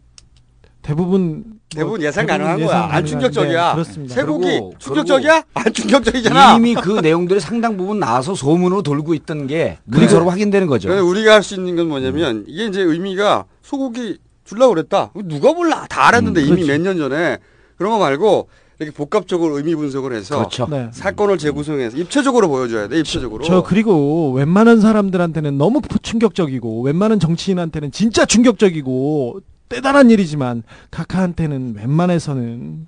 대부분 0.82 1.43
대부분 1.69 1.99
뭐 1.99 2.05
예상 2.07 2.25
가능한 2.25 2.59
예상 2.59 2.67
거야. 2.88 2.89
안 2.97 3.05
충격적이야. 3.05 3.67
네, 3.69 3.73
그렇습니다. 3.73 4.15
쇠고기 4.15 4.45
그리고- 4.47 4.73
충격적이야? 4.79 5.43
안 5.53 5.73
충격적이잖아. 5.73 6.55
이미 6.57 6.73
그 6.73 6.99
내용들이 6.99 7.39
상당 7.39 7.77
부분 7.77 7.99
나와서 7.99 8.34
소문으로 8.34 8.82
돌고 8.82 9.13
있던 9.13 9.45
게 9.47 9.77
문서로 9.86 10.27
확인되는 10.29 10.67
거죠. 10.67 10.89
우리가 11.07 11.36
할 11.36 11.43
수 11.43 11.53
있는 11.55 11.75
건 11.75 11.88
뭐냐면 11.88 12.45
이게 12.47 12.65
이제 12.65 12.82
의미가 12.82 13.45
소고기 13.61 14.17
줄라고 14.43 14.73
그랬다. 14.73 15.11
누가 15.25 15.53
몰라? 15.53 15.86
다 15.88 16.07
알았는데 16.07 16.41
음, 16.41 16.45
이미 16.47 16.55
그렇지. 16.63 16.71
몇년 16.71 16.97
전에 16.97 17.38
그런 17.77 17.93
거 17.93 17.99
말고 17.99 18.49
이렇게 18.82 18.95
복합적으로 18.95 19.57
의미 19.57 19.75
분석을 19.75 20.13
해서 20.13 20.38
그렇죠. 20.38 20.67
네. 20.67 20.89
사건을 20.91 21.38
재구성해서 21.38 21.97
입체적으로 21.97 22.47
보여줘야 22.47 22.88
돼. 22.88 22.97
입체적으로. 22.99 23.43
저 23.43 23.61
그리고 23.61 24.34
웬만한 24.34 24.82
사람들한테는 24.82 25.57
너무 25.57 25.82
충격적이고 26.01 26.82
웬만한 26.82 27.19
정치인한테는 27.19 27.91
진짜 27.91 28.25
충격적이고 28.25 29.41
대단한 29.69 30.09
일이지만 30.09 30.63
카카한테는 30.89 31.75
웬만해서는 31.77 32.88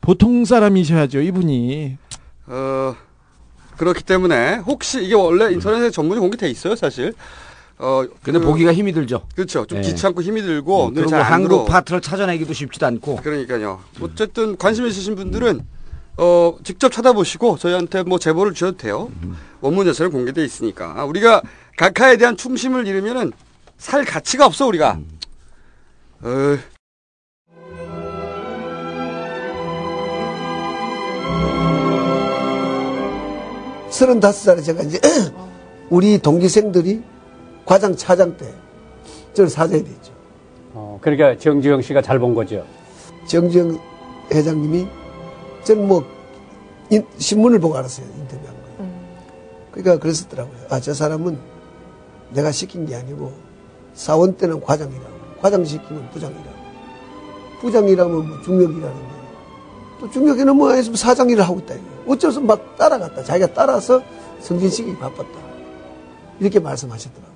보통 0.00 0.44
사람이셔야죠 0.44 1.20
이분이 1.20 1.96
어, 2.48 2.96
그렇기 3.76 4.02
때문에 4.02 4.56
혹시 4.56 5.04
이게 5.04 5.14
원래 5.14 5.52
인터넷에 5.52 5.90
전문이 5.90 6.20
공개돼 6.20 6.50
있어요, 6.50 6.74
사실. 6.74 7.14
어, 7.84 8.04
근데 8.22 8.38
그- 8.38 8.44
보기가 8.44 8.72
힘이 8.72 8.92
들죠. 8.92 9.26
그렇죠. 9.34 9.66
좀 9.66 9.80
네. 9.80 9.88
귀찮고 9.88 10.22
힘이 10.22 10.42
들고 10.42 10.88
음, 10.90 10.94
눈에 10.94 11.06
그리고 11.06 11.20
한국 11.22 11.48
들어. 11.48 11.64
파트를 11.64 12.00
찾아내기도 12.00 12.52
쉽지도 12.52 12.86
않고. 12.86 13.16
그러니까요. 13.16 13.80
어쨌든 14.00 14.56
관심 14.56 14.86
있으신 14.86 15.16
분들은 15.16 15.66
어, 16.18 16.56
직접 16.62 16.92
찾아보시고 16.92 17.58
저희한테 17.58 18.04
뭐 18.04 18.20
제보를 18.20 18.54
주셔도 18.54 18.76
돼요. 18.76 19.10
원문 19.60 19.84
자체는 19.86 20.12
공개돼 20.12 20.44
있으니까 20.44 21.04
우리가 21.04 21.42
각하에 21.76 22.16
대한 22.18 22.36
충심을 22.36 22.86
잃으면은 22.86 23.32
살 23.78 24.04
가치가 24.04 24.46
없어 24.46 24.66
우리가. 24.68 25.00
어, 26.22 26.58
서른다섯 33.90 34.42
살에 34.44 34.62
제가 34.62 34.82
이제 34.82 34.98
우리 35.90 36.18
동기생들이 36.18 37.02
과장 37.64 37.96
차장 37.96 38.36
때 38.36 38.52
저를 39.34 39.48
사장이 39.50 39.82
됐죠. 39.84 40.12
어, 40.74 40.98
그러니까 41.00 41.36
정주영 41.38 41.82
씨가 41.82 42.02
잘 42.02 42.18
본 42.18 42.34
거죠. 42.34 42.64
정지영 43.26 43.78
회장님이 44.32 44.86
저는 45.64 45.86
뭐 45.86 46.04
인- 46.90 47.06
신문을 47.18 47.58
보고 47.60 47.76
알았어요 47.76 48.06
인터뷰한 48.06 48.54
거. 48.54 48.62
그러니까 49.72 49.98
그랬었더라고요. 49.98 50.56
아 50.70 50.80
저 50.80 50.92
사람은 50.92 51.38
내가 52.30 52.50
시킨 52.52 52.86
게 52.86 52.94
아니고 52.96 53.32
사원 53.94 54.36
때는 54.36 54.60
과장이라고, 54.60 55.10
과장 55.40 55.64
시키면 55.64 56.08
부장이라고, 56.10 56.56
부장이라면 57.60 58.28
뭐 58.28 58.40
중력이라는데 58.42 59.12
또 60.00 60.10
중력에는 60.10 60.56
뭐 60.56 60.72
해서 60.72 60.94
사장 60.96 61.28
일을 61.30 61.44
하고 61.44 61.60
있다. 61.60 61.74
이거예요. 61.74 61.92
어째서 62.08 62.40
막 62.40 62.76
따라갔다. 62.76 63.22
자기가 63.22 63.52
따라서 63.54 64.02
승진시키기 64.40 64.96
바빴다. 64.98 65.38
이렇게 66.40 66.58
말씀하셨더라고요. 66.58 67.31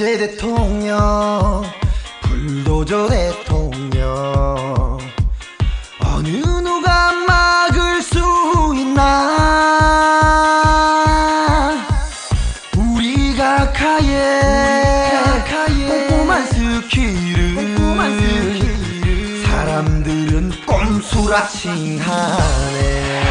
경제 0.00 0.16
대통령 0.16 1.62
불도저 2.22 3.08
대통령 3.08 4.69
꼼수라 21.60 21.74
칭하네. 21.74 23.22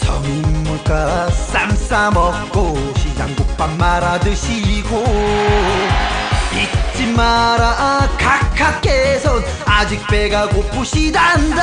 서민 0.00 0.42
물가 0.64 1.30
쌈 1.30 1.70
싸먹고 1.70 2.76
시장 2.96 3.32
국밥 3.36 3.70
말아 3.76 4.18
드시고 4.20 5.04
잊지 6.52 7.06
마라. 7.12 8.08
각하께선 8.18 9.44
아직 9.66 10.04
배가 10.08 10.48
고프시단다. 10.48 11.62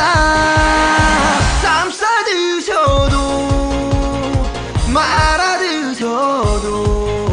쌈 1.62 1.92
싸 1.92 2.06
드셔도 2.26 3.50
말아 4.94 5.58
드셔도 5.58 7.33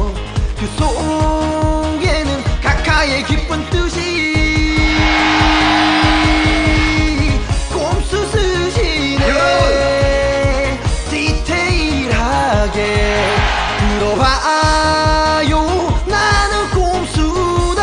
들어봐요 14.01 15.61
나는 16.07 16.71
꼼수다 16.71 17.83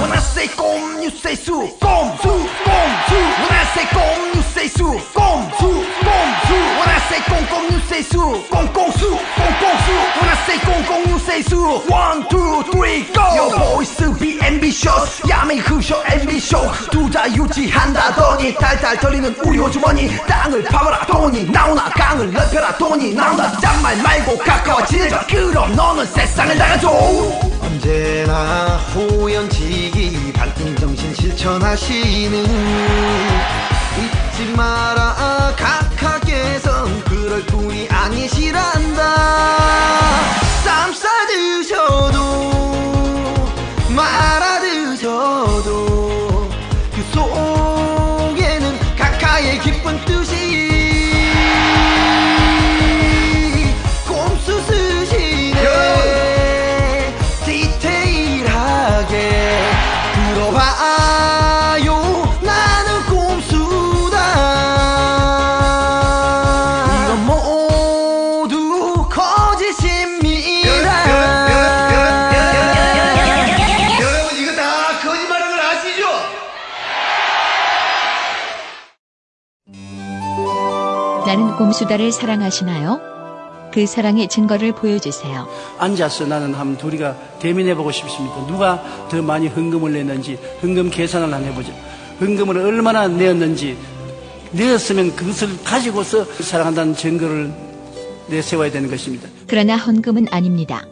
When 0.00 0.10
I 0.10 0.18
say 0.18 0.48
꼼 0.48 1.00
you 1.00 1.08
say 1.08 1.36
수 1.36 1.52
꼼수 1.78 2.26
꼼수 2.26 3.14
When 3.38 3.52
I 3.52 3.64
say 3.74 3.86
꼼 3.94 4.00
you 4.34 4.42
say 4.42 4.66
수 4.66 4.82
꼼수 5.14 5.62
꼼수 6.02 6.50
When 6.50 6.88
I 6.88 6.98
say 7.06 7.20
꼼꼼 7.22 7.70
you 7.70 7.78
say 7.86 8.02
수 8.02 8.18
꼼꼼 8.50 8.81
say 10.52 10.58
꼼꼼 10.60 11.08
you 11.08 11.18
say 11.18 11.40
수 11.42 11.56
One 11.88 12.28
two 12.28 12.62
three 12.70 13.04
go. 13.12 13.24
Your 13.34 13.50
voice 13.56 13.96
be 14.18 14.38
ambitious. 14.42 15.22
야매 15.28 15.62
그셔 15.62 16.02
ambitious. 16.10 16.90
두자 16.90 17.28
유지한다더니 17.32 18.54
달달 18.54 18.98
떨리는 18.98 19.34
우리 19.44 19.58
호주머니. 19.58 20.16
땅을 20.26 20.64
파봐라 20.64 21.06
돈이 21.06 21.44
나오나 21.50 21.88
강을 21.90 22.32
넓혀라 22.32 22.76
돈이 22.76 23.14
나온다. 23.14 23.58
짠말 23.60 23.96
말고 24.02 24.38
가까워 24.38 24.84
지내자. 24.84 25.26
그럼 25.26 25.74
너는 25.74 26.04
세상을 26.06 26.58
나가줘. 26.58 26.88
언제나 27.62 28.76
호연지기 28.94 30.32
발등 30.34 30.76
정신 30.76 31.14
실천하시는 31.14 32.44
잊지 32.44 33.51
마라 34.56 35.54
각하께선 35.56 37.04
그럴 37.04 37.42
뿐이 37.46 37.88
아니시란다. 37.88 39.02
쌈 40.64 40.92
싸드셔도 40.92 42.18
말아 43.94 44.60
드셔도 44.60 46.11
나는 81.62 81.72
꼼수다를 81.72 82.10
사랑하시나요? 82.10 83.00
그 83.72 83.86
사랑의 83.86 84.28
증거를 84.28 84.72
보여주세요. 84.72 85.48
앉아서 85.78 86.26
나는 86.26 86.52
한번 86.54 86.76
둘이가 86.76 87.16
대면해 87.38 87.74
보고 87.74 87.92
싶습니다. 87.92 88.34
누가 88.46 88.82
더 89.08 89.22
많이 89.22 89.46
헌금을 89.46 89.92
냈는지 89.92 90.38
헌금 90.62 90.90
계산을 90.90 91.32
한번 91.32 91.50
해보죠. 91.50 91.72
헌금을 92.20 92.58
얼마나 92.58 93.06
내었는지 93.08 93.78
내었으면 94.50 95.14
그것을 95.16 95.62
가지고서 95.62 96.24
사랑한다는 96.24 96.94
증거를 96.96 97.52
내세워야 98.26 98.70
되는 98.70 98.90
것입니다. 98.90 99.28
그러나 99.46 99.76
헌금은 99.76 100.26
아닙니다. 100.30 100.84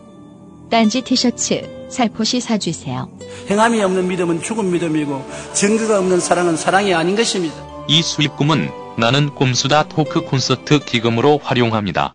딴지 0.71 1.03
티셔츠 1.03 1.69
살포시 1.91 2.41
사주세요. 2.41 3.11
행함이 3.51 3.83
없는 3.83 4.07
믿음은 4.09 4.41
죽은 4.41 4.71
믿음이고 4.71 5.25
증거가 5.53 5.99
없는 5.99 6.21
사랑은 6.21 6.57
사랑이 6.57 6.95
아닌 6.95 7.17
것입니다. 7.17 7.55
이 7.89 8.03
수익금은 8.03 8.80
나는 8.97 9.31
꼼수다 9.35 9.85
토크 9.85 10.23
콘서트 10.23 10.81
기금으로 10.85 11.39
활용합니다. 11.43 12.15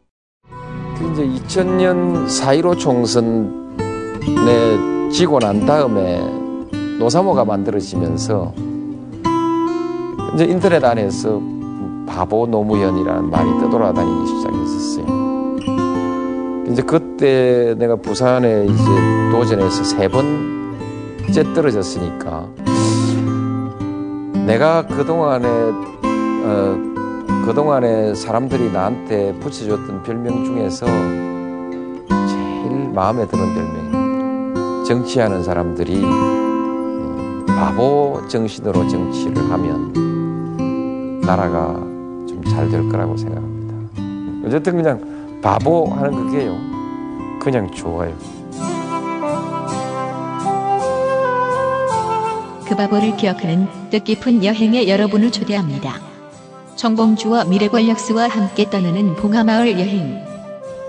그 0.98 1.12
이제 1.12 1.26
2000년 1.26 2.28
4.15 2.28 2.78
총선에 2.80 3.52
지고 5.12 5.40
난 5.40 5.66
다음에 5.66 6.20
노사모가 7.00 7.46
만들어지면서 7.46 8.54
이제 10.36 10.46
인터넷 10.46 10.84
안에서 10.84 11.42
바보 12.08 12.46
노무현이라는 12.46 13.30
말이 13.30 13.50
떠돌아다니기 13.60 14.28
시작했었어요. 14.28 15.06
이제 16.70 16.82
그때 16.82 17.74
내가 17.78 17.96
부산에 17.96 18.66
이제 18.66 18.84
도전해서 19.32 19.84
세 19.84 20.08
번째 20.08 21.54
떨어졌으니까 21.54 22.48
내가 24.46 24.86
그동안에 24.86 25.48
어, 26.46 26.78
그동안에 27.46 28.14
사람들이 28.16 28.72
나한테 28.72 29.34
붙여줬던 29.39 30.04
별명 30.04 30.43
중에서 30.46 30.86
제일 30.86 32.10
마음에 32.93 33.28
드는 33.28 33.54
별명입니다. 33.54 34.84
정치하는 34.86 35.43
사람들이 35.43 36.04
음, 36.04 37.46
바보 37.48 38.22
정신으로 38.28 38.88
정치를 38.88 39.38
하면 39.52 41.22
나라가 41.22 41.74
좀 42.28 42.41
잘 42.48 42.70
될 42.70 42.88
거라고 42.89 43.18
생각합니다. 43.18 43.74
어쨌든 44.46 44.76
그냥 44.78 45.39
바보 45.41 45.86
하는 45.88 46.26
그게요. 46.26 46.56
그냥 47.41 47.70
좋아요. 47.72 48.14
그 52.68 52.76
바보를 52.76 53.16
기억하는 53.18 53.68
뜻깊은 53.91 54.43
여행에 54.43 54.88
여러분을 54.88 55.32
초대합니다. 55.32 55.93
정봉주와 56.76 57.46
미래권력스와 57.46 58.28
함께 58.28 58.70
떠나는 58.70 59.16
봉하마을 59.16 59.72
여행. 59.80 60.24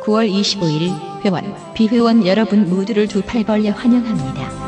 9월 0.03 0.31
25일 0.31 1.25
회원, 1.25 1.55
비회원 1.75 2.27
여러분 2.27 2.69
모두를 2.69 3.09
두 3.09 3.23
팔 3.23 3.45
벌려 3.45 3.73
환영합니다. 3.73 4.67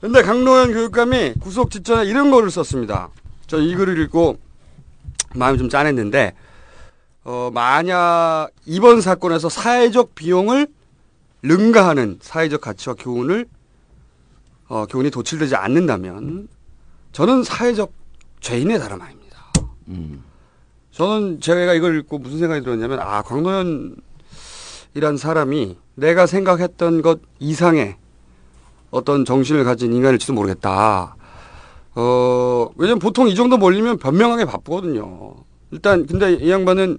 근데 0.00 0.22
강노현 0.22 0.72
교육감이 0.72 1.34
구속 1.40 1.70
직전에 1.70 2.08
이런 2.08 2.30
거를 2.30 2.50
썼습니다. 2.50 3.10
저 3.46 3.58
이 3.58 3.74
글을 3.74 3.98
읽고 4.04 4.38
마음이 5.34 5.58
좀 5.58 5.68
짠했는데, 5.68 6.34
어, 7.24 7.50
만약 7.52 8.48
이번 8.66 9.00
사건에서 9.00 9.48
사회적 9.48 10.14
비용을 10.14 10.66
능가하는 11.42 12.18
사회적 12.20 12.60
가치와 12.60 12.96
교훈을, 12.98 13.46
어, 14.72 14.86
교훈이 14.86 15.10
도출되지 15.10 15.54
않는다면, 15.54 16.48
저는 17.12 17.42
사회적 17.42 17.92
죄인에 18.40 18.78
달아나입니다. 18.78 19.52
저는 20.92 21.40
제가 21.40 21.74
이걸 21.74 21.98
읽고 21.98 22.16
무슨 22.18 22.38
생각이 22.38 22.64
들었냐면, 22.64 22.98
아, 23.00 23.20
광노현이란 23.20 23.98
사람이 25.18 25.76
내가 25.94 26.24
생각했던 26.24 27.02
것 27.02 27.20
이상의 27.38 27.96
어떤 28.90 29.26
정신을 29.26 29.64
가진 29.64 29.92
인간일지도 29.92 30.32
모르겠다. 30.32 31.16
어, 31.94 32.70
왜냐면 32.76 32.98
보통 32.98 33.28
이 33.28 33.34
정도 33.34 33.58
몰리면 33.58 33.98
변명하기 33.98 34.46
바쁘거든요. 34.46 35.34
일단, 35.70 36.06
근데 36.06 36.32
이 36.32 36.50
양반은 36.50 36.96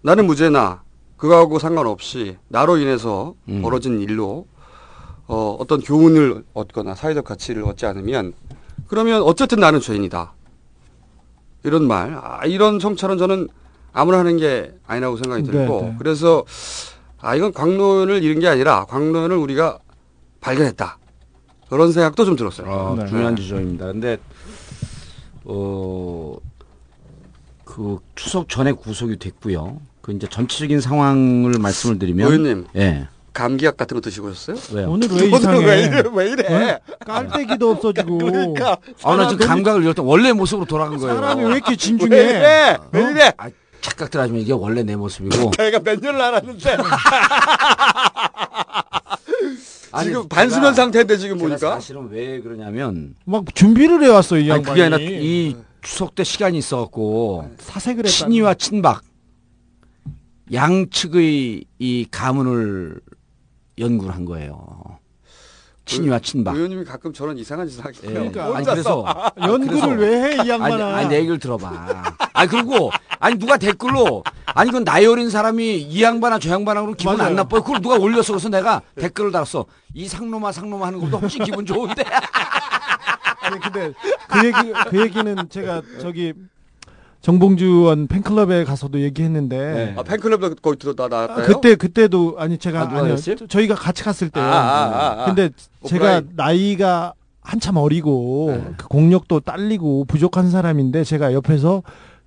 나는 0.00 0.26
무죄나 0.26 0.82
그거하고 1.16 1.60
상관없이 1.60 2.38
나로 2.48 2.76
인해서 2.78 3.34
벌어진 3.62 4.00
일로 4.00 4.48
어, 5.26 5.56
어떤 5.58 5.80
교훈을 5.80 6.44
얻거나 6.52 6.94
사회적 6.94 7.24
가치를 7.24 7.64
얻지 7.64 7.86
않으면 7.86 8.32
그러면 8.86 9.22
어쨌든 9.22 9.60
나는 9.60 9.80
죄인이다. 9.80 10.32
이런 11.64 11.86
말. 11.86 12.18
아, 12.20 12.44
이런 12.44 12.80
성찰은 12.80 13.18
저는 13.18 13.48
아무나 13.92 14.18
하는 14.18 14.36
게 14.36 14.74
아니라고 14.86 15.16
생각이 15.16 15.44
들고 15.44 15.80
네, 15.80 15.88
네. 15.88 15.96
그래서 15.98 16.44
아, 17.20 17.34
이건 17.34 17.52
광론을 17.52 18.22
잃은 18.22 18.40
게 18.40 18.48
아니라 18.48 18.84
광론을 18.86 19.36
우리가 19.36 19.78
발견했다. 20.40 20.98
그런 21.68 21.92
생각도 21.92 22.24
좀 22.24 22.36
들었어요. 22.36 22.68
어, 22.68 22.96
네. 22.98 23.06
중요한 23.06 23.36
지점입니다. 23.36 23.86
근데 23.86 24.18
어, 25.44 26.36
그 27.64 27.98
추석 28.14 28.48
전에 28.48 28.72
구속이 28.72 29.18
됐고요. 29.18 29.80
그 30.02 30.12
이제 30.12 30.26
전체적인 30.28 30.80
상황을 30.80 31.52
말씀을 31.58 31.98
드리면, 31.98 32.26
의원님. 32.26 32.66
예, 32.76 33.08
감기약 33.32 33.76
같은 33.76 33.94
거 33.96 34.00
드시고 34.00 34.28
오셨어요? 34.28 34.76
왜요? 34.76 34.90
오늘 34.90 35.08
왜 35.10 35.26
이상해? 35.26 35.64
왜 35.64 35.82
이래? 35.84 36.02
왜 36.12 36.30
이래? 36.30 36.72
어? 36.72 36.80
깔때기도 37.04 37.70
없어지고. 37.70 38.18
그러니까. 38.18 38.76
아, 39.02 39.16
나 39.16 39.28
지금 39.28 39.46
감각을 39.46 39.82
잃었다. 39.82 40.02
원래 40.02 40.32
모습으로 40.32 40.66
돌아간 40.66 40.98
거예요. 40.98 41.14
사람이 41.14 41.44
왜 41.44 41.50
이렇게 41.56 41.76
진중해? 41.76 42.14
왜 42.14 42.22
이래? 42.22 42.78
왜 42.92 43.00
이래? 43.10 43.32
아, 43.38 43.48
착각들 43.80 44.20
하지만 44.20 44.40
이게 44.42 44.52
원래 44.52 44.82
내 44.82 44.94
모습이고. 44.96 45.50
내가 45.58 45.78
몇 45.80 46.00
년을 46.00 46.20
알았는데. 46.20 46.76
아니, 49.94 50.08
지금 50.08 50.26
반수면 50.28 50.74
상태인데 50.74 51.16
지금 51.18 51.38
보니까. 51.38 51.72
사실은 51.74 52.08
왜 52.10 52.40
그러냐면 52.40 53.14
막 53.26 53.44
준비를 53.54 54.02
해왔어 54.02 54.36
이 54.38 54.50
아니, 54.50 54.50
양반이. 54.50 54.64
그게 54.64 54.82
아니라 54.82 54.98
이 55.00 55.56
추석 55.82 56.14
때 56.14 56.24
시간이 56.24 56.56
있어갖고 56.58 57.50
사색을 57.58 58.06
했다. 58.06 58.08
친이와 58.10 58.54
친박 58.54 59.02
양측의 60.52 61.64
이 61.78 62.06
가문을 62.10 63.00
연구를 63.78 64.14
한 64.14 64.24
거예요. 64.24 64.98
친이와 65.84 66.20
친박. 66.20 66.54
의원님이 66.54 66.84
가끔 66.84 67.12
저런 67.12 67.36
이상한 67.38 67.66
짓을 67.66 67.84
하긴 67.84 68.10
해요. 68.10 68.30
예. 68.34 68.40
아니 68.40 68.64
그래서 68.64 69.04
연구를 69.36 69.98
왜 69.98 70.22
해, 70.22 70.44
이 70.44 70.48
양반아. 70.48 70.74
아니, 70.74 70.82
아니 70.94 71.08
내 71.08 71.16
얘기를 71.18 71.38
들어봐. 71.38 72.14
아니 72.32 72.48
그리고 72.48 72.90
아니 73.18 73.36
누가 73.36 73.56
댓글로 73.56 74.22
아니 74.46 74.70
그건 74.70 74.84
나이 74.84 75.06
어린 75.06 75.28
사람이 75.28 75.78
이 75.82 76.02
양반아 76.02 76.38
저 76.38 76.50
양반하고 76.50 76.94
기분 76.94 77.16
맞아요. 77.16 77.30
안 77.30 77.36
나빠요. 77.36 77.62
그걸 77.62 77.80
누가 77.80 77.96
올렸어. 77.96 78.32
그래서 78.32 78.48
내가 78.48 78.80
댓글을 78.94 79.32
달았어. 79.32 79.66
이 79.94 80.06
상놈아 80.06 80.52
상놈아 80.52 80.86
하는 80.86 81.00
것도 81.00 81.18
훨씬 81.18 81.42
기분 81.44 81.66
좋은데. 81.66 82.04
아니 83.42 83.58
근데 83.60 83.92
그 84.28 84.46
얘기 84.46 84.72
그 84.88 85.00
얘기는 85.00 85.48
제가 85.48 85.82
저기 86.00 86.32
정봉주 87.22 87.64
의원 87.64 88.08
팬클럽에 88.08 88.64
가서도 88.64 89.00
얘기했는데 89.00 89.94
아, 89.96 90.02
팬클럽도 90.02 90.56
거기 90.56 90.76
들었다 90.76 91.04
아, 91.04 91.08
나왔다요? 91.08 91.46
그때 91.46 91.76
그때도 91.76 92.34
아니 92.38 92.58
제가 92.58 92.82
아? 92.82 93.16
저- 93.16 93.46
저희가 93.46 93.76
같이 93.76 94.02
갔을 94.02 94.28
때요. 94.28 94.44
아, 94.44 94.48
아, 94.48 94.52
아, 94.52 95.22
아. 95.22 95.24
근데 95.26 95.50
제가 95.86 96.04
오프라인. 96.18 96.28
나이가 96.34 97.14
한참 97.40 97.76
어리고 97.76 98.52
네. 98.56 98.72
그 98.76 98.88
공력도 98.88 99.40
딸리고 99.40 100.04
부족한 100.06 100.50
사람인데 100.50 101.04
제가 101.04 101.32
옆에서 101.32 101.82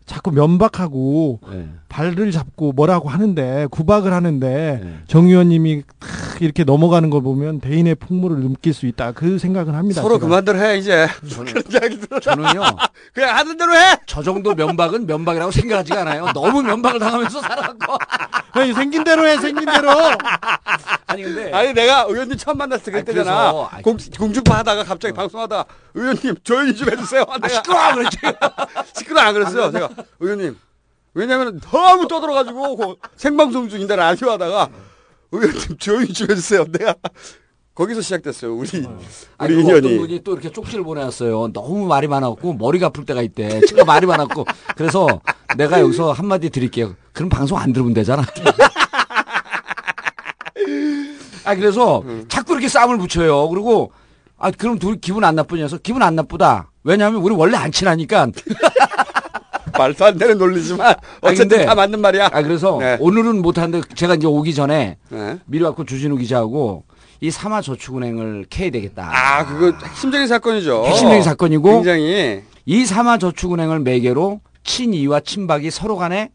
자꾸 0.06 0.32
면박하고 0.32 1.40
네. 1.52 1.68
발을 1.90 2.32
잡고 2.32 2.74
뭐라고 2.74 3.10
하는데 3.10 3.68
구박을 3.72 4.14
하는데 4.14 4.80
네. 4.84 5.00
정 5.08 5.26
의원님이 5.28 5.84
탁 6.00 6.42
이렇게 6.42 6.64
넘어가는 6.64 7.10
걸 7.10 7.22
보면 7.24 7.60
대인의 7.62 7.96
풍물을 7.96 8.38
느낄 8.42 8.74
수 8.74 8.86
있다 8.86 9.14
그 9.14 9.40
생각을 9.40 9.74
합니다. 9.74 10.02
서로 10.02 10.16
제가. 10.16 10.28
그만들 10.28 10.60
해 10.60 10.78
이제. 10.78 11.08
저는- 11.28 11.46
그런 11.54 11.64
이야기 11.72 12.00
들어. 12.00 12.20
저는요. 12.20 12.62
그냥 13.14 13.36
하는 13.38 13.58
대로 13.58 13.74
해. 13.76 13.98
저 14.06 14.22
정도 14.22 14.54
면박은 14.54 15.08
면박이라고 15.08 15.52
생각하지가 15.52 16.02
않아요. 16.02 16.28
너무 16.34 16.62
면박을 16.62 17.00
당하면서 17.00 17.42
살아갖고. 17.42 17.98
아니, 18.52 18.74
생긴 18.74 19.04
대로 19.04 19.26
해 19.26 19.38
생긴 19.38 19.66
대로. 19.66 19.90
아니 21.08 21.24
근데 21.24 21.52
아니 21.54 21.74
내가 21.74 22.04
의원님 22.10 22.38
처음 22.38 22.58
만났을 22.58 22.92
때 22.92 22.98
아니, 22.98 23.06
그때잖아. 23.06 23.32
그래서- 23.52 23.70
아니, 23.72 23.84
공, 23.84 23.98
공중파 24.18 24.58
하다가 24.60 24.84
갑자기 24.84 25.14
방송하다가 25.14 25.66
의원님 25.94 26.36
조용히 26.44 26.76
좀 26.76 26.90
해주세요. 26.92 27.26
아, 27.30 27.48
시끄러워 27.48 27.94
그랬지. 27.96 28.18
시끄러 28.98 29.22
안 29.22 29.34
그랬어요. 29.34 29.72
제가 29.72 29.90
의원님 30.20 30.58
왜냐면 31.14 31.60
너무 31.62 32.08
떠들어가지고 32.08 32.76
그 32.76 32.96
생방송 33.16 33.70
중인데 33.70 33.96
라디오 33.96 34.32
하다가 34.32 34.70
의원님 35.32 35.78
조용히 35.78 36.08
좀 36.14 36.30
해주세요. 36.30 36.66
내가 36.72 36.96
거기서 37.74 38.02
시작됐어요. 38.02 38.56
우리 38.56 38.70
아니, 39.38 39.54
우리 39.54 39.64
그리고 39.64 39.70
어떤 39.70 39.84
인연이. 39.84 39.98
분이 39.98 40.24
또 40.24 40.32
이렇게 40.34 40.50
쪽지를 40.50 40.84
보내왔어요. 40.86 41.52
너무 41.52 41.86
말이 41.86 42.08
많았고 42.08 42.54
머리가 42.54 42.88
아플 42.88 43.06
때가 43.06 43.22
있대. 43.22 43.62
제가 43.68 43.84
말이 43.84 44.06
많았고 44.06 44.46
그래서 44.78 45.08
내가 45.58 45.82
여기서 45.82 46.14
한 46.14 46.26
마디 46.26 46.50
드릴게요. 46.50 46.96
그럼 47.12 47.28
방송 47.30 47.58
안 47.58 47.74
들으면 47.74 47.94
되잖아. 47.94 48.24
아 51.44 51.56
그래서 51.56 52.04
자꾸 52.28 52.54
이렇게 52.54 52.68
싸움을 52.70 52.98
붙여요. 52.98 53.50
그리고 53.50 53.92
아 54.38 54.52
그럼 54.52 54.80
둘이 54.80 55.00
기분 55.00 55.24
안 55.24 55.36
나쁘냐서 55.36 55.78
기분 55.78 56.02
안 56.02 56.16
나쁘다. 56.16 56.72
왜냐하면 56.84 57.22
우리 57.22 57.36
원래 57.36 57.58
안 57.58 57.72
친하니까. 57.72 58.28
말도 59.78 60.06
안 60.06 60.18
되는 60.18 60.38
논리지만 60.38 60.96
어쨌든 61.22 61.48
근데- 61.50 61.66
다 61.66 61.76
맞는 61.76 62.00
말이야. 62.02 62.30
아 62.32 62.42
그래서 62.42 62.78
네. 62.80 62.98
오늘은 63.00 63.42
못하는데 63.42 63.88
제가 63.96 64.16
이제 64.16 64.28
오기 64.28 64.54
전에 64.54 64.98
네. 65.10 65.40
미리 65.46 65.64
왔고 65.64 65.86
주진우 65.86 66.18
기자하고 66.18 66.84
이 67.22 67.32
삼화저축은행을 67.32 68.46
캐야 68.50 68.70
되겠다. 68.72 69.10
아 69.12 69.46
그거 69.46 69.78
핵심적인 69.88 70.28
사건이죠. 70.28 70.86
핵심적인 70.86 71.24
사건이고 71.24 71.64
굉장히 71.82 72.44
이 72.66 72.86
삼화저축은행을 72.86 73.80
매개로 73.80 74.42
친이와 74.64 75.20
친박이 75.22 75.72
서로 75.72 75.96
간에 75.96 76.32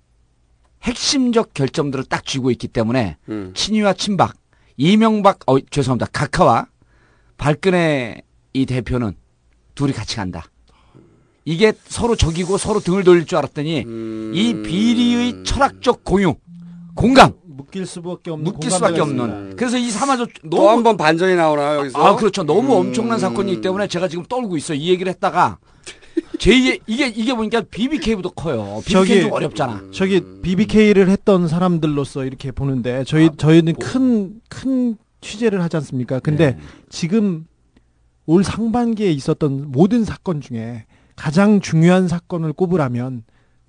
핵심적 0.83 1.53
결점들을 1.53 2.05
딱 2.05 2.25
쥐고 2.25 2.51
있기 2.53 2.69
때문에 2.69 3.17
음. 3.29 3.53
친이와 3.55 3.93
친박 3.93 4.35
이명박 4.77 5.41
어 5.47 5.59
죄송합니다 5.61 6.07
각하와 6.13 6.67
박근혜 7.37 8.23
이 8.53 8.67
대표는 8.67 9.15
둘이 9.75 9.93
같이 9.93 10.17
간다. 10.17 10.45
이게 11.51 11.73
서로 11.89 12.15
적이고 12.15 12.59
서로 12.59 12.79
등을 12.79 13.03
돌릴 13.03 13.27
줄 13.27 13.39
알았더니 13.39 13.83
음. 13.85 14.33
이 14.33 14.55
비리의 14.63 15.43
철학적 15.43 16.05
공유 16.05 16.37
공감 16.95 17.33
묶일 17.45 17.87
수밖에 17.87 18.31
없는 18.31 18.45
묶일 18.45 18.71
수밖에 18.71 19.01
없는. 19.01 19.27
있습니다. 19.27 19.57
그래서 19.57 19.77
이 19.77 19.91
삼화저축 19.91 20.49
또한 20.49 20.85
번 20.85 20.97
반전이 20.97 21.35
나오나요 21.35 21.81
여기서? 21.81 21.99
아, 21.99 22.15
그렇죠. 22.15 22.45
너무 22.45 22.75
음. 22.75 22.87
엄청난 22.87 23.19
사건이기 23.19 23.61
때문에 23.63 23.89
제가 23.89 24.07
지금 24.07 24.25
떨고 24.25 24.57
있어요. 24.57 24.79
이 24.79 24.91
얘기를 24.91 25.11
했다가 25.11 25.59
제 26.39 26.55
이게 26.55 26.79
이게 26.87 27.09
이게 27.09 27.35
보니까 27.35 27.63
BBK보다 27.63 28.31
커요. 28.37 28.81
BBK 28.87 29.23
좀 29.23 29.33
어렵잖아. 29.33 29.83
저기 29.93 30.21
BBK를 30.43 31.11
했던 31.11 31.49
사람들로서 31.49 32.27
이렇게 32.27 32.53
보는데 32.53 33.03
저희 33.05 33.29
저희는 33.37 33.75
큰큰 33.75 34.97
취재를 35.21 35.63
하지 35.63 35.77
않습니까? 35.79 36.21
근데 36.21 36.57
지금 36.89 37.47
올 38.27 38.45
상반기에 38.45 39.11
있었던 39.11 39.73
모든 39.73 40.05
사건 40.05 40.41
중에 40.41 40.87
가장 41.21 41.61
중요한 41.61 42.09
사건을 42.09 42.55
꼽으라면 42.55 43.25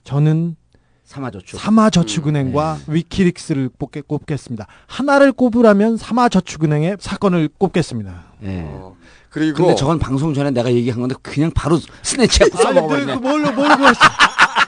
저는 0.06 0.56
삼화저축. 1.04 1.60
삼화저축은행과 1.60 2.80
위키릭스를 2.88 3.70
꼽게, 3.78 4.00
꼽겠습니다. 4.00 4.68
하나를 4.88 5.34
꼽으라면 5.34 5.98
삼화저축은행의 5.98 6.96
사건을 7.02 7.50
꼽겠습니다. 7.58 8.24
예. 8.44 8.62
어, 8.68 8.96
그리고 9.30 9.58
근데 9.58 9.76
저건 9.76 10.00
방송 10.00 10.34
전에 10.34 10.52
내가 10.52 10.72
얘기한 10.72 11.02
건데 11.02 11.16
그냥 11.22 11.52
바로 11.54 11.78
스네치하고 12.04 12.58
써먹어버렸네. 12.58 13.16
뭘로 13.18 13.52
뭘로 13.52 13.76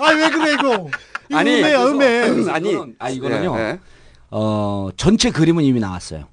아왜 0.02 0.30
그래 0.32 0.54
이거? 0.54 0.90
이거 1.30 1.38
아니, 1.38 1.60
음해야 1.62 1.86
음해. 1.86 2.52
아니, 2.52 2.78
아 3.00 3.10
이거는요. 3.10 3.56
예, 3.58 3.62
예. 3.62 3.80
어 4.30 4.90
전체 4.98 5.32
그림은 5.32 5.64
이미 5.64 5.80
나왔어요. 5.80 6.26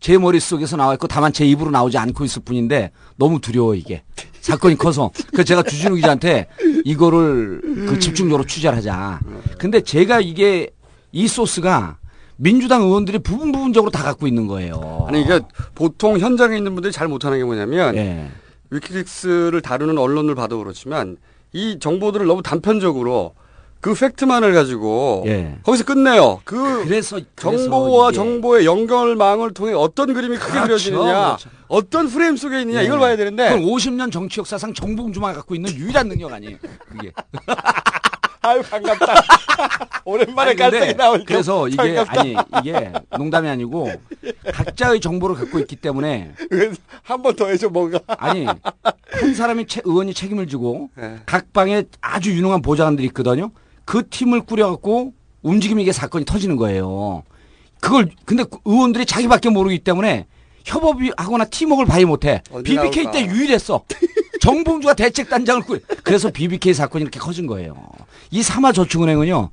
제 0.00 0.16
머릿속에서 0.16 0.78
나와 0.78 0.94
있고 0.94 1.08
다만 1.08 1.34
제 1.34 1.44
입으로 1.44 1.70
나오지 1.70 1.98
않고 1.98 2.24
있을 2.24 2.40
뿐인데 2.42 2.92
너무 3.16 3.38
두려워 3.40 3.74
이게 3.74 4.04
사건이 4.40 4.76
커서 4.76 5.10
그래서 5.30 5.44
제가 5.44 5.62
주진우 5.62 5.96
기자한테 5.96 6.48
이거를 6.84 7.60
그 7.88 7.98
집중적으로 7.98 8.44
취재를 8.46 8.76
하자. 8.78 9.20
근데 9.58 9.80
제가 9.80 10.20
이게 10.20 10.70
이 11.12 11.26
소스가 11.28 11.98
민주당 12.36 12.82
의원들이 12.82 13.18
부분 13.18 13.50
부분적으로 13.52 13.90
다 13.90 14.02
갖고 14.02 14.26
있는 14.26 14.46
거예요. 14.46 15.06
아니 15.08 15.22
이게 15.22 15.40
보통 15.74 16.18
현장에 16.18 16.56
있는 16.56 16.74
분들이 16.74 16.92
잘 16.92 17.08
못하는 17.08 17.38
게 17.38 17.44
뭐냐면 17.44 17.96
예. 17.96 18.30
위키릭스를 18.70 19.60
다루는 19.60 19.98
언론을 19.98 20.34
봐도 20.34 20.58
그렇지만 20.58 21.16
이 21.52 21.78
정보들을 21.80 22.26
너무 22.26 22.42
단편적으로 22.42 23.34
그 23.80 23.94
팩트만을 23.94 24.52
가지고 24.54 25.22
예. 25.26 25.56
거기서 25.62 25.84
끝내요. 25.84 26.40
그 26.44 26.84
그래서 26.84 27.20
정보와 27.36 28.08
이게- 28.08 28.16
정보의 28.16 28.66
연결망을 28.66 29.54
통해 29.54 29.72
어떤 29.72 30.12
그림이 30.14 30.36
크게 30.36 30.52
그렇죠, 30.52 30.66
그려지느냐, 30.66 31.24
그렇죠. 31.36 31.50
어떤 31.68 32.08
프레임 32.08 32.36
속에 32.36 32.60
있느냐 32.62 32.80
예. 32.80 32.84
이걸 32.86 32.98
봐야 32.98 33.16
되는데 33.16 33.50
그건 33.50 33.62
50년 33.64 34.10
정치 34.10 34.40
역사상 34.40 34.74
정봉주만 34.74 35.34
갖고 35.34 35.54
있는 35.54 35.72
유일한 35.74 36.08
능력 36.08 36.32
아니에요. 36.32 36.56
그게. 36.88 37.12
아유 38.40 38.62
반갑다. 38.62 39.14
오랜만에 40.04 40.54
깔때기 40.54 40.94
나오니까 40.94 41.24
그래서 41.26 41.68
이게 41.68 41.76
반갑다. 41.76 42.20
아니 42.20 42.36
이게 42.62 42.92
농담이 43.16 43.48
아니고 43.48 43.90
각자의 44.52 45.00
정보를 45.00 45.36
갖고 45.36 45.58
있기 45.58 45.76
때문에 45.76 46.32
한 47.02 47.22
번 47.22 47.36
더 47.36 47.46
해줘 47.46 47.68
뭔가. 47.68 48.00
아니 48.06 48.46
한 48.46 49.34
사람이 49.34 49.66
채- 49.66 49.82
의원이 49.84 50.14
책임을 50.14 50.46
지고 50.48 50.88
예. 50.98 51.16
각 51.26 51.52
방에 51.52 51.84
아주 52.00 52.32
유능한 52.32 52.62
보좌관들이 52.62 53.06
있거든요. 53.08 53.50
그 53.88 54.06
팀을 54.06 54.42
꾸려갖고 54.42 55.14
움직이면 55.40 55.80
이게 55.80 55.92
사건이 55.92 56.26
터지는 56.26 56.56
거예요. 56.56 57.22
그걸 57.80 58.10
근데 58.26 58.44
그 58.44 58.58
의원들이 58.66 59.06
자기밖에 59.06 59.48
모르기 59.48 59.78
때문에 59.78 60.26
협업이 60.66 61.12
하거나 61.16 61.46
팀워크를 61.46 61.86
봐야 61.88 62.04
못해. 62.04 62.42
BBK 62.52 63.04
나올까? 63.04 63.10
때 63.12 63.24
유일했어. 63.24 63.82
정봉주가 64.42 64.92
대책단장을 64.92 65.62
꾸려. 65.62 65.80
그래서 66.02 66.30
BBK 66.30 66.74
사건이 66.74 67.02
이렇게 67.02 67.18
커진 67.18 67.46
거예요. 67.46 67.76
이 68.30 68.42
삼화저축은행은요. 68.42 69.48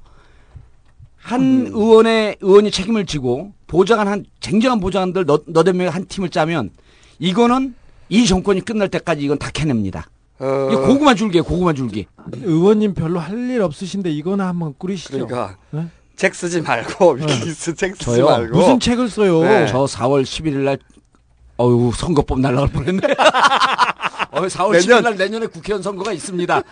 한 1.16 1.42
음. 1.42 1.68
의원의 1.68 2.36
의원이 2.42 2.72
책임을 2.72 3.06
지고 3.06 3.54
보좌관 3.68 4.10
한 4.10 4.26
쟁쟁한 4.42 4.82
보좌관들 4.82 5.26
너, 5.26 5.40
너댓 5.46 5.72
명이 5.72 5.90
한 5.90 6.08
팀을 6.08 6.30
짜면 6.30 6.72
이거는 7.20 7.74
이 8.10 8.26
정권이 8.26 8.66
끝날 8.66 8.90
때까지 8.90 9.22
이건 9.24 9.40
다 9.40 9.50
캐냅니다. 9.50 10.10
어, 10.40 10.68
이게 10.72 10.76
고구마 10.82 11.16
줄기예요, 11.16 11.44
고구마 11.44 11.74
줄기. 11.74 12.08
의원님 12.44 12.94
별로 12.94 13.20
할 13.20 13.36
일 13.50 13.62
없으신데 13.62 14.12
이거나 14.12 14.48
한번 14.48 14.74
꾸리시죠. 14.78 15.28
그러니까 15.28 15.58
네? 15.72 15.88
책 16.16 16.36
쓰지 16.36 16.62
말고 16.62 17.14
위키리스 17.14 17.76
책 17.76 17.94
쓰지 17.96 18.06
저요? 18.06 18.26
말고 18.26 18.58
무슨 18.58 18.80
책을 18.80 19.10
써요? 19.10 19.44
네. 19.44 19.68
저 19.68 19.86
4월 19.86 20.24
11일 20.24 20.58
날 20.64 20.78
어유 21.58 21.92
선거법 21.96 22.40
날라갈 22.42 22.68
뻔했네. 22.70 23.02
어, 24.32 24.42
4월 24.42 24.72
내년- 24.74 25.00
10일 25.00 25.04
날 25.04 25.16
내년에 25.16 25.46
국회의원 25.48 25.82
선거가 25.82 26.12
있습니다. 26.12 26.62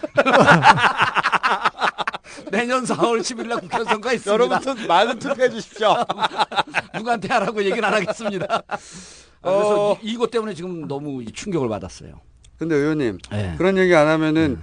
내년 2.51 2.84
4월 2.84 3.20
10일 3.22 3.47
날 3.47 3.59
국회의원 3.61 3.86
선거가 3.88 4.14
있습니다. 4.14 4.32
여러분들 4.34 4.88
많은 4.88 5.20
투표해 5.20 5.49
주십시오. 5.49 5.95
누구한테 6.95 7.28
하라고 7.34 7.64
얘기는 7.64 7.84
안 7.84 7.93
하겠습니다. 7.93 8.61
아, 8.68 8.78
그래서 9.41 9.97
이, 10.01 10.11
이것 10.11 10.30
때문에 10.32 10.53
지금 10.53 10.88
너무 10.88 11.24
충격을 11.32 11.70
받았어요. 11.70 12.14
근데 12.64 12.76
의원님 12.76 13.18
네. 13.30 13.55
그런 13.57 13.78
얘기 13.78 13.93
안 13.93 14.07
하면은 14.07 14.57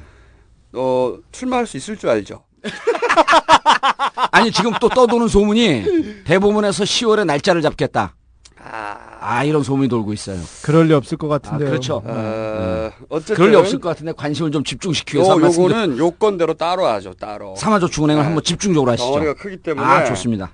어 0.73 1.19
출마할 1.33 1.67
수 1.67 1.77
있을 1.77 1.99
줄 1.99 2.09
알죠. 2.09 2.45
아니 4.33 4.51
지금 4.51 4.73
또 4.81 4.89
떠도는 4.89 5.29
소문이 5.29 6.25
대법원에서 6.25 6.85
10월에 6.85 7.27
날짜를 7.27 7.61
잡겠다. 7.61 8.15
아 8.63 9.45
이런 9.45 9.63
소문이 9.63 9.89
돌고 9.89 10.15
있어요. 10.15 10.39
그럴 10.63 10.87
리 10.87 10.95
없을 10.95 11.19
것 11.19 11.31
아, 11.31 11.39
같은데요. 11.39 11.69
그렇죠. 11.69 12.03
어, 12.05 12.91
네. 12.91 12.91
어쨌든 13.11 13.35
그럴 13.37 13.51
리 13.51 13.57
없을 13.57 13.79
것 13.79 13.91
같은데 13.91 14.13
관심을 14.13 14.51
좀 14.51 14.65
집중시키기 14.65 15.19
위해서 15.19 15.39
요, 15.39 15.45
요거는 15.45 15.99
요건대로 15.99 16.55
따로 16.55 16.87
하죠. 16.87 17.13
따로. 17.15 17.55
삼화저축은행을 17.57 18.23
네. 18.23 18.25
한번 18.25 18.43
집중적으로 18.43 18.93
하시죠. 18.93 19.07
덩어리가 19.11 19.35
크기 19.35 19.59
때문에 19.59 19.87
아 19.87 20.05
좋습니다. 20.07 20.51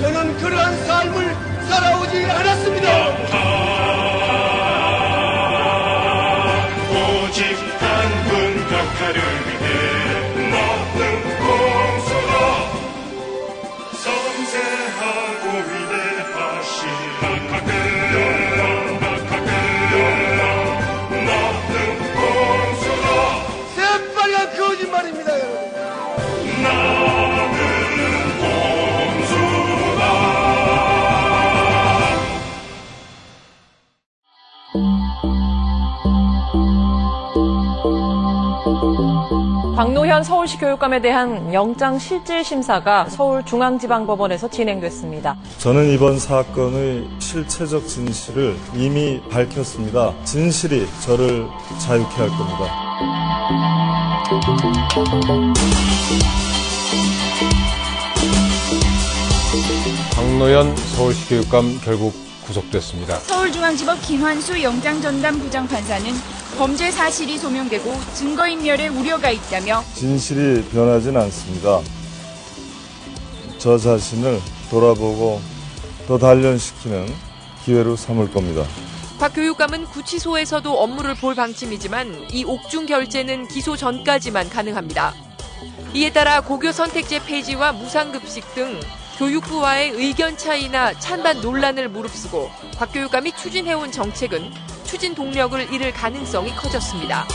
저는 0.00 0.36
그러한 0.38 0.86
삶 0.86 1.01
서울시 40.42 40.58
교육감에 40.58 41.00
대한 41.00 41.54
영장 41.54 42.00
실질 42.00 42.42
심사가 42.42 43.08
서울중앙지방법원에서 43.08 44.50
진행됐습니다. 44.50 45.36
저는 45.58 45.90
이번 45.90 46.18
사건의 46.18 47.06
실체적 47.20 47.86
진실을 47.86 48.56
이미 48.74 49.22
밝혔습니다. 49.30 50.12
진실이 50.24 50.88
저를 51.04 51.46
자유케 51.78 52.16
할 52.16 52.28
겁니다. 52.30 52.64
박노현 60.16 60.76
서울시 60.76 61.28
교육감 61.28 61.80
결국 61.84 62.12
구속됐습니다. 62.46 63.14
서울중앙지법 63.20 64.02
김환수 64.02 64.60
영장전담 64.60 65.38
부장판사는 65.38 66.41
범죄 66.58 66.90
사실이 66.90 67.38
소명되고 67.38 67.92
증거인멸의 68.14 68.88
우려가 68.90 69.30
있다며 69.30 69.82
진실이 69.94 70.64
변하진 70.70 71.16
않습니다. 71.16 71.80
저 73.58 73.78
자신을 73.78 74.40
돌아보고 74.70 75.40
더 76.06 76.18
단련시키는 76.18 77.12
기회로 77.64 77.96
삼을 77.96 78.30
겁니다. 78.32 78.64
박 79.18 79.34
교육감은 79.34 79.84
구치소에서도 79.86 80.72
업무를 80.78 81.14
볼 81.14 81.34
방침이지만 81.34 82.26
이 82.30 82.44
옥중 82.44 82.86
결제는 82.86 83.48
기소 83.48 83.76
전까지만 83.76 84.50
가능합니다. 84.50 85.14
이에 85.94 86.12
따라 86.12 86.40
고교 86.40 86.72
선택제 86.72 87.24
폐지와 87.24 87.72
무상급식 87.72 88.54
등 88.54 88.80
교육부와의 89.18 89.90
의견 89.90 90.36
차이나 90.36 90.98
찬반 90.98 91.40
논란을 91.40 91.88
무릅쓰고 91.88 92.50
박 92.76 92.92
교육감이 92.92 93.32
추진해온 93.36 93.92
정책은 93.92 94.50
추진 94.92 95.14
동력을 95.14 95.72
잃을 95.72 95.90
가능성이 95.90 96.50
커졌습니다. 96.50 97.26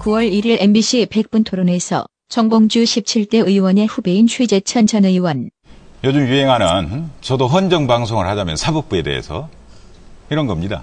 구월 0.00 0.24
1일 0.24 0.60
MBC 0.60 1.06
100분 1.06 1.44
토론에서 1.44 2.04
정봉주 2.28 2.82
17대 2.82 3.46
의원의 3.46 3.86
후배인 3.86 4.26
최재천 4.26 4.88
전 4.88 5.04
의원, 5.04 5.50
요즘 6.02 6.26
유행하는 6.26 7.08
저도 7.20 7.46
헌정 7.46 7.86
방송을 7.86 8.26
하자면 8.26 8.56
사법부에 8.56 9.04
대해서 9.04 9.48
이런 10.30 10.48
겁니다. 10.48 10.82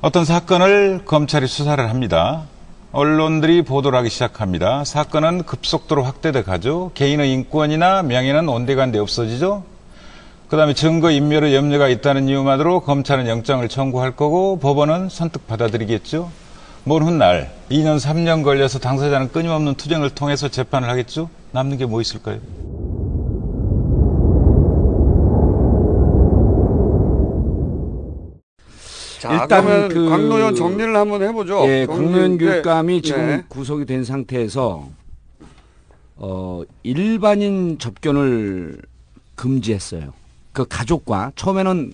어떤 0.00 0.24
사건을 0.24 1.04
검찰이 1.04 1.46
수사를 1.46 1.90
합니다. 1.90 2.46
언론들이 2.92 3.62
보도를 3.62 3.98
하기 3.98 4.08
시작합니다. 4.08 4.84
사건은 4.84 5.42
급속도로 5.44 6.02
확대돼 6.04 6.42
가죠. 6.42 6.90
개인의 6.94 7.30
인권이나 7.32 8.02
명예는 8.02 8.48
온데간데 8.48 8.98
없어지죠. 8.98 9.62
그 10.48 10.56
다음에 10.56 10.72
증거 10.72 11.10
인멸의 11.10 11.54
염려가 11.54 11.88
있다는 11.88 12.28
이유만으로 12.28 12.80
검찰은 12.80 13.28
영장을 13.28 13.66
청구할 13.68 14.16
거고 14.16 14.58
법원은 14.58 15.10
선뜻 15.10 15.46
받아들이겠죠. 15.46 16.30
먼 16.84 17.02
훗날 17.02 17.50
2년 17.70 18.00
3년 18.00 18.42
걸려서 18.42 18.78
당사자는 18.78 19.32
끊임없는 19.32 19.74
투쟁을 19.74 20.08
통해서 20.10 20.48
재판을 20.48 20.88
하겠죠. 20.88 21.28
남는 21.52 21.76
게 21.76 21.84
뭐 21.84 22.00
있을까요? 22.00 22.38
자, 29.18 29.32
일단 29.42 29.88
그 29.88 30.08
광노현 30.08 30.54
정리를 30.54 30.94
한번 30.96 31.22
해보죠. 31.22 31.64
예, 31.68 31.86
광노현 31.86 32.38
교육감이 32.38 32.94
네. 32.94 33.00
지금 33.00 33.26
네. 33.26 33.44
구속이 33.48 33.84
된 33.84 34.04
상태에서 34.04 34.88
어, 36.16 36.62
일반인 36.82 37.78
접견을 37.78 38.80
금지했어요. 39.34 40.12
그 40.52 40.66
가족과 40.68 41.32
처음에는 41.36 41.92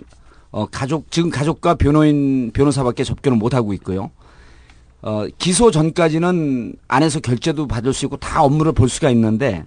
어, 0.51 0.66
가족 0.66 1.11
지금 1.11 1.31
가족과 1.31 1.75
변호인 1.75 2.51
변호사밖에 2.53 3.05
접견을 3.05 3.39
못 3.39 3.55
하고 3.55 3.72
있고요. 3.75 4.11
어, 5.03 5.27
기소 5.39 5.70
전까지는 5.70 6.75
안에서 6.89 7.20
결제도 7.20 7.66
받을 7.66 7.93
수 7.93 8.07
있고 8.07 8.16
다 8.16 8.43
업무를 8.43 8.72
볼 8.72 8.89
수가 8.89 9.11
있는데 9.11 9.64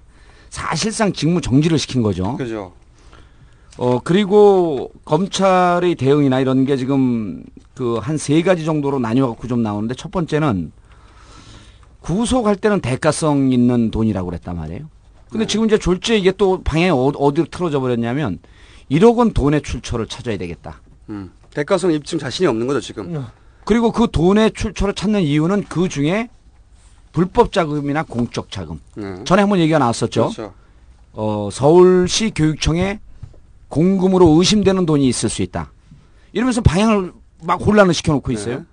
사실상 0.50 1.14
직무 1.14 1.42
정지를 1.42 1.78
시킨 1.78 2.02
거죠. 2.02 2.38
그죠. 2.38 2.74
어, 3.78 4.00
그리고 4.04 4.92
검찰의 5.06 5.96
대응이나 5.96 6.40
이런 6.40 6.66
게 6.66 6.78
지금 6.78 7.44
그 7.76 8.00
한 8.00 8.18
세 8.18 8.42
가지 8.42 8.66
정도로 8.66 8.98
나뉘어갖고 9.00 9.48
좀 9.48 9.62
나오는데 9.62 9.94
첫 9.94 10.12
번째는 10.12 10.72
구속할 12.02 12.56
때는 12.56 12.82
대가성 12.82 13.52
있는 13.52 13.92
돈이라고 13.92 14.30
그랬단 14.30 14.56
말이에요. 14.56 14.90
근데 15.30 15.46
지금 15.46 15.66
이제 15.66 15.78
졸지에 15.78 16.18
이게 16.18 16.32
또 16.32 16.62
방향이 16.64 16.90
어- 16.90 17.12
어디로 17.16 17.48
틀어져 17.52 17.80
버렸냐면 17.80 18.40
1억 18.90 19.18
원 19.18 19.34
돈의 19.34 19.62
출처를 19.62 20.08
찾아야 20.08 20.38
되겠다. 20.38 20.82
음. 21.10 21.32
대가성 21.54 21.92
입증 21.92 22.18
자신이 22.18 22.48
없는 22.48 22.66
거죠 22.68 22.80
지금. 22.80 23.26
그리고 23.66 23.92
그 23.92 24.08
돈의 24.12 24.52
출처를 24.52 24.94
찾는 24.96 25.22
이유는 25.22 25.66
그 25.66 25.90
중에 25.90 26.30
불법 27.12 27.52
자금이나 27.52 28.04
공적 28.04 28.50
자금. 28.52 28.80
네. 28.96 29.24
전에 29.26 29.42
한번 29.42 29.60
얘기가 29.60 29.80
나왔었죠. 29.80 30.30
그렇죠. 30.30 30.54
어, 31.14 31.50
서울시 31.52 32.32
교육청에 32.34 33.02
공금으로 33.70 34.28
의심되는 34.38 34.86
돈이 34.86 35.08
있을 35.08 35.30
수 35.30 35.42
있다. 35.42 35.72
이러면서 36.34 36.62
방향을 36.62 37.14
막 37.44 37.62
혼란을 37.62 37.94
시켜놓고 37.94 38.32
있어요. 38.32 38.66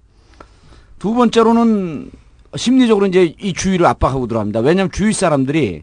두 0.99 1.15
번째로는 1.15 2.11
심리적으로 2.57 3.07
이제 3.07 3.35
이 3.41 3.53
주위를 3.53 3.85
압박하고 3.87 4.27
들어갑니다. 4.27 4.61
왜냐하면 4.61 4.91
주위 4.93 5.13
사람들이 5.13 5.83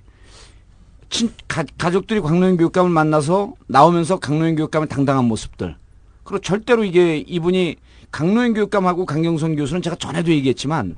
친, 1.09 1.31
가, 1.47 1.63
가족들이 1.77 2.21
강노현 2.21 2.57
교육감을 2.57 2.89
만나서 2.89 3.53
나오면서 3.67 4.19
강노현 4.19 4.55
교육감의 4.55 4.87
당당한 4.87 5.25
모습들. 5.25 5.75
그리고 6.23 6.41
절대로 6.41 6.83
이게 6.85 7.17
이분이 7.17 7.75
강노현 8.11 8.53
교육감하고 8.53 9.05
강경선 9.05 9.57
교수는 9.57 9.81
제가 9.81 9.95
전에도 9.97 10.31
얘기했지만 10.31 10.95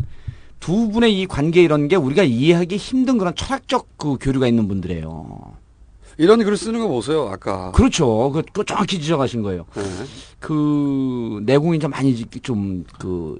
두 0.59 0.89
분의 0.89 1.19
이 1.19 1.25
관계 1.25 1.63
이런 1.63 1.87
게 1.87 1.95
우리가 1.95 2.23
이해하기 2.23 2.77
힘든 2.77 3.17
그런 3.17 3.35
철학적 3.35 3.97
그 3.97 4.17
교류가 4.19 4.47
있는 4.47 4.67
분들이에요. 4.67 5.62
이런 6.17 6.43
글 6.43 6.55
쓰는 6.57 6.79
거 6.79 6.87
보세요 6.87 7.29
아까. 7.29 7.71
그렇죠. 7.71 8.31
그, 8.31 8.41
그 8.53 8.63
정확히 8.65 8.99
지적하신 8.99 9.41
거예요. 9.41 9.65
네. 9.75 9.83
그 10.39 11.41
내공이 11.45 11.79
좀 11.79 11.91
많이 11.91 12.15
좀 12.41 12.85
그 12.99 13.37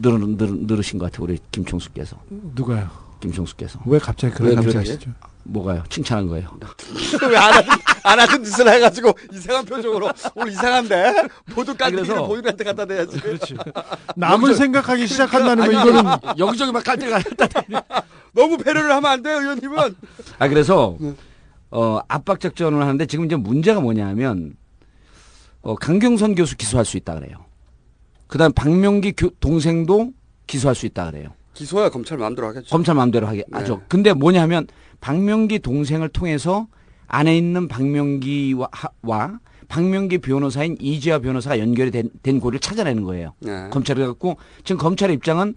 늘어 0.00 0.18
늘으신 0.18 0.98
것 0.98 1.10
같아요. 1.10 1.24
우리 1.24 1.38
김총수께서. 1.50 2.16
누가요? 2.54 2.88
김총수께서. 3.20 3.80
왜 3.86 3.98
갑자기 3.98 4.34
그런 4.34 4.50
왜 4.50 4.54
감지? 4.56 4.76
하시죠? 4.76 5.10
뭐가요? 5.44 5.82
칭찬한 5.88 6.28
거예요. 6.28 6.48
왜안 7.28 7.52
하던, 7.54 7.78
안 8.04 8.20
하던 8.20 8.44
짓을 8.44 8.68
해가지고 8.68 9.12
이상한 9.32 9.64
표정으로 9.64 10.10
오늘 10.36 10.52
이상한데 10.52 11.14
모두 11.54 11.74
깔때기를 11.76 12.06
그래서- 12.14 12.26
본인한테 12.28 12.64
갖다 12.64 12.84
대야지. 12.84 13.18
그렇지. 13.20 13.56
남을 14.16 14.54
생각하기 14.54 15.06
시작한다는 15.08 15.66
거 15.66 15.72
이거는 15.72 16.10
여기저기 16.38 16.70
막 16.72 16.84
깔때가 16.84 17.20
너무 18.32 18.56
배려를 18.58 18.90
하면 18.92 19.10
안 19.10 19.22
돼요, 19.22 19.40
의원님은. 19.40 19.94
아 20.38 20.48
그래서 20.48 20.96
어 21.72 22.00
압박 22.06 22.38
작전을 22.38 22.80
하는데 22.82 23.06
지금 23.06 23.24
이제 23.24 23.34
문제가 23.34 23.80
뭐냐면 23.80 24.54
어 25.62 25.74
강경선 25.74 26.34
교수 26.34 26.56
기소할 26.56 26.84
수 26.84 26.96
있다 26.98 27.14
그래요. 27.14 27.36
그다음 28.26 28.52
박명기 28.52 29.12
교- 29.12 29.30
동생도 29.40 30.12
기소할 30.46 30.74
수 30.74 30.84
있다 30.86 31.10
그래요. 31.10 31.30
기소야 31.54 31.88
검찰 31.88 32.18
마음대로 32.18 32.48
하겠죠. 32.48 32.68
검찰 32.70 32.94
마음대로 32.94 33.26
하게 33.26 33.44
하죠. 33.52 33.76
네. 33.78 33.82
근데 33.88 34.12
뭐냐면 34.12 34.66
박명기 35.00 35.60
동생을 35.60 36.10
통해서 36.10 36.66
안에 37.08 37.36
있는 37.36 37.68
박명기와 37.68 38.68
하- 38.70 38.88
와 39.02 39.38
박명기 39.68 40.18
변호사인 40.18 40.76
이재화 40.78 41.20
변호사가 41.20 41.58
연결이 41.58 41.90
된, 41.90 42.10
된 42.22 42.38
고리를 42.40 42.60
찾아내는 42.60 43.02
거예요. 43.04 43.32
네. 43.40 43.68
검찰이 43.70 44.02
갖고 44.04 44.36
지금 44.64 44.78
검찰의 44.78 45.16
입장은 45.16 45.54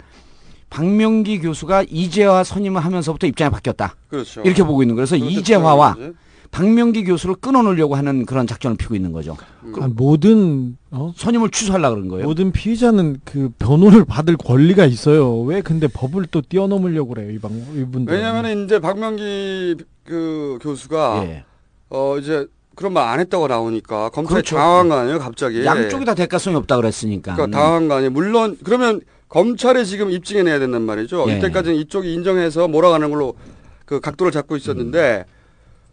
박명기 0.76 1.40
교수가 1.40 1.86
이재화 1.90 2.44
선임을 2.44 2.84
하면서부터 2.84 3.28
입장이 3.28 3.50
바뀌었다. 3.50 3.96
그렇죠. 4.10 4.42
이렇게 4.42 4.62
보고 4.64 4.84
있는 4.84 4.96
거예요. 4.96 5.06
그래서 5.08 5.16
그렇게 5.18 5.40
이재화와 5.40 5.94
주장하는 5.94 6.16
박명기 6.52 7.06
교수를 7.06 7.36
끊어놓으려고 7.36 7.96
하는 7.96 8.26
그런 8.26 8.46
작전을 8.46 8.76
피고 8.76 8.94
있는 8.94 9.14
거죠. 9.14 9.38
아, 9.80 9.88
모든 9.94 10.78
어? 10.92 11.14
선임을 11.16 11.50
취소하려고 11.52 11.96
그런 11.96 12.10
거예요. 12.10 12.26
모든 12.28 12.52
피의자는 12.52 13.22
그 13.24 13.52
변호를 13.58 14.04
받을 14.04 14.36
권리가 14.36 14.86
있어요. 14.86 15.40
왜 15.42 15.62
근데 15.62 15.88
법을 15.88 16.26
또 16.32 16.42
뛰어넘으려고 16.42 17.14
그래요, 17.14 17.32
이 17.32 17.40
방, 17.40 17.52
이분들. 17.54 18.14
왜냐하면 18.14 18.66
이제 18.66 18.80
박명기 18.80 19.78
그 20.04 20.60
교수가 20.62 21.24
예. 21.26 21.46
어 21.90 22.18
이제 22.20 22.48
그런 22.76 22.92
말 22.92 23.08
안 23.08 23.22
했다고 23.22 23.48
나오니까 23.48 24.10
검찰이 24.10 24.42
그렇죠. 24.42 24.58
당황한 24.58 24.90
거 24.90 24.96
아니에요, 24.96 25.20
갑자기. 25.20 25.64
양쪽이 25.66 26.04
다 26.04 26.14
대가성이 26.14 26.58
없다 26.58 26.76
그랬으니까. 26.76 27.36
그러니까 27.36 27.58
당황한 27.58 27.88
거 27.88 27.96
아니에요. 27.96 28.12
물론 28.12 28.58
그러면 28.64 29.00
검찰이 29.30 29.86
지금 29.86 30.12
입증해 30.12 30.44
내야 30.44 30.60
된단 30.60 30.84
말이죠. 30.84 31.26
예. 31.30 31.38
이때까지는 31.38 31.78
이쪽이 31.78 32.14
인정해서 32.14 32.68
몰아가는 32.68 33.10
걸로 33.10 33.36
그 33.86 34.00
각도를 34.00 34.32
잡고 34.32 34.56
있었는데 34.56 35.26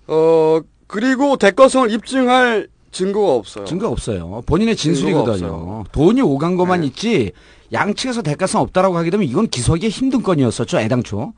어 0.06 0.60
그리고 0.86 1.36
대가성을 1.36 1.90
입증할 1.90 2.68
증거가 2.90 3.32
없어요. 3.34 3.64
증거 3.64 3.88
없어요. 3.88 4.42
본인의 4.46 4.76
진술이거든요. 4.76 5.84
돈이 5.92 6.20
오간 6.20 6.56
것만 6.56 6.84
있지 6.84 7.32
양측에서 7.72 8.22
대가성 8.22 8.60
없다라고 8.60 8.96
하게 8.96 9.10
되면 9.10 9.26
이건 9.26 9.48
기소하기 9.48 9.88
힘든 9.88 10.22
건이었었죠 10.22 10.78
애당초. 10.78 11.32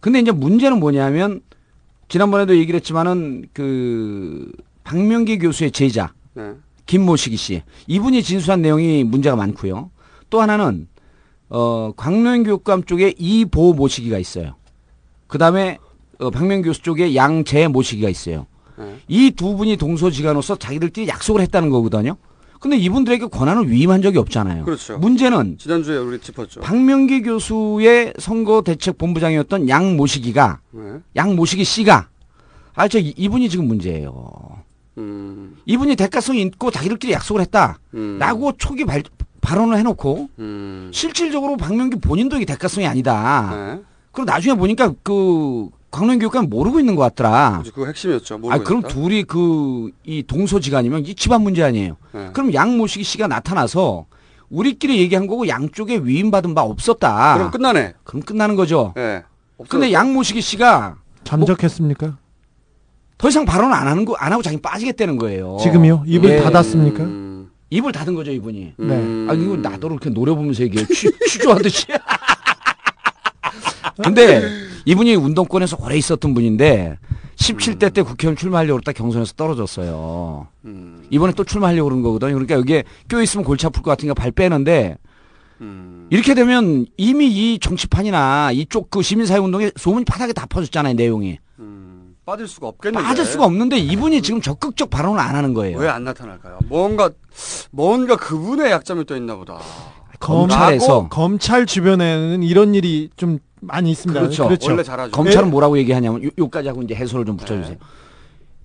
근데 0.00 0.20
이제 0.20 0.30
문제는 0.30 0.78
뭐냐면 0.78 1.40
지난번에도 2.08 2.56
얘기를 2.56 2.78
했지만은 2.78 3.46
그 3.52 4.52
박명기 4.84 5.38
교수의 5.38 5.72
제자 5.72 6.12
네. 6.34 6.52
김모식이 6.86 7.36
씨 7.36 7.62
이분이 7.88 8.22
진술한 8.22 8.62
내용이 8.62 9.02
문제가 9.02 9.34
많고요. 9.34 9.90
또 10.30 10.40
하나는 10.40 10.86
어 11.56 11.92
광명교육감 11.96 12.82
쪽에 12.82 13.14
이보 13.16 13.74
모시기가 13.74 14.18
있어요. 14.18 14.56
그 15.28 15.38
다음에 15.38 15.78
어, 16.18 16.30
박명기 16.30 16.66
교수 16.68 16.82
쪽에 16.82 17.14
양재 17.14 17.68
모시기가 17.68 18.08
있어요. 18.08 18.46
네. 18.76 18.96
이두 19.06 19.56
분이 19.56 19.76
동서지간으로서 19.76 20.56
자기들끼리 20.56 21.06
약속을 21.06 21.40
했다는 21.42 21.70
거거든요. 21.70 22.16
근데 22.58 22.76
이분들에게 22.76 23.26
권한을 23.26 23.70
위임한 23.70 24.02
적이 24.02 24.18
없잖아요. 24.18 24.64
그렇죠. 24.64 24.98
문제는 24.98 25.58
지난주에 25.58 25.96
우리 25.98 26.18
짚었죠. 26.18 26.60
박명기 26.60 27.22
교수의 27.22 28.14
선거 28.18 28.62
대책 28.62 28.98
본부장이었던 28.98 29.68
양 29.68 29.96
모시기가 29.96 30.58
네. 30.72 30.80
양 31.14 31.36
모시기 31.36 31.62
씨가 31.62 32.08
아 32.74 32.88
저 32.88 32.98
이분이 32.98 33.48
지금 33.48 33.68
문제예요. 33.68 34.58
음. 34.98 35.56
이분이 35.66 35.94
대가성이 35.94 36.42
있고 36.42 36.72
자기들끼리 36.72 37.12
약속을 37.12 37.42
했다. 37.42 37.78
음. 37.94 38.16
라고 38.18 38.52
초기 38.58 38.84
발, 38.84 39.04
발언을 39.44 39.76
해놓고 39.78 40.28
음. 40.38 40.90
실질적으로 40.92 41.56
박명기 41.56 42.00
본인도 42.00 42.36
이게 42.36 42.44
대가성이 42.46 42.86
아니다. 42.86 43.50
네. 43.76 43.80
그럼 44.10 44.26
나중에 44.26 44.54
보니까 44.54 44.92
그 45.02 45.68
광명교육감 45.90 46.48
모르고 46.48 46.80
있는 46.80 46.96
것 46.96 47.02
같더라. 47.02 47.62
그거 47.64 47.86
핵심이었죠. 47.86 48.40
아 48.50 48.58
그럼 48.58 48.80
모르겠다. 48.80 48.88
둘이 48.88 49.22
그 49.24 49.90
이 50.06 50.22
동서지간이면 50.26 51.06
이 51.06 51.14
집안 51.14 51.42
문제 51.42 51.62
아니에요. 51.62 51.96
네. 52.12 52.30
그럼 52.32 52.52
양 52.54 52.76
모시기 52.76 53.04
씨가 53.04 53.26
나타나서 53.28 54.06
우리끼리 54.50 54.98
얘기한 54.98 55.26
거고 55.26 55.46
양쪽에 55.48 55.98
위임받은 55.98 56.54
바 56.54 56.62
없었다. 56.62 57.34
그럼 57.36 57.50
끝나네. 57.50 57.94
그럼 58.04 58.22
끝나는 58.22 58.56
거죠. 58.56 58.92
네. 58.96 59.22
근데 59.68 59.92
양 59.92 60.12
모시기 60.12 60.40
씨가 60.40 60.96
잠적했습니까? 61.24 62.18
더 63.16 63.28
이상 63.28 63.44
발언 63.44 63.72
안 63.72 63.86
하는 63.86 64.04
거 64.04 64.14
안 64.18 64.32
하고 64.32 64.42
자기 64.42 64.60
빠지겠다는 64.60 65.16
거예요. 65.16 65.56
지금요? 65.60 66.04
입을 66.06 66.30
예. 66.30 66.42
닫았습니까? 66.42 67.04
입을 67.70 67.92
닫은 67.92 68.14
거죠 68.14 68.30
이분이. 68.30 68.74
네. 68.76 69.26
아 69.28 69.34
이거 69.34 69.56
나더러 69.56 69.94
이렇게 69.94 70.10
노려보면서 70.10 70.62
얘기해 70.64 70.86
취, 70.86 71.10
취조하듯이. 71.28 71.86
근데 74.02 74.42
이분이 74.84 75.14
운동권에서 75.14 75.76
오래 75.80 75.96
있었던 75.96 76.34
분인데 76.34 76.98
17대 77.36 77.92
때 77.92 78.02
국회의원 78.02 78.36
출마하려고 78.36 78.80
그러다 78.80 78.92
경선에서 78.92 79.34
떨어졌어요. 79.34 80.48
이번에 81.10 81.32
또 81.34 81.44
출마하려고 81.44 81.88
그런 81.88 82.02
거거든요. 82.02 82.32
그러니까 82.32 82.56
여기에 82.56 82.84
껴 83.08 83.22
있으면 83.22 83.44
골치 83.44 83.66
아플 83.66 83.82
것 83.82 83.90
같으니까 83.90 84.14
발 84.14 84.30
빼는데 84.30 84.96
이렇게 86.10 86.34
되면 86.34 86.86
이미 86.96 87.28
이 87.28 87.58
정치판이나 87.58 88.52
이쪽 88.52 88.90
그 88.90 89.02
시민사회운동에 89.02 89.72
소문이 89.76 90.04
바닥에 90.04 90.32
다 90.32 90.46
퍼졌잖아요 90.46 90.94
내용이. 90.94 91.38
빠질 92.24 92.48
수가 92.48 92.68
없겠는데. 92.68 93.06
빠질 93.06 93.24
수가 93.24 93.44
없는데 93.44 93.78
이분이 93.78 94.22
지금 94.22 94.40
적극적 94.40 94.90
발언을 94.90 95.20
안 95.20 95.34
하는 95.36 95.52
거예요. 95.54 95.78
왜 95.78 95.88
안 95.88 96.04
나타날까요? 96.04 96.58
뭔가 96.68 97.10
뭔가 97.70 98.16
그분의 98.16 98.70
약점이 98.70 99.04
또 99.04 99.16
있나 99.16 99.36
보다. 99.36 99.58
검찰에서 100.20 101.08
검찰 101.08 101.66
주변에는 101.66 102.42
이런 102.42 102.74
일이 102.74 103.10
좀 103.16 103.38
많이 103.60 103.90
있습니다. 103.90 104.18
그렇죠. 104.20 104.48
검찰은 105.10 105.50
뭐라고 105.50 105.76
얘기하냐면 105.78 106.24
요, 106.24 106.30
요까지 106.38 106.68
하고 106.68 106.82
이제 106.82 106.94
해설을 106.94 107.24
좀 107.26 107.36
붙여주세요. 107.36 107.76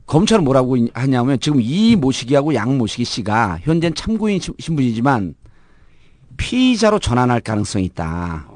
검찰은 0.06 0.44
뭐라고 0.44 0.78
이- 0.78 0.90
하냐면 0.94 1.38
지금 1.40 1.60
이 1.62 1.96
모시기하고 1.96 2.54
양 2.56 2.78
모시기 2.78 3.04
씨가 3.04 3.60
현재 3.62 3.92
참고인 3.92 4.40
신- 4.40 4.56
신분이지만 4.58 5.36
피의자로 6.38 7.00
전환할 7.00 7.42
가능성이 7.42 7.86
있다. 7.86 8.48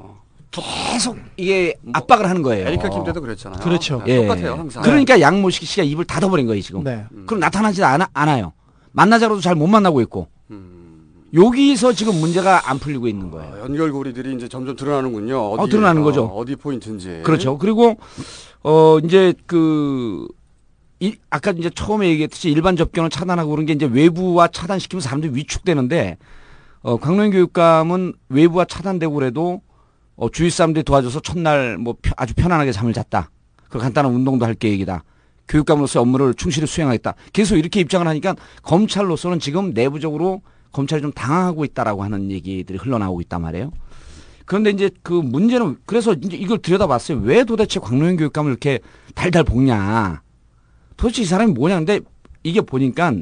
계속 0.62 1.16
이게 1.36 1.74
압박을 1.92 2.28
하는 2.28 2.42
거예요. 2.42 2.68
에리카 2.68 2.88
김 2.88 3.04
때도 3.04 3.20
그랬잖아요. 3.20 3.60
그렇죠. 3.60 4.02
네, 4.06 4.22
똑같아요, 4.22 4.54
항상. 4.54 4.82
그러니까 4.82 5.20
양 5.20 5.40
모시기 5.42 5.66
씨가 5.66 5.82
입을 5.82 6.04
닫아버린 6.04 6.46
거예요 6.46 6.62
지금. 6.62 6.84
네. 6.84 7.04
그럼 7.26 7.40
나타나지 7.40 7.82
않아, 7.82 8.08
않아요. 8.12 8.52
만나자로도 8.92 9.40
잘 9.40 9.54
못 9.54 9.66
만나고 9.66 10.00
있고. 10.02 10.28
여기서 11.34 11.92
지금 11.94 12.14
문제가 12.20 12.70
안 12.70 12.78
풀리고 12.78 13.08
있는 13.08 13.30
거예요. 13.30 13.58
연결고리들이 13.64 14.36
이제 14.36 14.48
점점 14.48 14.76
드러나는군요. 14.76 15.50
어디, 15.50 15.62
어, 15.62 15.66
드러나는 15.66 16.02
거죠. 16.02 16.26
어디 16.26 16.54
포인트인지. 16.54 17.22
그렇죠. 17.24 17.58
그리고 17.58 17.96
어 18.62 18.98
이제 19.02 19.34
그 19.46 20.28
이, 21.00 21.16
아까 21.30 21.50
이제 21.50 21.70
처음에 21.74 22.08
얘기했듯이 22.10 22.50
일반 22.50 22.76
접견을 22.76 23.10
차단하고 23.10 23.50
그런 23.50 23.66
게 23.66 23.72
이제 23.72 23.84
외부와 23.84 24.46
차단시키면 24.46 25.00
사람들이 25.00 25.34
위축되는데 25.34 26.18
어 26.82 26.98
강릉 26.98 27.30
교육감은 27.30 28.12
외부와 28.28 28.66
차단되고 28.66 29.12
그래도 29.12 29.60
어 30.16 30.28
주위 30.30 30.50
사람들이 30.50 30.84
도와줘서 30.84 31.20
첫날 31.20 31.76
뭐 31.78 31.96
펴- 32.00 32.14
아주 32.16 32.34
편안하게 32.34 32.72
잠을 32.72 32.92
잤다. 32.92 33.30
그 33.68 33.78
간단한 33.78 34.12
운동도 34.12 34.46
할 34.46 34.54
계획이다. 34.54 35.02
교육감으로서 35.48 36.00
업무를 36.00 36.34
충실히 36.34 36.66
수행하겠다. 36.66 37.14
계속 37.32 37.56
이렇게 37.56 37.80
입장을 37.80 38.06
하니까 38.06 38.34
검찰로서는 38.62 39.40
지금 39.40 39.70
내부적으로 39.74 40.42
검찰이 40.72 41.02
좀 41.02 41.12
당황하고 41.12 41.64
있다라고 41.64 42.02
하는 42.02 42.30
얘기들이 42.30 42.78
흘러나오고 42.78 43.20
있단 43.22 43.42
말이에요. 43.42 43.72
그런데 44.46 44.70
이제 44.70 44.90
그 45.02 45.12
문제는 45.12 45.78
그래서 45.86 46.12
이제 46.12 46.36
이걸 46.36 46.58
들여다봤어요. 46.58 47.18
왜 47.18 47.44
도대체 47.44 47.80
광노현 47.80 48.16
교육감을 48.16 48.50
이렇게 48.50 48.80
달달 49.14 49.44
볶냐. 49.44 50.22
도대체 50.96 51.22
이 51.22 51.24
사람이 51.24 51.52
뭐냐. 51.52 51.76
근데 51.76 52.00
이게 52.42 52.60
보니까 52.60 53.12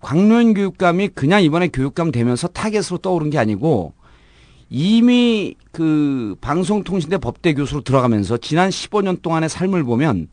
광노현 0.00 0.54
교육감이 0.54 1.08
그냥 1.08 1.42
이번에 1.42 1.68
교육감 1.68 2.10
되면서 2.10 2.48
타겟으로 2.48 2.98
떠오른 2.98 3.30
게 3.30 3.38
아니고 3.38 3.94
이미 4.76 5.54
그 5.70 6.34
방송통신대 6.40 7.18
법대 7.18 7.54
교수로 7.54 7.82
들어가면서 7.82 8.38
지난 8.38 8.70
15년 8.70 9.22
동안의 9.22 9.48
삶을 9.48 9.84
보면 9.84 10.26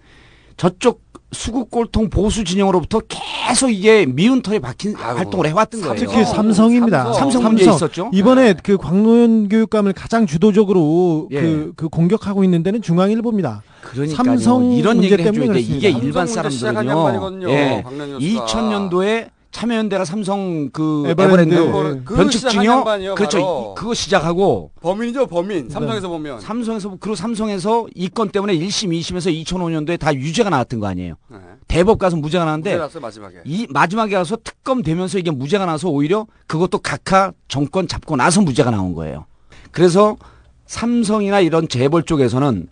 저쪽 0.57 1.03
수국골통 1.31 2.09
보수 2.09 2.43
진영으로부터 2.43 3.01
계속 3.07 3.69
이게 3.69 4.07
미운 4.07 4.41
털이 4.41 4.59
박힌 4.59 4.95
활동을 4.95 5.45
해왔던 5.45 5.81
거예요. 5.81 5.95
특히 5.95 6.25
삼성입니다. 6.25 7.13
삼성, 7.13 7.43
문제 7.43 7.69
있었죠. 7.69 8.09
이번에 8.13 8.55
그 8.63 8.77
광노현 8.77 9.47
교육감을 9.47 9.93
가장 9.93 10.25
주도적으로 10.25 11.29
예. 11.31 11.39
그, 11.39 11.73
그 11.75 11.87
공격하고 11.87 12.43
있는 12.43 12.63
데는 12.63 12.81
중앙일보입니다. 12.81 13.61
그러니까요. 13.83 14.15
삼성 14.15 14.71
이런 14.73 14.97
문제 14.97 15.11
얘기를 15.11 15.31
때문에 15.31 15.43
해줘야 15.43 15.53
돼. 15.53 15.59
이게 15.61 15.89
일반 15.91 16.25
삼성 16.25 16.73
사람들은요. 16.73 17.49
예. 17.51 17.81
박명현 17.83 18.19
교수가. 18.19 18.45
2000년도에 18.45 19.29
참여연대가 19.51 20.05
삼성 20.05 20.69
그 20.71 21.03
에버랜드. 21.07 21.53
에버랜드, 21.53 22.03
그 22.05 22.15
변칙 22.15 22.49
증여 22.49 22.83
그렇죠. 23.15 23.75
그거 23.75 23.93
시작하고 23.93 24.71
범인이죠, 24.81 25.27
범인. 25.27 25.69
삼성에서 25.69 26.07
보면. 26.09 26.39
삼성에서 26.39 26.97
그리고 26.99 27.15
삼성에서 27.15 27.87
이 27.95 28.09
건 28.09 28.29
때문에 28.29 28.53
1심, 28.57 28.89
2심에서 28.99 29.45
2005년도에 29.45 29.99
다 29.99 30.13
유죄가 30.13 30.49
나왔던 30.49 30.79
거 30.79 30.87
아니에요. 30.87 31.15
네. 31.29 31.37
대법 31.67 31.99
가서 31.99 32.17
무죄가 32.17 32.43
나왔는데 32.45 32.71
무죄 32.71 32.81
났어요, 32.81 33.01
마지막에. 33.01 33.35
이 33.45 33.67
마지막에 33.69 34.15
가서 34.15 34.37
특검 34.43 34.81
되면서 34.81 35.17
이게 35.17 35.31
무죄가 35.31 35.65
나서 35.65 35.89
오히려 35.89 36.27
그것도 36.47 36.79
각하 36.79 37.31
정권 37.47 37.87
잡고 37.87 38.15
나서 38.15 38.41
무죄가 38.41 38.71
나온 38.71 38.93
거예요. 38.93 39.25
그래서 39.71 40.17
삼성이나 40.65 41.39
이런 41.41 41.67
재벌 41.67 42.03
쪽에서는 42.03 42.67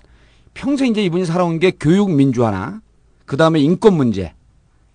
평생 0.53 0.87
이제 0.91 1.03
이분이 1.03 1.25
살아온 1.25 1.59
게 1.59 1.71
교육 1.71 2.11
민주화나 2.11 2.81
그 3.25 3.37
다음에 3.37 3.59
인권 3.59 3.93
문제 3.95 4.33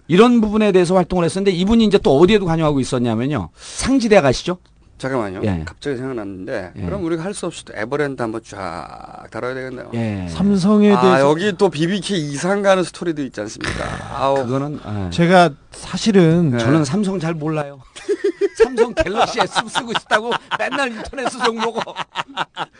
이런 0.07 0.41
부분에 0.41 0.73
대해서 0.73 0.95
활동을 0.95 1.25
했었는데 1.25 1.51
이분이 1.57 1.85
이제 1.85 1.99
또 1.99 2.19
어디에도 2.19 2.45
관여하고 2.47 2.81
있었냐면요. 2.81 3.51
상지대학 3.57 4.25
아시죠? 4.27 4.59
잠깐만요. 4.99 5.41
예. 5.43 5.63
갑자기 5.67 5.97
생각났는데 5.97 6.73
예. 6.77 6.83
그럼 6.83 7.05
우리가 7.05 7.25
할 7.25 7.35
수 7.35 7.47
없이 7.47 7.65
또 7.65 7.73
에버랜드 7.77 8.23
한번 8.23 8.41
쫙 8.47 9.25
다뤄야 9.31 9.55
되겠네요. 9.55 9.91
예. 9.95 10.29
삼성에 10.31 10.93
아, 10.95 11.01
대해서 11.01 11.29
여기 11.31 11.53
또 11.59 11.69
BBK 11.69 12.17
이상 12.31 12.63
가는 12.63 12.83
스토리도 12.85 13.23
있지 13.25 13.41
않습니까? 13.41 13.85
아우. 14.17 14.37
그거는 14.47 14.79
예. 15.07 15.11
제가 15.11 15.51
사실은 15.73 16.57
저는 16.59 16.85
삼성 16.85 17.19
잘 17.19 17.35
몰라요. 17.35 17.81
삼성 18.63 18.95
갤럭시 18.95 19.41
S 19.41 19.53
쓰고 19.69 19.91
있다고 19.93 20.31
맨날 20.59 20.93
인터넷에서 20.93 21.45
욕 21.47 21.57
먹어. 21.57 21.83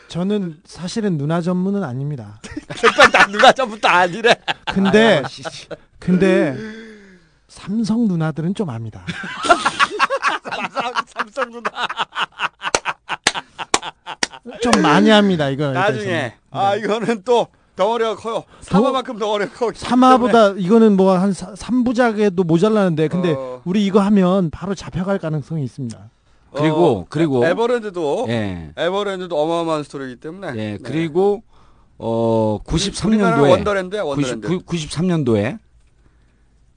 저는 0.07 0.57
사실은 0.65 1.17
누나 1.17 1.41
전문은 1.41 1.83
아닙니다. 1.83 2.39
나 3.11 3.27
누가 3.27 3.51
전부터 3.51 3.87
아니래. 3.89 4.33
근데 4.73 5.17
아유, 5.17 5.23
씨. 5.29 5.43
근데 5.99 6.55
삼성 7.59 8.05
누나들은 8.09 8.53
좀 8.53 8.69
압니다. 8.69 9.05
삼성, 10.43 10.93
삼성 11.07 11.51
누나. 11.51 11.71
좀 14.61 14.81
많이 14.81 15.09
합니다 15.09 15.49
이거. 15.49 15.71
나중에. 15.71 16.33
아, 16.51 16.75
이거는 16.75 17.21
또 17.23 17.47
덩어리가 17.77 18.17
커요. 18.17 18.43
사마만큼 18.59 19.17
덩어리가 19.17 19.53
커. 19.53 19.71
사마보다 19.73 20.49
이거는 20.57 20.97
뭐 20.97 21.17
한 21.17 21.31
3부작에도 21.31 22.45
모자라는데 22.45 23.07
근데 23.07 23.31
어. 23.33 23.61
우리 23.63 23.85
이거 23.85 24.01
하면 24.01 24.49
바로 24.49 24.75
잡혀갈 24.75 25.17
가능성이 25.19 25.63
있습니다. 25.63 25.97
그리고 26.53 26.99
어, 26.99 27.05
그리고 27.09 27.45
에버랜드도 27.45 28.25
예. 28.29 28.71
에버랜드도 28.75 29.35
어마어마한 29.41 29.83
스토리이기 29.83 30.19
때문에. 30.19 30.47
예, 30.49 30.53
네. 30.73 30.77
그리고 30.83 31.41
어 31.97 32.59
우리나라 33.03 33.37
93년도에 33.37 33.49
wonderland야, 33.49 34.03
wonderland. 34.03 34.47
93년도에 34.59 35.59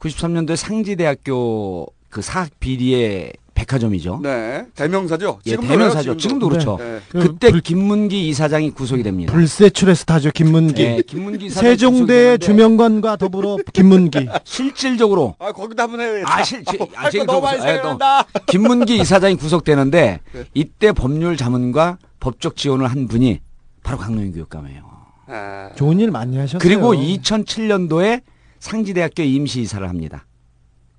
93년도에 0.01 0.57
상지대학교 0.57 1.87
그 2.09 2.23
사학 2.23 2.51
비리의 2.61 3.33
백화점이죠. 3.59 4.21
네. 4.23 4.67
대명사죠. 4.77 5.41
예, 5.47 5.51
지금도 5.51 5.69
대명사죠. 5.69 6.03
그래요, 6.03 6.17
지금도 6.17 6.49
그렇죠. 6.49 6.79
네. 6.79 7.01
그때 7.11 7.51
김문기 7.51 8.29
이사장이 8.29 8.71
구속이 8.71 9.03
됩니다. 9.03 9.33
불세출의 9.33 9.97
스타죠 9.97 10.31
김문기. 10.31 10.83
예, 10.83 11.03
김문기 11.05 11.47
이사장이 11.47 11.71
세종대 11.73 12.39
주명관과 12.39 13.17
더불어 13.17 13.57
김문기. 13.73 14.29
실질적으로 14.45 15.35
아, 15.41 15.51
거기다 15.51 15.85
한번 15.85 16.01
해야 16.01 16.23
아, 16.25 16.43
실, 16.45 16.63
실, 16.71 16.79
아, 16.95 17.11
제가 17.11 17.25
너무 17.25 17.41
많이 17.41 17.61
생각난다. 17.61 18.27
김문기 18.47 18.97
이사장이 18.99 19.35
구속되는데 19.35 20.21
네. 20.33 20.45
이때 20.55 20.93
법률 20.93 21.37
자문과 21.37 21.99
법적 22.21 22.57
지원을 22.57 22.87
한 22.87 23.09
분이 23.09 23.41
바로 23.83 23.99
강노인 23.99 24.33
교육감이에요. 24.33 24.89
아, 25.27 25.71
좋은 25.75 25.99
일 25.99 26.13
많이 26.13 26.39
하셨어요. 26.39 26.61
그리고 26.61 26.95
2007년도에 26.95 28.23
상지대학교 28.61 29.23
임시 29.23 29.61
이사를 29.63 29.87
합니다. 29.89 30.27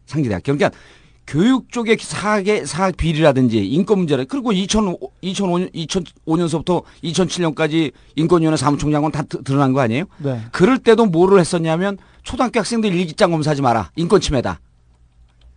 상지대학교. 0.06 0.56
그러니까 0.56 0.72
교육 1.27 1.72
쪽의 1.72 1.98
사학의 1.99 2.65
사학 2.65 2.98
비리라든지 2.98 3.64
인권 3.64 3.99
문제를 3.99 4.26
그리고 4.26 4.52
2005, 4.52 4.98
2005년 5.23 5.72
2005년서부터 5.73 6.84
2007년까지 7.03 7.91
인권위원회 8.15 8.57
사무총장은 8.57 9.11
다 9.11 9.22
드- 9.22 9.44
드러난 9.44 9.73
거 9.73 9.81
아니에요? 9.81 10.06
네. 10.18 10.41
그럴 10.52 10.80
때도 10.80 11.06
뭐를 11.06 11.40
했었냐면 11.40 11.98
초등학교 12.23 12.60
학생들 12.60 12.91
일기장 12.94 13.30
검사하지 13.31 13.61
마라. 13.61 13.91
인권 13.95 14.19
침해다. 14.22 14.60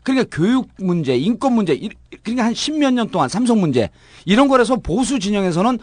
그러니까 0.02 0.28
교육 0.36 0.68
문제, 0.78 1.16
인권 1.16 1.54
문제, 1.54 1.72
이- 1.72 1.88
그러니까 2.22 2.44
한 2.44 2.54
십몇 2.54 2.92
년 2.92 3.08
동안 3.08 3.30
삼성 3.30 3.58
문제 3.60 3.88
이런 4.26 4.48
거라서 4.48 4.76
보수 4.76 5.18
진영에서는 5.18 5.78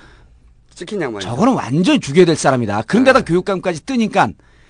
찍힌 0.76 1.02
양반이. 1.02 1.26
저거는 1.26 1.54
완전히 1.54 2.00
죽여야 2.00 2.26
될 2.26 2.36
사람이다. 2.36 2.84
그런데다 2.84 3.22
교육감까지 3.22 3.86
뜨니까 3.86 4.30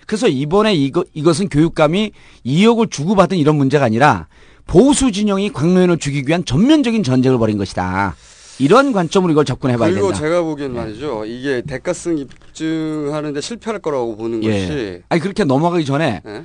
그래서 0.10 0.28
이번에 0.28 0.74
이거 0.74 1.06
이것은 1.14 1.50
교육감이 1.50 2.14
2억을 2.44 2.90
주고받은 2.90 3.38
이런 3.38 3.58
문제가 3.58 3.86
아니라 3.86 4.26
보수 4.66 5.12
진영이 5.12 5.54
광노현을 5.54 6.00
죽이기 6.00 6.28
위한 6.28 6.44
전면적인 6.44 7.04
전쟁을 7.04 7.38
벌인 7.38 7.60
것이다. 7.60 8.16
이런 8.58 8.92
관점으로 8.92 9.32
이걸 9.32 9.46
접근해 9.46 9.78
봐야 9.78 9.92
그리고 9.92 10.08
된다. 10.08 10.20
제가 10.20 10.42
보기엔 10.42 10.74
말이죠. 10.74 11.26
이게 11.26 11.62
대가성 11.62 12.18
입증하는데 12.18 13.40
실패할 13.40 13.82
거라고 13.82 14.18
보는 14.18 14.44
예. 14.46 14.50
것이. 14.50 15.04
아니 15.10 15.22
그렇게 15.22 15.44
넘어가기 15.44 15.86
전에 15.86 16.24
예? 16.26 16.44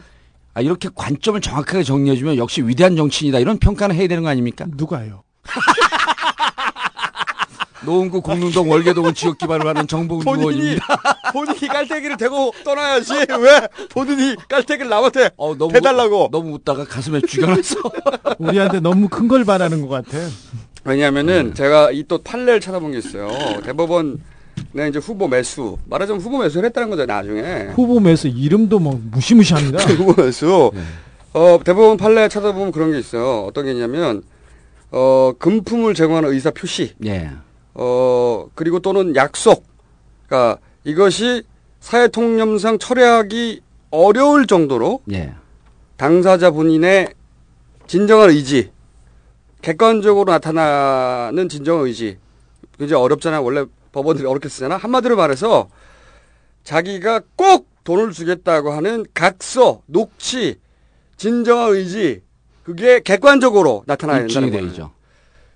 아, 0.52 0.60
이렇게 0.60 0.90
관점을 0.94 1.40
정확하게 1.40 1.84
정리해 1.84 2.16
주면 2.16 2.36
역시 2.36 2.60
위대한 2.60 2.96
정치인이다 2.96 3.38
이런 3.38 3.56
평가는 3.56 3.96
해야 3.96 4.06
되는 4.06 4.22
거 4.22 4.28
아닙니까? 4.28 4.66
누가요? 4.76 5.22
노원구 7.84 8.20
공릉동 8.22 8.70
월계동을 8.70 9.14
지역 9.14 9.38
기반으로 9.38 9.68
하는 9.70 9.86
정보군 9.86 10.24
본인이 10.24 10.50
의원입니다. 10.50 10.86
본인이 11.32 11.58
깔때기를 11.68 12.16
대고 12.16 12.52
떠나야지 12.64 13.12
왜 13.14 13.68
본인이 13.90 14.36
깔때기를 14.48 14.88
남한테 14.88 15.30
어, 15.36 15.54
너무 15.56 15.72
대달라고 15.72 16.28
너무 16.32 16.54
웃다가 16.54 16.84
가슴에 16.84 17.20
쥐가났어. 17.26 17.76
우리한테 18.38 18.80
너무 18.80 19.08
큰 19.08 19.24
걸 19.28 19.44
바라는 19.44 19.80
것 19.80 19.88
같아. 19.88 20.18
왜냐하면은 20.84 21.48
네. 21.48 21.54
제가 21.54 21.90
이 21.92 22.04
또 22.06 22.18
판례를 22.18 22.60
찾아본 22.60 22.92
게 22.92 22.98
있어요. 22.98 23.28
대법원 23.64 24.20
내 24.72 24.86
이제 24.88 24.98
후보 24.98 25.26
매수 25.26 25.78
말하자면 25.86 26.20
후보 26.20 26.38
매수를 26.38 26.66
했다는 26.66 26.90
거죠 26.90 27.06
나중에 27.06 27.68
후보 27.74 27.98
매수 28.00 28.28
이름도 28.28 28.78
뭐 28.78 29.00
무시무시합니다. 29.10 29.78
후보 29.94 30.22
매수 30.22 30.70
네. 30.74 30.80
어 31.32 31.58
대법원 31.64 31.96
판례 31.96 32.28
찾아보면 32.28 32.70
그런 32.70 32.92
게 32.92 32.98
있어요. 32.98 33.44
어떤 33.48 33.64
게 33.64 33.72
있냐면 33.72 34.22
어 34.92 35.32
금품을 35.38 35.94
제공하는 35.94 36.30
의사 36.30 36.50
표시 36.50 36.92
예. 37.06 37.30
어 37.74 38.46
그리고 38.54 38.78
또는 38.80 39.14
약속 39.16 39.64
그러니까 40.26 40.58
이것이 40.84 41.42
사회 41.80 42.08
통념상 42.08 42.78
철회하기 42.78 43.60
어려울 43.90 44.46
정도로 44.46 45.00
예. 45.12 45.34
당사자 45.96 46.50
본인의 46.50 47.14
진정한 47.86 48.30
의지, 48.30 48.70
객관적으로 49.62 50.32
나타나는 50.32 51.48
진정한 51.48 51.86
의지. 51.86 52.18
굉장히 52.78 53.02
어렵잖아요. 53.02 53.44
원래 53.44 53.64
법원들이 53.92 54.26
어렵게 54.26 54.48
쓰잖아. 54.48 54.76
한마디로 54.76 55.16
말해서 55.16 55.68
자기가 56.64 57.20
꼭 57.36 57.68
돈을 57.84 58.12
주겠다고 58.12 58.72
하는 58.72 59.04
각서, 59.14 59.82
녹취, 59.86 60.58
진정한 61.16 61.72
의지, 61.74 62.22
그게 62.64 63.00
객관적으로 63.00 63.84
나타나야 63.86 64.26
된다는. 64.26 64.50
되죠. 64.50 64.92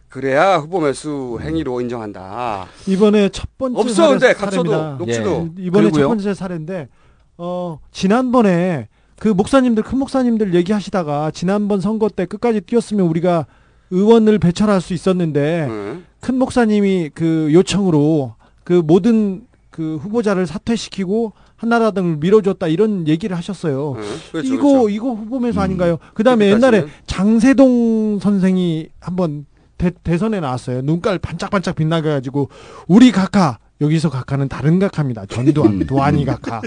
그래야 0.08 0.56
후보 0.56 0.80
매수 0.80 1.38
행위로 1.40 1.80
인정한다. 1.80 2.66
이번에 2.86 3.28
첫 3.28 3.46
번째 3.58 3.78
없어, 3.80 4.08
근데 4.10 4.32
사례입니다. 4.32 4.96
녹취도. 4.98 5.50
예. 5.58 5.62
이번에 5.64 5.84
그리고요? 5.84 6.02
첫 6.04 6.08
번째 6.08 6.34
사례인데 6.34 6.88
어 7.36 7.78
지난번에 7.92 8.88
그 9.18 9.28
목사님들 9.28 9.82
큰 9.82 9.98
목사님들 9.98 10.54
얘기하시다가 10.54 11.30
지난번 11.32 11.80
선거 11.80 12.08
때 12.08 12.24
끝까지 12.24 12.60
뛰었으면 12.62 13.06
우리가 13.06 13.46
의원을 13.90 14.38
배출할 14.38 14.80
수 14.80 14.94
있었는데 14.94 15.66
응. 15.68 16.04
큰 16.20 16.38
목사님이 16.38 17.10
그 17.14 17.50
요청으로 17.52 18.34
그 18.64 18.82
모든 18.84 19.46
그 19.70 19.96
후보자를 19.96 20.46
사퇴시키고 20.46 21.32
한나라당을 21.56 22.16
밀어줬다 22.16 22.68
이런 22.68 23.06
얘기를 23.08 23.36
하셨어요. 23.36 23.94
응. 23.98 24.02
그렇죠, 24.32 24.54
이거 24.54 24.68
그렇죠. 24.68 24.88
이거 24.88 25.10
후보면서 25.12 25.60
아닌가요? 25.60 25.98
그다음에 26.14 26.46
그렇게까지는. 26.46 26.78
옛날에 26.78 26.92
장세동 27.06 28.18
선생이 28.20 28.88
한번 29.00 29.46
대, 29.78 29.90
대선에 30.02 30.40
나왔어요. 30.40 30.82
눈깔 30.82 31.18
반짝반짝 31.18 31.76
빛나게 31.76 32.08
가지고 32.10 32.50
우리 32.88 33.12
각하 33.12 33.58
여기서 33.80 34.10
각하는 34.10 34.48
다른 34.48 34.80
각하입니다. 34.80 35.24
전두환, 35.26 35.78
도안이 35.86 36.24
각하. 36.24 36.60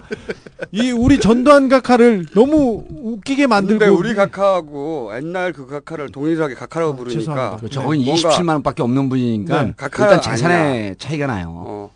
이 0.71 0.91
우리 0.91 1.19
전두환 1.19 1.67
각하를 1.67 2.25
너무 2.33 2.85
웃기게 2.89 3.47
만들고 3.47 3.79
근데 3.79 3.93
우리 3.93 4.15
각하하고 4.15 5.11
옛날 5.15 5.51
그 5.51 5.67
각하를 5.67 6.09
동일하게 6.09 6.55
각하라고 6.55 6.95
부르니까 6.95 7.19
죄송합니다. 7.19 7.57
그 7.61 7.69
저건 7.69 7.97
뭔가 8.05 8.29
27만 8.29 8.47
원밖에 8.53 8.81
없는 8.81 9.09
분이니까 9.09 9.63
네. 9.63 9.73
각하 9.75 10.05
일단 10.05 10.21
재산의 10.21 10.57
아니야. 10.57 10.93
차이가 10.97 11.27
나요. 11.27 11.51
어, 11.67 11.91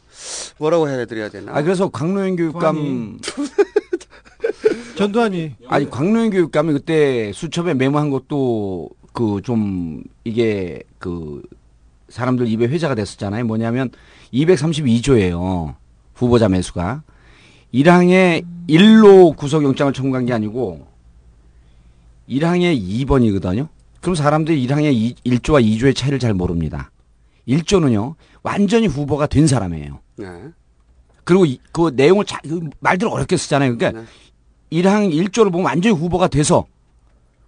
뭐라고 0.58 0.90
해드려야 0.90 1.30
되나? 1.30 1.54
아 1.56 1.62
그래서 1.62 1.88
광노현 1.88 2.36
교육감 2.36 3.20
전두환이 4.98 5.56
아니 5.68 5.90
광노현 5.90 6.32
교육감이 6.32 6.74
그때 6.74 7.32
수첩에 7.34 7.74
메모한 7.74 8.10
것도 8.10 8.90
그 9.16 9.42
좀 9.42 10.04
이게 10.26 10.84
그 11.00 11.42
사람들 12.10 12.48
입에 12.48 12.68
회자가 12.68 12.94
됐었잖아요. 12.96 13.46
뭐냐면 13.46 13.90
232조예요. 14.34 15.76
후보자 16.14 16.50
매수가 16.50 17.02
1항에 17.74 18.46
1로 18.70 19.36
구속영장을 19.36 19.92
청구한 19.94 20.26
게 20.26 20.34
아니고 20.34 20.86
1항에 22.30 22.80
2번이거든요. 23.06 23.68
그럼 24.02 24.16
사람들이 24.16 24.66
1항의 24.68 25.16
1조와 25.26 25.64
2조의 25.64 25.96
차이를 25.96 26.20
잘 26.20 26.34
모릅니다. 26.34 26.92
1조는요, 27.48 28.16
완전히 28.44 28.88
후보가 28.88 29.28
된 29.28 29.48
사람이에요. 29.48 30.00
네. 30.18 30.28
그리고 31.24 31.46
이- 31.46 31.60
그 31.72 31.92
내용을 31.96 32.26
자, 32.26 32.40
그 32.44 32.70
말들 32.80 33.08
어렵게 33.08 33.38
쓰잖아요. 33.38 33.78
그러니까 33.78 34.02
네. 34.02 34.08
1항 34.72 35.12
1조를 35.12 35.52
보면 35.52 35.66
완전히 35.66 35.96
후보가 35.96 36.28
돼서 36.28 36.66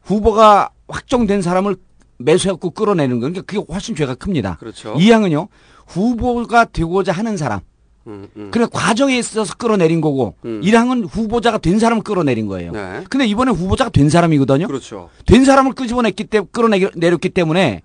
후보가 0.04 0.70
확정된 0.88 1.42
사람을 1.42 1.76
매수해갖고 2.20 2.72
끌어내는. 2.72 3.20
그러니까 3.20 3.42
그게 3.44 3.64
훨씬 3.72 3.96
죄가 3.96 4.16
큽니다. 4.16 4.58
그렇죠. 4.60 4.94
2항은요, 4.96 5.48
후보가 5.88 6.66
되고자 6.66 7.12
하는 7.12 7.38
사람. 7.38 7.60
음, 8.08 8.28
음. 8.38 8.50
그래 8.52 8.66
과정에 8.72 9.18
있어서 9.18 9.54
끌어내린 9.56 10.00
거고 10.00 10.36
음. 10.46 10.62
1항은 10.64 11.08
후보자가 11.12 11.58
된 11.58 11.78
사람을 11.78 12.04
끌어내린 12.04 12.48
거예요. 12.48 12.72
네. 12.72 13.04
근데 13.10 13.26
이번에 13.28 13.52
후보자가 13.52 13.90
된 13.90 14.10
사람이거든요. 14.10 14.68
그렇죠. 14.68 15.10
된 15.26 15.44
사람을 15.44 15.74
끄집어냈기 15.74 16.24
때문에 16.24 16.48
끌어내렸기 16.52 17.30
때문에 17.30 17.82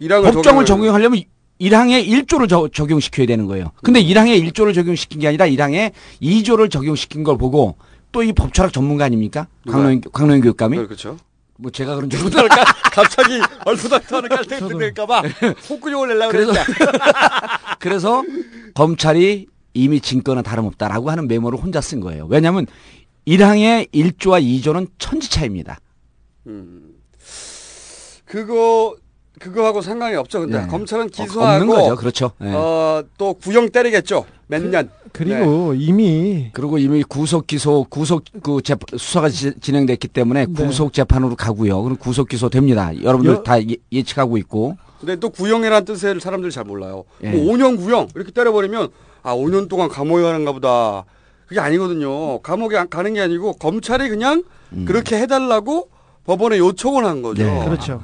1항을 0.00 0.32
법정을 0.32 0.62
적용을- 0.64 0.66
적용하려면 0.66 1.22
1항에 1.60 2.06
1조를 2.06 2.48
저- 2.48 2.68
적용시켜야 2.68 3.26
되는 3.26 3.46
거예요. 3.46 3.72
근데 3.82 4.00
음. 4.00 4.06
1항에 4.06 4.40
1조를 4.52 4.74
적용시킨 4.74 5.18
게 5.20 5.26
아니라 5.26 5.46
1항에 5.48 5.90
2조를 6.22 6.70
적용시킨 6.70 7.24
걸 7.24 7.36
보고 7.36 7.74
또 8.12 8.22
이 8.22 8.32
법철학 8.32 8.72
전문가 8.72 9.04
아닙니까? 9.06 9.48
강노인 9.68 10.00
강노인 10.12 10.40
교육감이 10.40 10.76
그렇죠. 10.76 11.18
뭐 11.58 11.72
제가 11.72 11.96
그런 11.96 12.08
줄 12.08 12.30
그러니까 12.30 12.64
갑자기 12.92 13.40
얼토당토하는 13.64 14.28
깔때기 14.28 14.68
들릴까봐 14.68 15.22
콧구녕을 15.68 16.08
내려고 16.08 16.30
그래서. 16.30 16.52
그래서 17.80 18.22
검찰이 18.74 19.46
이미 19.74 20.00
증거는 20.00 20.44
다름없다라고 20.44 21.10
하는 21.10 21.26
메모를 21.28 21.58
혼자 21.58 21.80
쓴 21.80 22.00
거예요. 22.00 22.26
왜냐하면 22.28 22.66
1항의 23.26 23.92
1조와 23.92 24.42
2조는 24.42 24.88
천지 24.98 25.30
차이입니다. 25.30 25.78
음. 26.46 26.94
그거 28.24 28.96
그거하고 29.40 29.82
상관이 29.82 30.16
없죠. 30.16 30.40
근데 30.40 30.60
네. 30.60 30.66
검찰은 30.66 31.06
어, 31.06 31.08
기소하고 31.08 31.62
없는 31.62 31.66
거죠. 31.68 31.96
그렇죠. 31.96 32.32
네. 32.38 32.52
어, 32.54 33.02
또 33.16 33.34
구형 33.34 33.70
때리겠죠. 33.70 34.26
몇 34.46 34.62
년. 34.62 34.90
그리고 35.12 35.74
이미 35.74 36.50
그리고 36.52 36.78
이미 36.78 37.02
구속 37.02 37.46
기소 37.46 37.84
구속 37.88 38.24
그 38.42 38.60
재, 38.62 38.74
수사가 38.96 39.28
지- 39.28 39.52
진행됐기 39.60 40.08
때문에 40.08 40.46
네. 40.46 40.52
구속 40.66 40.92
재판으로 40.92 41.36
가고요. 41.36 41.82
그럼 41.82 41.96
구속 41.96 42.28
기소 42.28 42.48
됩니다. 42.48 42.90
여러분들 43.02 43.34
여- 43.34 43.42
다 43.42 43.60
예, 43.62 43.76
예측하고 43.92 44.36
있고. 44.38 44.76
근데 45.00 45.16
또 45.16 45.30
구형이라는 45.30 45.84
뜻을 45.84 46.20
사람들이 46.20 46.50
잘 46.52 46.64
몰라요. 46.64 47.04
예. 47.22 47.30
뭐 47.30 47.52
5년 47.52 47.76
구형 47.76 48.08
이렇게 48.14 48.32
때려버리면 48.32 48.88
아 49.22 49.34
5년 49.34 49.68
동안 49.68 49.88
감옥에 49.88 50.22
가는가 50.22 50.52
보다. 50.52 51.04
그게 51.46 51.60
아니거든요. 51.60 52.40
감옥에 52.40 52.76
안- 52.76 52.88
가는 52.90 53.14
게 53.14 53.20
아니고 53.20 53.54
검찰이 53.54 54.08
그냥 54.08 54.42
음. 54.72 54.84
그렇게 54.86 55.16
해달라고 55.18 55.88
법원에 56.24 56.58
요청을 56.58 57.04
한 57.06 57.22
거죠. 57.22 57.42
네. 57.42 57.64
그렇죠. 57.64 58.02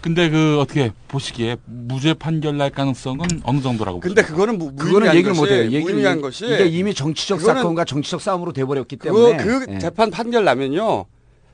근데 0.00 0.30
그 0.30 0.58
어떻게 0.60 0.92
보시기에 1.08 1.56
무죄 1.66 2.14
판결 2.14 2.56
날 2.56 2.70
가능성은 2.70 3.26
어느 3.44 3.60
정도라고 3.60 4.00
근데 4.00 4.22
보십니까? 4.22 4.32
그거는 4.34 4.58
무, 4.58 4.66
그거는 4.74 4.90
무의미한 4.92 5.16
얘기를 5.16 5.30
것이, 5.32 5.40
못 5.40 5.50
해요. 5.50 5.64
얘기를 5.64 5.82
무의미한 5.82 6.20
것이 6.22 6.46
이게 6.46 6.64
이미 6.66 6.94
정치적 6.94 7.40
사건과 7.40 7.84
정치적 7.84 8.20
싸움으로 8.20 8.52
돼 8.52 8.64
버렸기 8.64 8.96
때문에 8.96 9.36
그 9.36 9.66
예. 9.68 9.78
재판 9.78 10.10
판결 10.10 10.44
나면요 10.44 11.04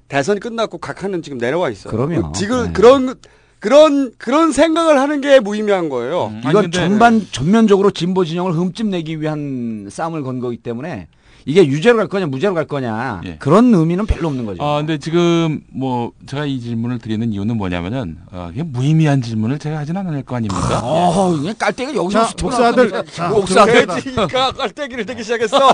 대선이 0.08 0.38
끝났고 0.38 0.78
각하는 0.78 1.22
지금 1.22 1.38
내려와 1.38 1.70
있어요. 1.70 1.90
그럼요. 1.92 2.32
지금 2.32 2.66
네. 2.66 2.72
그런 2.72 3.14
그런 3.58 4.12
그런 4.18 4.52
생각을 4.52 5.00
하는 5.00 5.20
게 5.20 5.40
무의미한 5.40 5.88
거예요. 5.88 6.26
음, 6.26 6.40
아니, 6.44 6.50
이건 6.50 6.62
근데- 6.64 6.78
전반 6.78 7.26
전면적으로 7.32 7.90
진보 7.90 8.24
진영을 8.24 8.52
흠집 8.52 8.86
내기 8.86 9.20
위한 9.20 9.88
싸움을 9.90 10.22
건 10.22 10.38
거기 10.38 10.56
때문에 10.58 11.08
이게 11.48 11.64
유죄로 11.64 11.96
갈 11.96 12.08
거냐 12.08 12.26
무죄로 12.26 12.54
갈 12.54 12.66
거냐 12.66 13.20
예. 13.24 13.36
그런 13.36 13.72
의미는 13.72 14.04
별로 14.04 14.26
없는 14.26 14.46
거죠. 14.46 14.62
아, 14.62 14.78
근데 14.78 14.98
지금 14.98 15.60
뭐 15.72 16.10
제가 16.26 16.44
이 16.44 16.60
질문을 16.60 16.98
드리는 16.98 17.32
이유는 17.32 17.56
뭐냐면은 17.56 18.18
어, 18.32 18.50
이게 18.52 18.64
무의미한 18.64 19.22
질문을 19.22 19.60
제가 19.60 19.78
하진 19.78 19.96
않을 19.96 20.24
거 20.24 20.34
아닙니까? 20.34 20.80
어, 20.82 21.36
그냥 21.36 21.54
깔때가 21.56 21.94
여기서 21.94 22.26
자, 22.26 22.34
목사들, 22.42 23.04
자, 23.12 23.28
목사들 23.28 23.86
돼지가 23.86 24.52
깔때기를 24.52 25.06
대기 25.06 25.22
시작했어. 25.22 25.70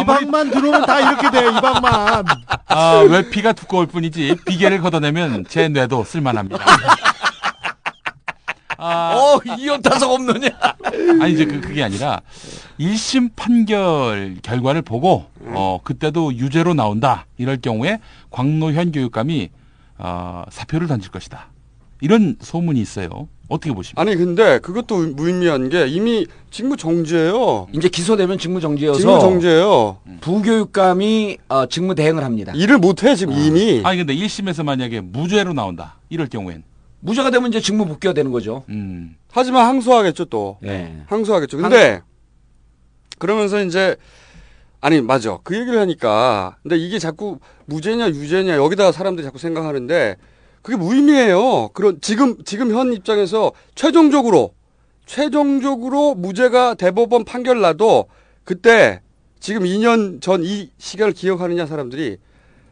이 0.00 0.04
방만 0.04 0.50
들어오면 0.50 0.84
다 0.84 1.00
이렇게 1.00 1.30
돼. 1.30 1.48
이 1.48 1.52
방만. 1.52 2.24
아, 2.66 3.04
왜 3.08 3.30
피가 3.30 3.52
두꺼울 3.52 3.86
뿐이지 3.86 4.36
비계를 4.46 4.80
걷어내면 4.80 5.44
제 5.48 5.68
뇌도 5.68 6.02
쓸만합니다. 6.02 6.58
아, 8.78 9.14
어, 9.16 9.40
이혼 9.58 9.80
타석 9.82 10.10
없느냐? 10.10 10.48
아니 11.20 11.32
이제 11.32 11.44
그, 11.44 11.60
그게 11.60 11.82
아니라 11.82 12.20
1심 12.78 13.30
판결 13.36 14.36
결과를 14.42 14.82
보고 14.82 15.26
어 15.46 15.78
그때도 15.82 16.34
유죄로 16.34 16.74
나온다 16.74 17.26
이럴 17.38 17.56
경우에 17.58 18.00
광노현 18.30 18.92
교육감이 18.92 19.50
어, 19.98 20.44
사표를 20.50 20.86
던질 20.88 21.10
것이다 21.10 21.48
이런 22.00 22.36
소문이 22.40 22.80
있어요 22.80 23.28
어떻게 23.48 23.72
보십니까? 23.72 24.02
아니 24.02 24.16
근데 24.16 24.58
그것도 24.58 25.12
무의미한 25.14 25.68
게 25.68 25.86
이미 25.86 26.26
직무 26.50 26.76
정지예요. 26.76 27.68
이제 27.72 27.88
기소되면 27.88 28.38
직무 28.38 28.60
정지여서 28.60 28.98
직무 28.98 29.20
정지예요. 29.20 29.98
부교육감이 30.20 31.38
어, 31.48 31.66
직무 31.66 31.94
대행을 31.94 32.24
합니다. 32.24 32.52
일을 32.56 32.78
못해 32.78 33.14
지금 33.14 33.34
이미. 33.34 33.82
아니 33.84 33.98
근데 33.98 34.14
1심에서 34.16 34.64
만약에 34.64 35.00
무죄로 35.00 35.52
나온다 35.52 35.96
이럴 36.08 36.26
경우엔 36.26 36.64
무죄가 37.00 37.30
되면 37.30 37.48
이제 37.48 37.60
직무 37.60 37.86
복귀가 37.86 38.12
되는 38.12 38.30
거죠. 38.32 38.64
음. 38.68 39.16
하지만 39.30 39.66
항소하겠죠 39.66 40.26
또. 40.26 40.58
예. 40.64 41.02
항소하겠죠. 41.06 41.58
근데 41.58 42.00
그러면서 43.18 43.62
이제 43.62 43.96
아니 44.80 45.00
맞아 45.00 45.38
그 45.42 45.56
얘기를 45.58 45.78
하니까 45.80 46.56
근데 46.62 46.76
이게 46.76 46.98
자꾸 46.98 47.38
무죄냐 47.66 48.08
유죄냐 48.08 48.56
여기다가 48.56 48.92
사람들이 48.92 49.24
자꾸 49.24 49.38
생각하는데 49.38 50.16
그게 50.62 50.76
무의미해요. 50.76 51.68
그런 51.74 52.00
지금 52.00 52.36
지금 52.44 52.72
현 52.72 52.92
입장에서 52.92 53.52
최종적으로 53.74 54.54
최종적으로 55.06 56.14
무죄가 56.14 56.74
대법원 56.74 57.24
판결 57.24 57.60
나도 57.60 58.06
그때 58.44 59.00
지금 59.40 59.62
2년 59.62 60.20
전 60.20 60.42
이 60.42 60.70
시간을 60.78 61.12
기억하느냐 61.12 61.66
사람들이 61.66 62.18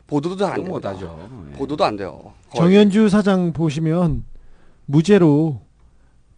보도도 0.07 0.45
안또 0.45 0.63
됩니다. 0.65 0.91
못하죠. 0.91 1.29
예. 1.53 1.57
보도도 1.57 1.85
안 1.85 1.97
돼요. 1.97 2.34
정현주 2.55 3.09
사장 3.09 3.53
보시면 3.53 4.25
무죄로 4.87 5.61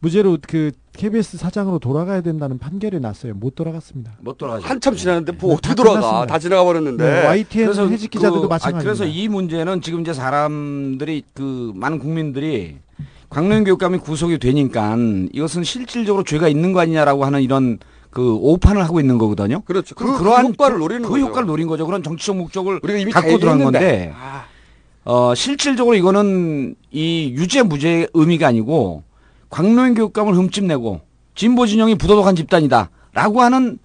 무죄로 0.00 0.38
그 0.46 0.72
KBS 0.92 1.36
사장으로 1.36 1.78
돌아가야 1.78 2.20
된다는 2.20 2.58
판결이 2.58 3.00
났어요. 3.00 3.34
못 3.34 3.54
돌아갔습니다. 3.54 4.12
못 4.20 4.38
돌아가죠. 4.38 4.66
한참 4.66 4.94
지났는데 4.94 5.32
뭐 5.32 5.50
네, 5.50 5.54
어떻게 5.54 5.68
다 5.68 5.74
돌아가? 5.74 6.00
끝났습니다. 6.00 6.26
다 6.26 6.38
지나가 6.38 6.64
버렸는데. 6.64 7.04
네, 7.04 7.26
YTN 7.26 7.90
해직 7.90 8.10
기자들도 8.10 8.48
그. 8.48 8.54
아니, 8.62 8.78
그래서 8.78 9.04
이 9.04 9.28
문제는 9.28 9.80
지금 9.82 10.00
이제 10.00 10.12
사람들이 10.12 11.24
그 11.34 11.72
많은 11.74 11.98
국민들이 11.98 12.76
광명 13.28 13.64
교육감이 13.64 13.98
구속이 13.98 14.38
되니까 14.38 14.96
이것은 15.32 15.64
실질적으로 15.64 16.24
죄가 16.24 16.48
있는 16.48 16.72
거 16.72 16.80
아니냐라고 16.80 17.24
하는 17.24 17.42
이런 17.42 17.78
그 18.10 18.34
오판을 18.34 18.82
하고 18.82 19.00
있는 19.00 19.18
거거든요. 19.18 19.60
그렇죠. 19.62 19.94
그, 19.94 20.04
그럼 20.04 20.16
그 20.16 20.22
그러한 20.22 20.46
효과를 20.46 20.78
노리는 20.78 21.02
그 21.02 21.08
거죠. 21.10 21.26
효과를 21.26 21.46
노린 21.46 21.66
거죠. 21.66 21.84
그런 21.84 22.02
정치적 22.02 22.36
목적을 22.36 22.80
우리가 22.82 22.98
이미 22.98 23.12
다 23.12 23.20
갖고 23.20 23.38
들어간. 23.38 23.62
건데 23.64 24.12
어, 25.06 25.34
실질적으로 25.36 25.94
이거는 25.96 26.74
이 26.90 27.32
유죄 27.36 27.62
무죄의 27.62 28.08
의미가 28.12 28.48
아니고 28.48 29.04
광노인 29.50 29.94
교육감을 29.94 30.34
흠집내고 30.36 31.00
진보 31.36 31.64
진영이 31.66 31.94
부도덕한 31.94 32.34
집단이다라고 32.34 33.40
하는 33.40 33.78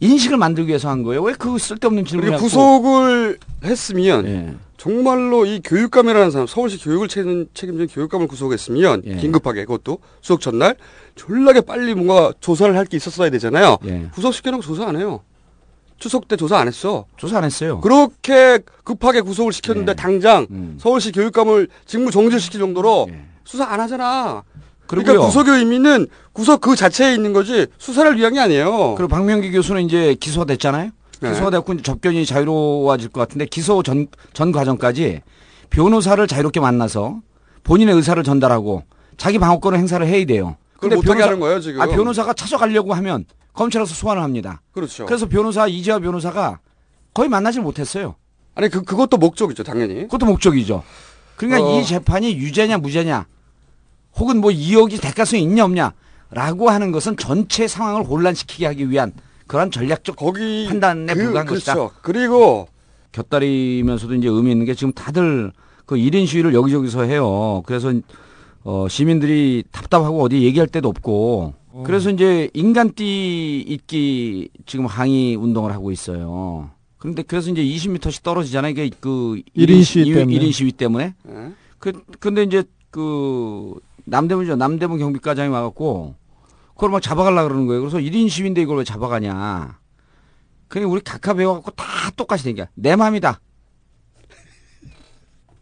인식을 0.00 0.36
만들기 0.36 0.68
위해서 0.68 0.88
한 0.88 1.02
거예요. 1.02 1.22
왜 1.22 1.34
그 1.34 1.58
쓸데없는 1.58 2.04
질문을 2.04 2.38
구속을 2.38 3.38
했으면 3.64 4.26
예. 4.26 4.54
정말로 4.76 5.44
이 5.44 5.60
교육감이라는 5.64 6.30
사람 6.30 6.46
서울시 6.46 6.78
교육을 6.78 7.08
책임, 7.08 7.48
책임진 7.52 7.88
교육감을 7.88 8.28
구속했으면 8.28 9.02
예. 9.06 9.16
긴급하게 9.16 9.64
그것도 9.64 9.98
수석 10.20 10.40
전날 10.40 10.76
졸라게 11.16 11.62
빨리 11.62 11.94
뭔가 11.94 12.32
조사를 12.38 12.76
할 12.76 12.84
게 12.86 12.96
있었어야 12.96 13.28
되잖아요. 13.30 13.78
예. 13.86 14.08
구속시켜놓고 14.14 14.62
조사 14.62 14.86
안 14.86 14.96
해요. 14.96 15.22
추석 15.98 16.28
때 16.28 16.36
조사 16.36 16.58
안 16.58 16.68
했어. 16.68 17.06
조사 17.16 17.38
안 17.38 17.44
했어요. 17.44 17.80
그렇게 17.80 18.60
급하게 18.84 19.20
구속을 19.20 19.52
시켰는데 19.52 19.92
예. 19.92 19.96
당장 19.96 20.46
음. 20.50 20.78
서울시 20.80 21.12
교육감을 21.12 21.68
직무 21.86 22.10
정지시킬 22.10 22.60
정도로 22.60 23.08
예. 23.10 23.24
수사 23.44 23.64
안 23.64 23.80
하잖아. 23.80 24.42
그리고요. 24.86 25.04
그러니까 25.04 25.26
구속의 25.26 25.58
의미는 25.58 26.06
구속 26.32 26.60
그 26.60 26.76
자체에 26.76 27.14
있는 27.14 27.32
거지 27.32 27.66
수사를 27.78 28.16
위한 28.16 28.32
게 28.32 28.40
아니에요. 28.40 28.94
그리고 28.94 29.08
박명기 29.08 29.50
교수는 29.52 29.82
이제 29.82 30.14
기소가 30.18 30.46
됐잖아요. 30.46 30.90
네. 31.20 31.30
기소가 31.30 31.50
됐고 31.50 31.74
이제 31.74 31.82
접견이 31.82 32.24
자유로워질 32.24 33.10
것 33.10 33.20
같은데 33.20 33.46
기소 33.46 33.82
전, 33.82 34.06
전 34.32 34.52
과정까지 34.52 35.20
변호사를 35.70 36.26
자유롭게 36.26 36.60
만나서 36.60 37.20
본인의 37.64 37.94
의사를 37.96 38.22
전달하고 38.22 38.84
자기 39.18 39.38
방어권을 39.38 39.78
행사를 39.78 40.06
해야 40.06 40.24
돼요. 40.24 40.56
그걸 40.74 40.96
못하게 40.96 41.22
하는 41.24 41.40
거예요, 41.40 41.60
지금. 41.60 41.80
아, 41.80 41.86
변호사가 41.86 42.32
찾아가려고 42.32 42.94
하면 42.94 43.24
검찰에서 43.58 43.92
소환을 43.92 44.22
합니다. 44.22 44.62
그렇죠. 44.70 45.04
그래서 45.04 45.26
변호사 45.26 45.66
이재화 45.66 45.98
변호사가 45.98 46.60
거의 47.12 47.28
만나질 47.28 47.60
못했어요. 47.60 48.14
아니 48.54 48.68
그 48.68 48.82
그것도 48.82 49.16
목적이죠, 49.16 49.64
당연히. 49.64 50.02
그것도 50.02 50.26
목적이죠. 50.26 50.84
그러니까 51.36 51.68
어. 51.68 51.80
이 51.80 51.84
재판이 51.84 52.36
유죄냐 52.36 52.78
무죄냐 52.78 53.26
혹은 54.16 54.40
뭐 54.40 54.52
2억이 54.52 55.00
대가성이 55.00 55.42
있냐 55.42 55.64
없냐라고 55.64 56.70
하는 56.70 56.92
것은 56.92 57.16
전체 57.16 57.66
상황을 57.66 58.04
혼란시키게 58.04 58.66
하기 58.66 58.90
위한 58.90 59.12
그런 59.48 59.72
전략적 59.72 60.14
거기 60.14 60.66
판단에 60.68 61.12
그, 61.12 61.24
불과한 61.24 61.46
그렇죠. 61.46 61.74
것이다. 61.74 62.00
그리고 62.02 62.68
곁다리면서도 63.10 64.14
이제 64.14 64.28
의미 64.28 64.52
있는 64.52 64.66
게 64.66 64.74
지금 64.74 64.92
다들 64.92 65.52
그 65.84 65.96
1인 65.96 66.28
시위를 66.28 66.54
여기저기서 66.54 67.02
해요. 67.04 67.62
그래서 67.66 67.92
어 68.62 68.86
시민들이 68.88 69.64
답답하고 69.72 70.22
어디 70.22 70.42
얘기할 70.44 70.68
데도 70.68 70.88
없고 70.88 71.54
그래서 71.84 72.10
이제 72.10 72.50
인간띠 72.54 73.64
있기 73.66 74.50
지금 74.66 74.86
항의 74.86 75.36
운동을 75.36 75.72
하고 75.72 75.90
있어요. 75.90 76.70
그런데 76.98 77.22
그래서 77.22 77.50
이제 77.50 77.62
20m씩 77.62 78.22
떨어지잖아요. 78.22 78.70
이게 78.72 78.90
그 79.00 79.40
일인 79.54 79.82
시위 79.82 80.08
일- 80.08 80.14
때문에. 80.14 80.34
일인 80.36 80.52
시위 80.52 80.72
때문에. 80.72 81.14
그 81.78 81.92
근데 82.18 82.42
이제 82.42 82.64
그 82.90 83.74
남대문이죠. 84.04 84.56
남대문 84.56 84.98
경비과장이 84.98 85.50
와 85.52 85.62
갖고 85.62 86.14
그걸 86.74 86.90
막 86.90 87.00
잡아가려 87.02 87.42
그러는 87.44 87.66
거예요. 87.66 87.80
그래서 87.82 87.98
1인 87.98 88.28
시위인데 88.28 88.62
이걸 88.62 88.78
왜 88.78 88.84
잡아가냐. 88.84 89.78
그냥 90.68 90.90
우리 90.90 91.00
각하 91.00 91.34
배워 91.34 91.54
갖고 91.54 91.70
다 91.72 91.84
똑같이 92.16 92.44
된 92.44 92.56
거야. 92.56 92.66
내 92.74 92.96
맘이다. 92.96 93.40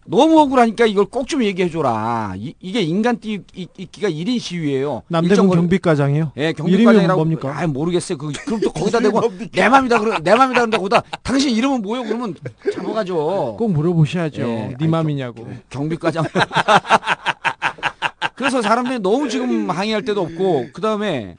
너무 0.09 0.39
억울하니까 0.41 0.87
이걸 0.87 1.05
꼭 1.07 1.27
좀 1.27 1.43
얘기해줘라. 1.43 2.35
이, 2.37 2.55
게 2.73 2.81
인간띠 2.81 3.41
이- 3.55 3.67
있기가 3.77 4.09
1인 4.09 4.39
시위예요. 4.39 5.03
남대문 5.09 5.51
경비과장이요? 5.51 6.33
예, 6.37 6.43
이름이 6.51 6.55
경비과장이라고. 6.57 7.19
뭡니까? 7.25 7.59
아, 7.59 7.67
모르겠어요. 7.67 8.17
그, 8.17 8.31
그럼 8.45 8.61
또 8.61 8.71
거기다 8.73 9.01
대고 9.11 9.21
내 9.53 9.69
맘이다 9.69 9.99
그러 9.99 10.19
내 10.21 10.33
맘이다 10.35 10.61
그런데 10.61 10.77
거기다 10.79 11.03
당신 11.25 11.51
이름은 11.51 11.83
뭐요? 11.83 12.05
그러면 12.05 12.35
잡아가죠. 12.73 13.57
꼭 13.59 13.73
물어보셔야죠. 13.73 14.43
예, 14.43 14.77
네 14.79 14.87
맘이냐고. 14.87 15.49
경비과장. 15.71 16.25
그래서 18.37 18.63
사람들이 18.63 19.01
너무 19.01 19.29
지금 19.29 19.69
항의할 19.71 20.05
데도 20.05 20.21
없고 20.23 20.67
그 20.73 20.81
다음에 20.81 21.37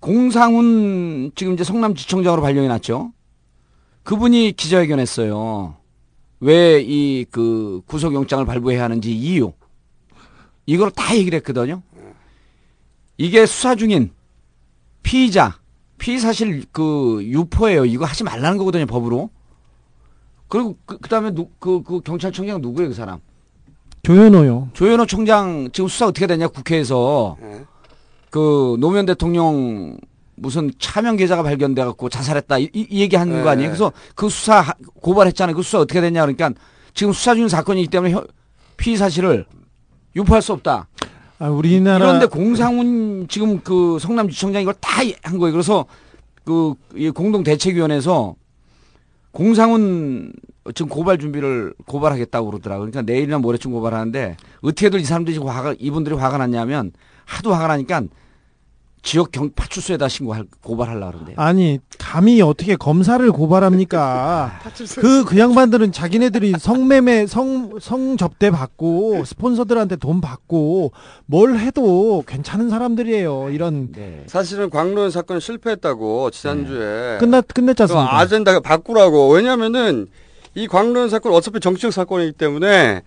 공상훈 0.00 1.32
지금 1.34 1.54
이제 1.54 1.64
성남지청장으로 1.64 2.40
발령이 2.42 2.68
났죠. 2.68 3.12
그분이 4.04 4.52
기자회견했어요. 4.52 5.76
왜 6.44 6.82
이 6.86 7.24
그 7.30 7.80
구속영장을 7.86 8.44
발부해야 8.44 8.84
하는지 8.84 9.16
이유. 9.16 9.52
이걸 10.66 10.90
다 10.90 11.16
얘기를 11.16 11.36
했거든요. 11.38 11.82
이게 13.16 13.46
수사 13.46 13.74
중인 13.74 14.10
피의자, 15.02 15.58
피의 15.98 16.18
사실 16.18 16.64
그 16.72 17.20
유포예요. 17.22 17.84
이거 17.86 18.04
하지 18.04 18.24
말라는 18.24 18.58
거거든요, 18.58 18.86
법으로. 18.86 19.30
그리고 20.48 20.76
그, 20.84 20.98
그다음에 20.98 21.30
누, 21.32 21.48
그, 21.58 21.82
그 21.82 22.00
경찰청장 22.00 22.60
누구예요, 22.60 22.90
그 22.90 22.94
사람? 22.94 23.20
조현호요. 24.02 24.70
조현호 24.74 25.06
총장 25.06 25.70
지금 25.72 25.88
수사 25.88 26.06
어떻게 26.06 26.26
되냐 26.26 26.48
국회에서 26.48 27.38
그 28.30 28.76
노무현 28.78 29.06
대통령 29.06 29.96
무슨 30.36 30.70
차명 30.78 31.16
계좌가 31.16 31.42
발견돼 31.42 31.84
갖고 31.84 32.08
자살했다 32.08 32.58
이, 32.58 32.70
이 32.72 33.00
얘기 33.00 33.16
하는 33.16 33.38
거 33.38 33.44
네. 33.44 33.50
아니에요? 33.50 33.70
그래서 33.70 33.92
그 34.14 34.28
수사 34.28 34.60
하- 34.60 34.74
고발했잖아요. 35.00 35.54
그 35.56 35.62
수사 35.62 35.78
어떻게 35.80 36.00
됐냐 36.00 36.20
그러니까 36.22 36.50
지금 36.92 37.12
수사 37.12 37.34
중인 37.34 37.48
사건이기 37.48 37.88
때문에 37.88 38.12
혀- 38.14 38.26
피의 38.76 38.96
사실을 38.96 39.46
유포할 40.16 40.42
수 40.42 40.52
없다. 40.52 40.88
아, 41.38 41.48
우리나라 41.48 42.04
이런데 42.04 42.26
공상훈 42.26 43.26
지금 43.28 43.60
그 43.60 43.98
성남지청장이 44.00 44.62
이걸 44.62 44.74
다 44.80 45.02
한 45.22 45.38
거예요. 45.38 45.52
그래서 45.52 45.84
그이 46.44 47.10
공동 47.10 47.42
대책위원회에서 47.42 48.34
공상훈 49.32 50.32
지금 50.74 50.88
고발 50.88 51.18
준비를 51.18 51.74
고발하겠다고 51.86 52.50
그러더라고요. 52.50 52.90
그러니까 52.90 53.10
내일이나 53.12 53.38
모레쯤 53.38 53.72
고발하는데 53.72 54.36
어떻게들 54.62 55.00
이 55.00 55.04
사람들이 55.04 55.34
지금 55.34 55.48
화가 55.48 55.74
이분들이 55.78 56.14
화가 56.14 56.38
났냐면 56.38 56.92
하도 57.24 57.52
화가 57.52 57.66
나니까 57.68 58.02
지역 59.04 59.32
경 59.32 59.50
파출소에다 59.54 60.08
신고할 60.08 60.46
고발하려 60.62 61.06
그러는데요. 61.06 61.36
아니 61.38 61.78
감히 61.98 62.40
어떻게 62.40 62.74
검사를 62.74 63.30
고발합니까? 63.30 64.60
그그 64.98 65.38
양반들은 65.38 65.92
자기네들이 65.92 66.54
성매매 66.58 67.26
성 67.26 67.78
성접대 67.78 68.50
받고 68.50 69.24
스폰서들한테 69.26 69.96
돈 69.96 70.22
받고 70.22 70.92
뭘 71.26 71.58
해도 71.58 72.24
괜찮은 72.26 72.70
사람들이에요. 72.70 73.50
이런 73.50 73.92
네. 73.92 74.24
사실은 74.26 74.70
광로연 74.70 75.10
사건 75.10 75.38
실패했다고 75.38 76.30
지난주에 76.30 77.18
끝났 77.20 77.46
끝냈지 77.46 77.82
않습니까? 77.82 78.10
그 78.10 78.16
아젠다 78.16 78.60
바꾸라고 78.60 79.28
왜냐면은 79.32 80.06
이 80.54 80.66
광로연 80.66 81.10
사건 81.10 81.34
어차피 81.34 81.60
정치적 81.60 81.92
사건이기 81.92 82.32
때문에 82.32 83.02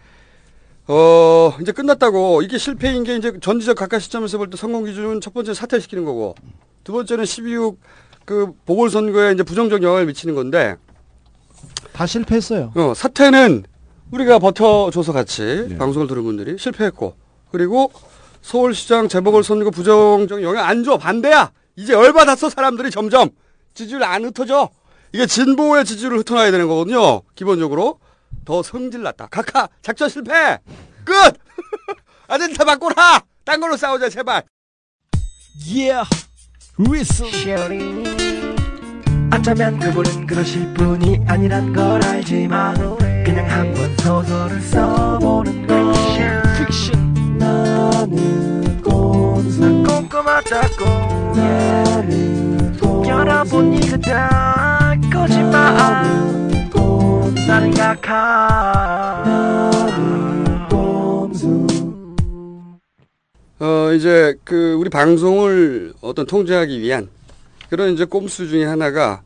어 0.87 1.53
이제 1.61 1.71
끝났다고. 1.71 2.41
이게 2.41 2.57
실패인 2.57 3.03
게 3.03 3.15
이제 3.17 3.33
전지적 3.41 3.75
각각 3.77 3.99
시점에서 3.99 4.37
볼 4.37 4.49
때 4.49 4.57
성공 4.57 4.85
기준은 4.85 5.19
첫 5.21 5.33
번째 5.33 5.53
사퇴시키는 5.53 6.05
거고 6.05 6.35
두 6.83 6.93
번째는 6.93 7.25
12.6그 7.25 8.53
보궐선거에 8.65 9.33
이제 9.33 9.43
부정적 9.43 9.83
영향을 9.83 10.05
미치는 10.05 10.35
건데. 10.35 10.75
다 11.91 12.05
실패했어요. 12.05 12.71
어, 12.75 12.93
사퇴는 12.95 13.63
우리가 14.11 14.39
버텨줘서 14.39 15.11
같이 15.11 15.65
네. 15.69 15.77
방송을 15.77 16.07
들은 16.07 16.23
분들이 16.23 16.57
실패했고 16.57 17.15
그리고 17.51 17.91
서울시장 18.41 19.09
재보궐선거 19.09 19.71
부정적 19.71 20.41
영향 20.43 20.65
안 20.65 20.83
줘. 20.83 20.97
반대야! 20.97 21.51
이제 21.75 21.93
열받았어 21.93 22.49
사람들이 22.49 22.91
점점. 22.91 23.29
지지율 23.73 24.03
안 24.03 24.23
흩어져. 24.23 24.69
이게 25.13 25.25
진보의 25.25 25.83
지지율을 25.85 26.19
흩어놔야 26.19 26.51
되는 26.51 26.67
거거든요 26.67 27.21
기본적으로 27.35 27.99
더 28.47 28.63
성질났다. 28.63 29.27
각하 29.27 29.67
작전 29.81 30.07
실패! 30.07 30.57
끝! 31.03 31.13
아젠타 32.29 32.63
바꾸라 32.63 33.21
딴 33.43 33.59
걸로 33.59 33.75
싸우자 33.75 34.07
제발! 34.07 34.41
Yeah, 35.69 36.09
whistle. 36.79 37.29
어쩌면 39.33 39.77
그분은 39.79 40.25
그러실 40.27 40.73
분이 40.73 41.25
아니란 41.27 41.73
걸 41.73 42.01
알지만 42.05 42.75
그냥 43.25 43.51
한 43.51 43.73
번 43.73 43.97
소설을 43.97 44.61
써보는 44.61 45.67
거 45.67 45.93
픽션 46.57 47.37
나는 47.37 48.81
꼼수 48.81 49.59
꼼꼼하다고 49.59 50.85
나는 51.35 52.77
꼼수 52.79 53.09
여러분 53.09 53.73
이거 53.73 53.97
다 53.97 54.95
거짓말 55.11 56.46
어, 63.59 63.91
이제 63.93 64.35
그 64.43 64.73
우리 64.73 64.89
방송을 64.89 65.93
어떤 66.01 66.25
통제하기 66.25 66.79
위한 66.79 67.09
그런 67.69 67.93
이제 67.93 68.05
꼼수 68.05 68.47
중에 68.47 68.63
하나가 68.65 69.21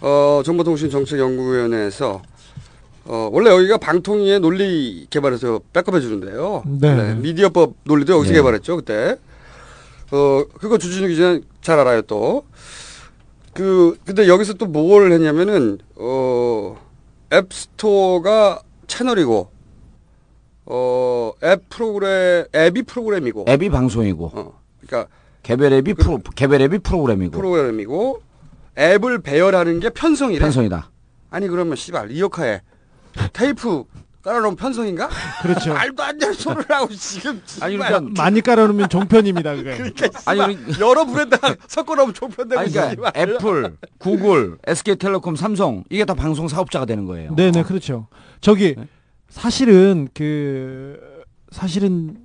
어, 0.00 0.42
정보통신정책연구위원회에서 0.44 2.22
어, 3.04 3.28
원래 3.32 3.50
여기가 3.50 3.78
방통위의 3.78 4.40
논리 4.40 5.06
개발에서 5.10 5.60
백업해 5.72 6.00
주는데요. 6.00 6.62
네. 6.66 6.88
원래 6.88 7.14
미디어법 7.14 7.74
논리도 7.84 8.14
여기서 8.14 8.32
네. 8.32 8.38
개발했죠, 8.38 8.76
그때. 8.76 9.16
어, 10.10 10.44
그거 10.58 10.76
주진우 10.78 11.08
기자는 11.08 11.44
잘 11.62 11.78
알아요, 11.78 12.02
또. 12.02 12.44
그, 13.54 13.96
근데 14.04 14.28
여기서 14.28 14.54
또 14.54 14.66
뭘 14.66 15.10
했냐면은, 15.12 15.78
어, 15.96 16.76
앱스토어가 17.32 18.62
채널이고, 18.86 19.50
어, 20.66 21.32
앱 21.44 21.68
프로그램, 21.68 22.44
앱이 22.54 22.82
프로그램이고. 22.82 23.46
앱이 23.48 23.70
방송이고. 23.70 24.26
어, 24.34 24.60
그러니까 24.80 25.10
개별 25.42 25.72
앱이 25.72 25.94
프로 25.94 26.20
개별 26.34 26.62
앱이 26.62 26.78
프로그램이고. 26.78 27.32
프로그램이고, 27.32 28.22
앱을 28.78 29.20
배열하는 29.22 29.80
게 29.80 29.90
편성이래. 29.90 30.40
편성이다. 30.40 30.90
아니, 31.30 31.48
그러면 31.48 31.76
씨발, 31.76 32.08
리어카에 32.08 32.62
테이프 33.32 33.84
깔아놓으면 34.28 34.56
편성인가? 34.56 35.08
그렇죠. 35.42 35.72
말도 35.72 36.02
안 36.02 36.18
되는 36.18 36.34
소리를 36.34 36.64
하고 36.68 36.88
지금. 36.94 37.40
아니. 37.60 37.76
그러니까 37.76 38.22
많이 38.22 38.40
깔아놓으면 38.42 38.88
종편입니다. 38.90 39.56
그게. 39.56 39.76
그러니까 39.78 40.08
아니, 40.26 40.56
여러 40.78 41.06
브랜드가 41.06 41.56
섞어놓으면 41.66 42.14
종편되고 42.14 42.60
아니, 42.60 42.70
그러니까 42.70 43.12
애플, 43.16 43.76
구글, 43.98 44.58
SK텔레콤, 44.66 45.36
삼성 45.36 45.84
이게 45.90 46.04
다 46.04 46.14
방송 46.14 46.46
사업자가 46.46 46.84
되는 46.84 47.06
거예요. 47.06 47.34
네네 47.34 47.62
그렇죠. 47.62 48.08
저기 48.40 48.76
사실은 49.30 50.08
그 50.12 50.98
사실은 51.50 52.18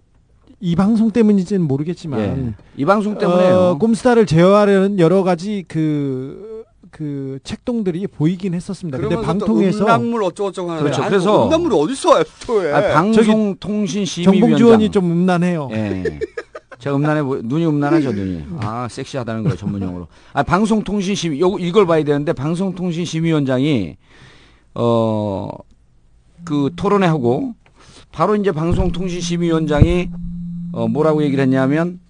이 0.60 0.76
방송 0.76 1.12
때문인지는 1.12 1.66
모르겠지만 1.66 2.20
예. 2.20 2.54
이 2.78 2.86
방송 2.86 3.18
때문에요. 3.18 3.56
어, 3.56 3.78
꼼수다를 3.78 4.26
제어하려는 4.26 5.00
여러 5.00 5.24
가지 5.24 5.66
그, 5.68 6.53
그 6.94 7.40
책동들이 7.44 8.06
보이긴 8.06 8.54
했었습니다. 8.54 9.00
근데 9.00 9.16
방통에서 9.20 9.84
음란물 9.84 10.24
어쩌고저쩌고 10.26 10.70
하는데 10.70 10.84
그렇죠. 10.84 11.02
아니, 11.02 11.10
그래서- 11.10 11.46
음란물이 11.48 11.76
어딨어 11.76 12.20
앱스토어에 12.22 12.72
아, 12.72 12.94
방송통신심의위원장. 12.94 14.40
정봉주원이 14.50 14.90
좀 14.92 15.12
음란해요. 15.12 15.70
예. 15.72 16.20
제가 16.78 16.96
음란해 16.96 17.24
보 17.24 17.38
눈이 17.38 17.66
음란하죠 17.66 18.12
눈이. 18.12 18.44
아 18.60 18.88
섹시하다는 18.92 19.42
거예요 19.44 19.58
전문용어로. 19.58 20.08
아 20.34 20.44
방송통신심의 20.44 21.40
요 21.42 21.58
이걸 21.58 21.88
봐야 21.88 22.04
되는데 22.04 22.32
방송통신심의위원장이 22.34 23.98
어 24.76 25.50
그 26.46 26.70
토론회 26.76 27.08
하고 27.08 27.54
바로 28.12 28.36
이제 28.36 28.52
방송통신심의위원장이 28.52 30.10
어 30.74 30.88
뭐라고 30.90 31.24
얘기를 31.24 31.42
했냐면 31.42 32.02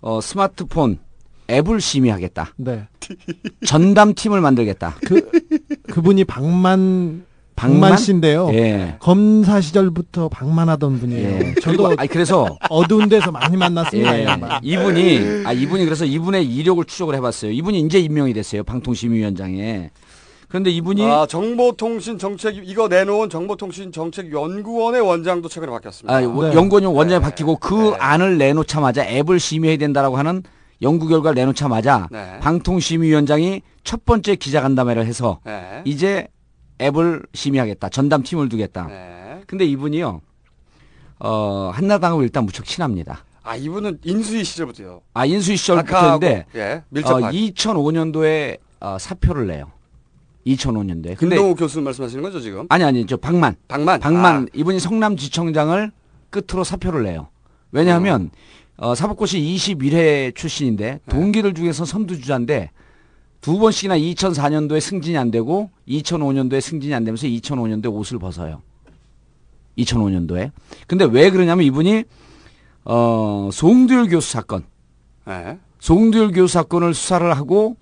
어 0.00 0.18
스마트폰 0.22 0.98
앱을 1.50 1.80
심의하겠다. 1.80 2.54
네. 2.56 2.86
전담 3.66 4.14
팀을 4.14 4.40
만들겠다. 4.40 4.96
그 5.04 5.30
그분이 5.88 6.24
방만 6.24 7.24
박만 7.56 7.98
씨인데요. 7.98 8.48
예. 8.54 8.96
검사 9.00 9.60
시절부터 9.60 10.30
박만하던 10.30 10.98
분이에요. 10.98 11.28
예. 11.28 11.54
저도 11.60 11.92
아니, 11.98 12.08
그래서 12.08 12.56
어두운 12.70 13.10
데서 13.10 13.30
많이 13.30 13.56
만났습니다. 13.58 14.16
이 14.16 14.20
예. 14.20 14.26
이분이 14.62 15.42
아 15.44 15.52
이분이 15.52 15.84
그래서 15.84 16.06
이분의 16.06 16.46
이력을 16.46 16.82
추적을 16.86 17.14
해봤어요. 17.16 17.50
이분이 17.52 17.80
이제 17.80 17.98
임명이 18.00 18.32
됐어요. 18.32 18.62
방통심의위원장에. 18.64 19.90
그런데 20.48 20.70
이분이 20.70 21.04
아, 21.04 21.26
정보통신 21.28 22.18
정책 22.18 22.56
이거 22.68 22.88
내놓은 22.88 23.28
정보통신 23.30 23.92
정책 23.92 24.32
연구원의 24.32 25.00
원장도 25.00 25.48
최근에 25.48 25.70
바뀌었습니다. 25.70 26.12
아, 26.16 26.22
원- 26.26 26.52
연구원이 26.54 26.86
원장이 26.86 27.20
바뀌고 27.22 27.56
그 27.58 27.74
네. 27.74 27.96
안을 28.00 28.38
내놓자마자 28.38 29.04
앱을 29.06 29.38
심의해야 29.38 29.78
된다라고 29.78 30.16
하는 30.16 30.42
연구 30.82 31.08
결과를 31.08 31.34
내놓자마자 31.34 32.08
네. 32.10 32.38
방통심의위원장이 32.40 33.62
첫 33.84 34.04
번째 34.04 34.36
기자간담회를 34.36 35.06
해서 35.06 35.40
네. 35.44 35.82
이제 35.84 36.28
앱을 36.80 37.22
심의하겠다. 37.34 37.88
전담팀을 37.90 38.48
두겠다. 38.48 38.86
네. 38.86 39.40
근데 39.46 39.64
이분이요. 39.66 40.20
어, 41.18 41.70
한나라당하고 41.74 42.22
일단 42.22 42.44
무척 42.44 42.64
친합니다. 42.64 43.24
아, 43.42 43.56
이분은 43.56 43.98
인수위 44.04 44.44
시절부터요. 44.44 45.02
아, 45.12 45.26
인수위 45.26 45.56
시절부터 45.56 45.86
각하하고, 45.86 46.24
했는데 46.24 46.46
예, 46.54 46.82
밀접한. 46.88 47.24
어, 47.24 47.30
2005년도에 47.30 48.58
어, 48.80 48.96
사표를 48.98 49.46
내요. 49.48 49.70
2005년도에. 50.46 51.16
근데 51.16 51.36
김동욱 51.36 51.58
교수 51.58 51.80
말씀하시는 51.82 52.22
거죠, 52.22 52.40
지금? 52.40 52.66
아니 52.70 52.84
아니 52.84 53.06
저 53.06 53.16
박만. 53.16 53.56
박만. 53.68 54.00
박만 54.00 54.42
아. 54.42 54.46
이분이 54.54 54.80
성남지청장을 54.80 55.92
끝으로 56.30 56.64
사표를 56.64 57.02
내요. 57.02 57.28
왜냐하면 57.72 58.30
어, 58.80 58.94
사법고시 58.94 59.38
21회 59.38 60.34
출신인데 60.34 61.00
동기들 61.10 61.52
중에서 61.52 61.84
선두주자인데 61.84 62.70
두 63.42 63.58
번씩이나 63.58 63.98
2004년도에 63.98 64.80
승진이 64.80 65.18
안 65.18 65.30
되고 65.30 65.70
2005년도에 65.86 66.62
승진이 66.62 66.94
안 66.94 67.04
되면서 67.04 67.26
2005년도에 67.26 67.92
옷을 67.92 68.18
벗어요. 68.18 68.62
2005년도에. 69.76 70.50
근데 70.86 71.04
왜 71.04 71.30
그러냐면 71.30 71.66
이분이 71.66 72.04
어, 72.86 73.50
송두열 73.52 74.08
교수 74.08 74.32
사건, 74.32 74.64
네. 75.26 75.58
송두열 75.78 76.32
교수 76.32 76.54
사건을 76.54 76.94
수사를 76.94 77.36
하고 77.36 77.76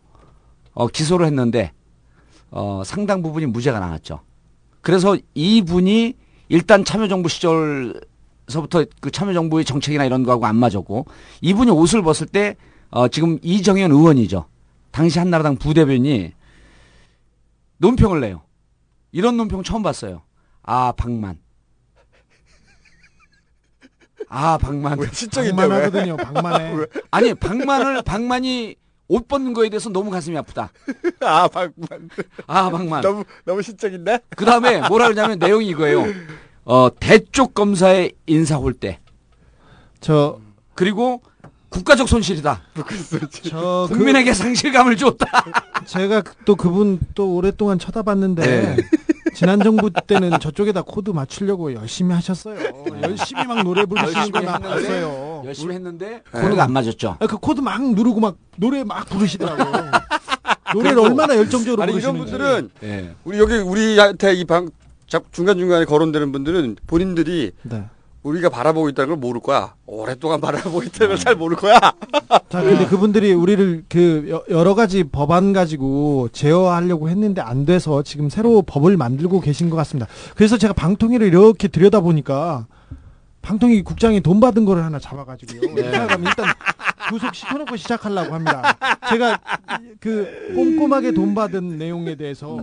어, 0.75 0.89
기소를 0.89 1.27
했는데 1.27 1.71
어, 2.51 2.83
상당 2.85 3.23
부분이 3.23 3.47
무죄가 3.47 3.79
나왔죠. 3.79 4.21
그래서 4.81 5.17
이분이 5.35 6.15
일단 6.49 6.85
참여정부 6.85 7.29
시절 7.29 8.01
서부터 8.49 8.85
그 9.01 9.11
참여정부의 9.11 9.65
정책이나 9.65 10.05
이런 10.05 10.23
거하고 10.23 10.47
안 10.47 10.57
맞았고 10.57 11.07
이분이 11.41 11.71
옷을 11.71 12.03
벗을 12.03 12.27
때 12.27 12.57
어, 12.91 13.09
지금 13.09 13.39
이정현 13.43 13.93
의원이죠. 13.93 14.47
당시 14.91 15.19
한나라당 15.19 15.57
부대변이 15.57 16.33
논평을 17.79 18.21
내요. 18.21 18.43
이런 19.13 19.37
논평 19.37 19.63
처음 19.63 19.83
봤어요. 19.83 20.23
아 20.63 20.93
박만. 20.93 21.39
아 24.29 24.59
박만. 24.59 24.99
박만 24.99 25.73
하거든요. 25.73 26.17
박만해. 26.17 26.75
아니 27.11 27.35
박만을 27.35 28.03
박만이 28.03 28.77
옷 29.09 29.27
벗는 29.27 29.55
거에 29.55 29.71
대해서 29.71 29.89
너무 29.89 30.11
가슴이 30.11 30.37
아프다. 30.37 30.71
아, 31.21 31.49
박만. 31.49 32.11
아 32.47 32.71
박만. 32.71 33.01
너무, 33.01 33.25
너무 33.45 33.63
시적인데? 33.63 34.21
그 34.37 34.45
다음에 34.45 34.87
뭐라 34.87 35.09
그러냐면 35.09 35.39
내용이 35.39 35.67
이거예요. 35.69 36.05
어, 36.69 36.91
대쪽 37.01 37.55
검사의 37.55 38.13
인사 38.27 38.57
홀대. 38.57 38.99
저 40.01 40.39
그리고 40.75 41.23
국가적 41.71 42.07
손실이다. 42.09 42.61
저 43.49 43.87
그- 43.89 43.97
국민에게 43.97 44.35
상실감을 44.35 44.97
줬다. 44.99 45.27
제가 45.87 46.23
또 46.45 46.57
그분 46.57 47.01
또 47.15 47.35
오랫동안 47.35 47.79
쳐다봤는데 47.79 48.43
네. 48.77 48.77
지난 49.35 49.61
정부 49.61 49.91
때는 49.91 50.39
저쪽에다 50.41 50.83
코드 50.83 51.11
맞추려고 51.11 51.73
열심히 51.73 52.15
하셨어요. 52.15 52.59
열심히 53.03 53.45
막 53.47 53.63
노래 53.63 53.87
부르시는 53.87 54.31
거나 54.31 54.53
열심히 54.63 54.67
했는데, 54.67 54.69
봤어요. 54.69 55.43
열심히 55.47 55.75
했는데 55.75 56.23
코드가 56.33 56.65
안 56.65 56.73
맞았죠. 56.73 57.17
아, 57.19 57.27
그 57.27 57.39
코드 57.39 57.61
막 57.63 57.83
누르고 57.83 58.21
막 58.21 58.37
노래 58.57 58.85
막 58.85 59.07
부르시더라고요. 59.09 59.91
노래를 60.75 60.99
얼마나 60.99 61.35
열정적으로 61.35 61.83
아니, 61.83 61.95
이런 61.95 62.15
부르시는지. 62.19 62.31
분들은 62.31 62.71
예. 62.83 63.15
우리 63.25 63.39
여기 63.39 63.55
우리한테 63.57 64.35
이 64.35 64.45
방 64.45 64.69
중간중간에 65.33 65.85
거론되는 65.87 66.33
분들은 66.33 66.77
본인들이 66.87 67.53
네. 67.63 67.85
우리가 68.25 68.49
바라보고 68.51 68.89
있다는 68.91 69.09
걸 69.11 69.17
모를 69.17 69.41
거야. 69.41 69.75
오랫동안 69.87 70.41
바라보고 70.41 70.83
있다는 70.83 71.15
걸 71.15 71.19
잘 71.19 71.35
모를 71.37 71.57
거야. 71.57 71.79
자, 72.51 72.63
근데 72.63 72.85
그분들이 72.87 73.33
우리를 73.33 73.85
그 73.89 74.27
여- 74.29 74.45
여러 74.51 74.75
가지 74.75 75.05
법안 75.05 75.53
가지고 75.53 76.29
제어하려고 76.33 77.09
했는데 77.09 77.41
안 77.41 77.65
돼서 77.65 78.03
지금 78.03 78.29
새로 78.29 78.63
법을 78.63 78.97
만들고 78.97 79.41
계신 79.41 79.71
것 79.71 79.77
같습니다. 79.77 80.09
그래서 80.35 80.59
제가 80.59 80.73
방통위를 80.75 81.27
이렇게 81.29 81.69
들여다 81.69 82.01
보니까 82.01 82.67
방통위 83.49 83.81
국장이 83.81 84.21
돈 84.21 84.41
받은 84.41 84.67
거를 84.67 84.85
하나 84.85 84.99
잡아가지고요. 84.99 85.75
네. 85.75 85.89
이사람 85.89 86.23
일단 86.23 86.47
구속 87.09 87.35
시켜놓고 87.35 87.77
시작하려고 87.77 88.35
합니다. 88.35 88.77
제가 89.09 89.41
그 90.01 90.53
꼼꼼하게 90.55 91.13
돈 91.13 91.35
받은 91.35 91.79
내용에 91.79 92.17
대해서 92.17 92.59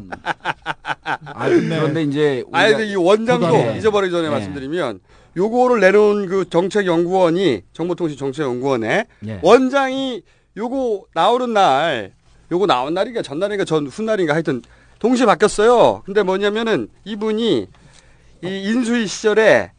아, 1.04 1.50
그런데 1.50 2.04
이제 2.04 2.44
아니, 2.52 2.68
우리가- 2.68 2.78
근데 2.78 2.92
이 2.92 2.96
원장도 2.96 3.48
네. 3.52 3.78
잊어버리기 3.80 4.12
전에 4.12 4.28
네. 4.28 4.30
말씀드리면 4.30 5.00
요거를 5.36 5.80
내놓은 5.80 6.28
그 6.28 6.48
정책연구원이 6.52 7.64
정보통신 7.74 8.16
정책연구원에 8.16 9.06
네. 9.22 9.40
원장이 9.42 10.22
요거 10.56 11.06
나오는 11.16 11.52
날 11.52 12.14
요거 12.52 12.68
나온 12.68 12.94
날인가 12.94 13.24
전날인가 13.24 13.66
전 13.66 13.88
훗날인가 13.88 14.36
하여튼 14.36 14.62
동시에 15.00 15.26
바뀌었어요. 15.26 16.04
근데 16.06 16.22
뭐냐면은 16.22 16.90
이분이 17.06 17.68
이 18.44 18.48
인수위 18.48 19.08
시절에 19.08 19.72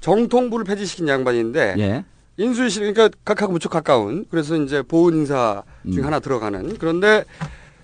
정통부를 0.00 0.64
폐지시킨 0.64 1.08
양반인데 1.08 1.74
예. 1.78 2.04
인수위 2.36 2.70
시 2.70 2.78
그러니까 2.78 3.10
각하고 3.24 3.52
무척 3.52 3.70
가까운 3.70 4.24
그래서 4.30 4.56
이제 4.56 4.82
보훈 4.82 5.14
인사 5.14 5.64
중 5.84 6.02
음. 6.02 6.04
하나 6.04 6.20
들어가는 6.20 6.78
그런데 6.78 7.24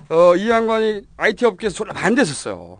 어, 0.09 0.37
이 0.37 0.49
양반이 0.49 1.03
IT 1.17 1.45
업계에서 1.45 1.75
졸라 1.75 1.93
반대했었어요. 1.93 2.79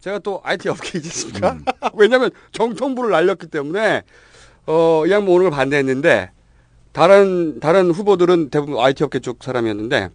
제가 0.00 0.18
또 0.20 0.40
IT 0.42 0.68
업계이지 0.68 1.08
않습니까? 1.08 1.52
음. 1.52 1.64
왜냐하면 1.94 2.30
정통부를 2.52 3.10
날렸기 3.10 3.46
때문에 3.48 4.02
어, 4.66 5.04
이 5.06 5.10
양반 5.10 5.34
오는 5.34 5.44
걸 5.44 5.50
반대했는데 5.52 6.30
다른 6.92 7.60
다른 7.60 7.90
후보들은 7.90 8.50
대부분 8.50 8.78
IT 8.78 9.04
업계 9.04 9.20
쪽 9.20 9.44
사람이었는데 9.44 10.08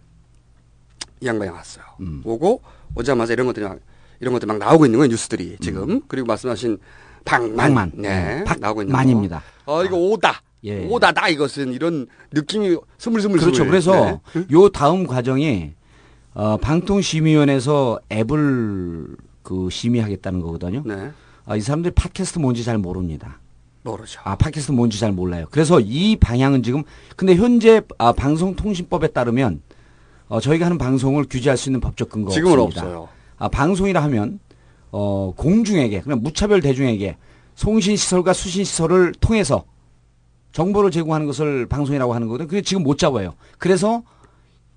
이 1.20 1.26
양반이 1.26 1.50
왔어요. 1.50 1.84
음. 2.00 2.20
오고 2.24 2.60
오자마자 2.96 3.32
이런 3.32 3.46
것들이 3.46 3.64
막 3.64 3.78
이런 4.20 4.32
것들 4.34 4.46
막 4.46 4.58
나오고 4.58 4.86
있는 4.86 4.98
거예요 4.98 5.10
뉴스들이 5.10 5.56
지금 5.60 6.02
그리고 6.06 6.26
말씀하신 6.26 6.78
박만, 7.24 7.56
박만. 7.56 7.92
네, 7.94 8.36
네, 8.38 8.44
박- 8.44 8.58
나오고 8.60 8.82
있는 8.82 8.92
만입니다. 8.92 9.42
거. 9.64 9.74
어 9.74 9.84
이거 9.84 9.96
오다 9.96 10.42
예. 10.64 10.86
오다다 10.86 11.28
이것은 11.28 11.72
이런 11.72 12.06
느낌이 12.32 12.76
스물스물 12.98 13.38
그렇죠. 13.38 13.64
그래서 13.64 14.20
네. 14.34 14.44
요 14.52 14.68
다음 14.68 15.06
과정이 15.06 15.72
어, 16.34 16.56
방통심의위원회에서 16.56 18.00
앱을 18.10 19.16
그 19.42 19.68
심의하겠다는 19.70 20.40
거거든요. 20.40 20.82
네. 20.84 21.10
아, 21.44 21.56
이 21.56 21.60
사람들이 21.60 21.92
팟캐스트 21.94 22.38
뭔지 22.38 22.64
잘 22.64 22.78
모릅니다. 22.78 23.38
모르죠. 23.82 24.20
아, 24.24 24.36
팟캐스트 24.36 24.72
뭔지 24.72 24.98
잘 25.00 25.12
몰라요. 25.12 25.46
그래서 25.50 25.80
이 25.80 26.16
방향은 26.16 26.62
지금 26.62 26.84
근데 27.16 27.34
현재 27.34 27.82
아, 27.98 28.12
방송통신법에 28.12 29.08
따르면 29.08 29.60
어, 30.28 30.40
저희가 30.40 30.66
하는 30.66 30.78
방송을 30.78 31.26
규제할 31.28 31.56
수 31.56 31.68
있는 31.68 31.80
법적 31.80 32.08
근거가 32.08 32.32
지금은 32.32 32.58
없습니다. 32.60 32.82
없어요. 32.86 33.08
아, 33.38 33.48
방송이라 33.48 34.02
하면 34.04 34.38
어, 34.92 35.32
공중에게 35.36 36.02
그냥 36.02 36.20
무차별 36.22 36.60
대중에게 36.60 37.16
송신 37.56 37.96
시설과 37.96 38.32
수신 38.32 38.64
시설을 38.64 39.12
통해서 39.20 39.64
정보를 40.52 40.90
제공하는 40.90 41.26
것을 41.26 41.66
방송이라고 41.66 42.14
하는 42.14 42.28
거거든요. 42.28 42.46
그게 42.46 42.62
지금 42.62 42.82
못 42.82 42.98
잡아요. 42.98 43.34
그래서 43.58 44.02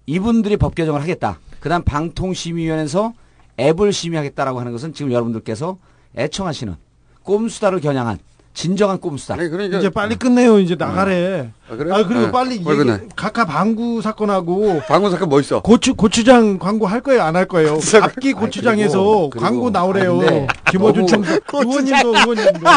이분들이 0.05 0.57
법 0.57 0.73
개정을 0.73 1.01
하겠다. 1.01 1.39
그 1.59 1.69
다음 1.69 1.83
방통심의위원회에서 1.83 3.13
앱을 3.59 3.91
심의하겠다라고 3.91 4.59
하는 4.59 4.71
것은 4.71 4.93
지금 4.93 5.11
여러분들께서 5.11 5.77
애청하시는 6.17 6.75
꼼수다를 7.23 7.81
겨냥한 7.81 8.19
진정한 8.53 8.99
꼼수다. 8.99 9.35
그러니까 9.35 9.79
이제 9.79 9.89
빨리 9.89 10.15
끝내요. 10.15 10.59
이제 10.59 10.75
나가래. 10.75 11.51
아, 11.67 11.75
그래요? 11.75 11.95
아, 11.95 12.03
그리고 12.05 12.21
네. 12.27 12.31
빨리? 12.31 12.51
얘기- 12.57 13.07
각하 13.15 13.43
방구 13.45 14.01
사건하고 14.01 14.81
방구 14.87 15.09
사건 15.09 15.29
뭐 15.29 15.39
있어? 15.39 15.61
고추 15.61 15.95
고추장 15.95 16.59
광고 16.59 16.85
할 16.85 17.01
거예요, 17.01 17.23
안 17.23 17.35
할 17.35 17.45
거예요? 17.47 17.79
앞기 18.03 18.33
고추장에서 18.33 18.97
그리고- 18.99 19.29
그리고- 19.31 19.45
광고 19.45 19.69
나오래요. 19.71 20.13
아, 20.15 20.19
근데 20.19 20.47
김어준 20.69 21.07
청사 21.07 21.39
의원님도 21.53 22.09
의원님도 22.09 22.69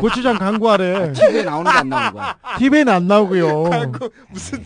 고추장 0.00 0.38
광고하래. 0.38 1.12
TV에 1.12 1.42
나오는 1.44 1.64
거 1.64 1.78
안 1.78 1.88
나오는 1.88 2.12
거야. 2.12 2.34
TV에는 2.58 2.92
안 2.92 3.06
나오고요. 3.08 3.64
광고 3.64 4.08
무슨 4.30 4.64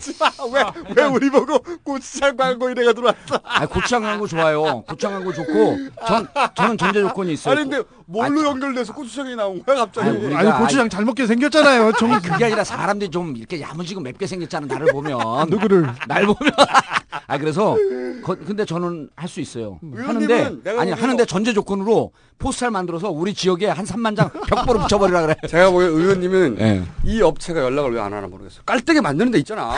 왜왜 0.95 1.07
우리 1.09 1.29
보고 1.29 1.59
고추장 1.83 2.35
광고 2.37 2.69
이래가 2.69 2.93
들어왔어? 2.93 3.39
아, 3.43 3.65
고추장 3.65 4.01
광고 4.03 4.27
좋아요. 4.27 4.81
고추장 4.87 5.11
광고 5.13 5.33
좋고 5.33 5.77
전 6.07 6.27
저는 6.55 6.77
전제 6.77 7.01
조건이 7.01 7.33
있어요. 7.33 7.55
아니 7.55 7.69
근데 7.69 7.83
뭘로 8.05 8.43
연결돼서 8.45 8.93
고추장이 8.93 9.35
나온 9.35 9.63
거야 9.63 9.77
갑자기? 9.77 10.07
아니, 10.09 10.19
우리가- 10.19 10.35
아니 10.37 10.51
고추장 10.51 10.89
잘 10.89 11.05
먹게 11.05 11.25
생겼잖아요. 11.27 11.93
정 11.93 12.19
그게 12.21 12.45
아니라 12.45 12.63
사람 12.63 12.92
들이 12.99 13.09
좀 13.11 13.35
이렇게 13.37 13.59
야무지고 13.61 14.01
맵게 14.01 14.27
생겼잖아 14.27 14.67
나를 14.67 14.87
보면 14.93 15.19
누구를 15.49 15.87
날 16.07 16.25
보면 16.25 16.51
아 17.27 17.37
그래서 17.37 17.75
거- 18.23 18.35
근데 18.35 18.65
저는 18.65 19.09
할 19.15 19.27
수 19.29 19.39
있어요. 19.41 19.79
의원님은 19.81 20.07
하는데 20.37 20.61
내가 20.63 20.81
아니 20.81 20.91
하는데 20.91 21.25
전제 21.25 21.53
조건으로 21.53 22.11
포스터를 22.37 22.71
만들어서 22.71 23.09
우리 23.09 23.33
지역에 23.33 23.67
한 23.67 23.85
3만 23.85 24.15
장 24.15 24.29
벽보로 24.47 24.79
붙여버리라 24.81 25.21
그래. 25.23 25.35
제가 25.49 25.71
보기엔 25.71 25.91
의원님은 25.91 26.57
예. 26.59 26.83
이 27.05 27.21
업체가 27.21 27.61
연락을 27.61 27.93
왜 27.93 27.99
안 27.99 28.13
하나 28.13 28.27
모르겠어요. 28.27 28.61
깔때기 28.65 29.01
만드는 29.01 29.31
데 29.31 29.39
있잖아. 29.39 29.73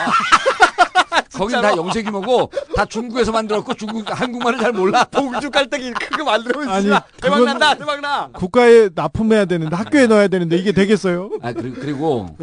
거긴 1.34 1.60
다 1.60 1.76
영세기모고 1.76 2.50
다 2.74 2.84
중국에서 2.86 3.30
만들었고 3.32 3.74
중국 3.74 4.04
한국말을 4.08 4.58
잘 4.58 4.72
몰라. 4.72 5.04
봉주 5.04 5.50
깔때기 5.50 5.92
크게 5.92 6.22
만들면 6.22 6.68
아니, 6.68 6.82
진짜 6.82 7.04
대박 7.20 7.44
난다 7.44 7.74
대박 7.74 8.00
나. 8.00 8.28
국가에 8.32 8.88
납품해야 8.94 9.44
되는데 9.44 9.74
학교에 9.76 10.06
넣어야 10.06 10.28
되는데 10.28 10.56
이게 10.56 10.72
되겠어요? 10.72 11.30
아 11.42 11.52
그리고, 11.52 11.76
그리고 11.80 12.36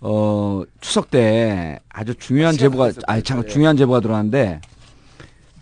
어 0.00 0.62
추석 0.80 1.10
때 1.10 1.78
아주 1.88 2.14
중요한 2.14 2.56
제보가 2.56 2.92
아참 3.06 3.46
중요한 3.46 3.76
제보가 3.76 4.00
들어왔는데 4.00 4.60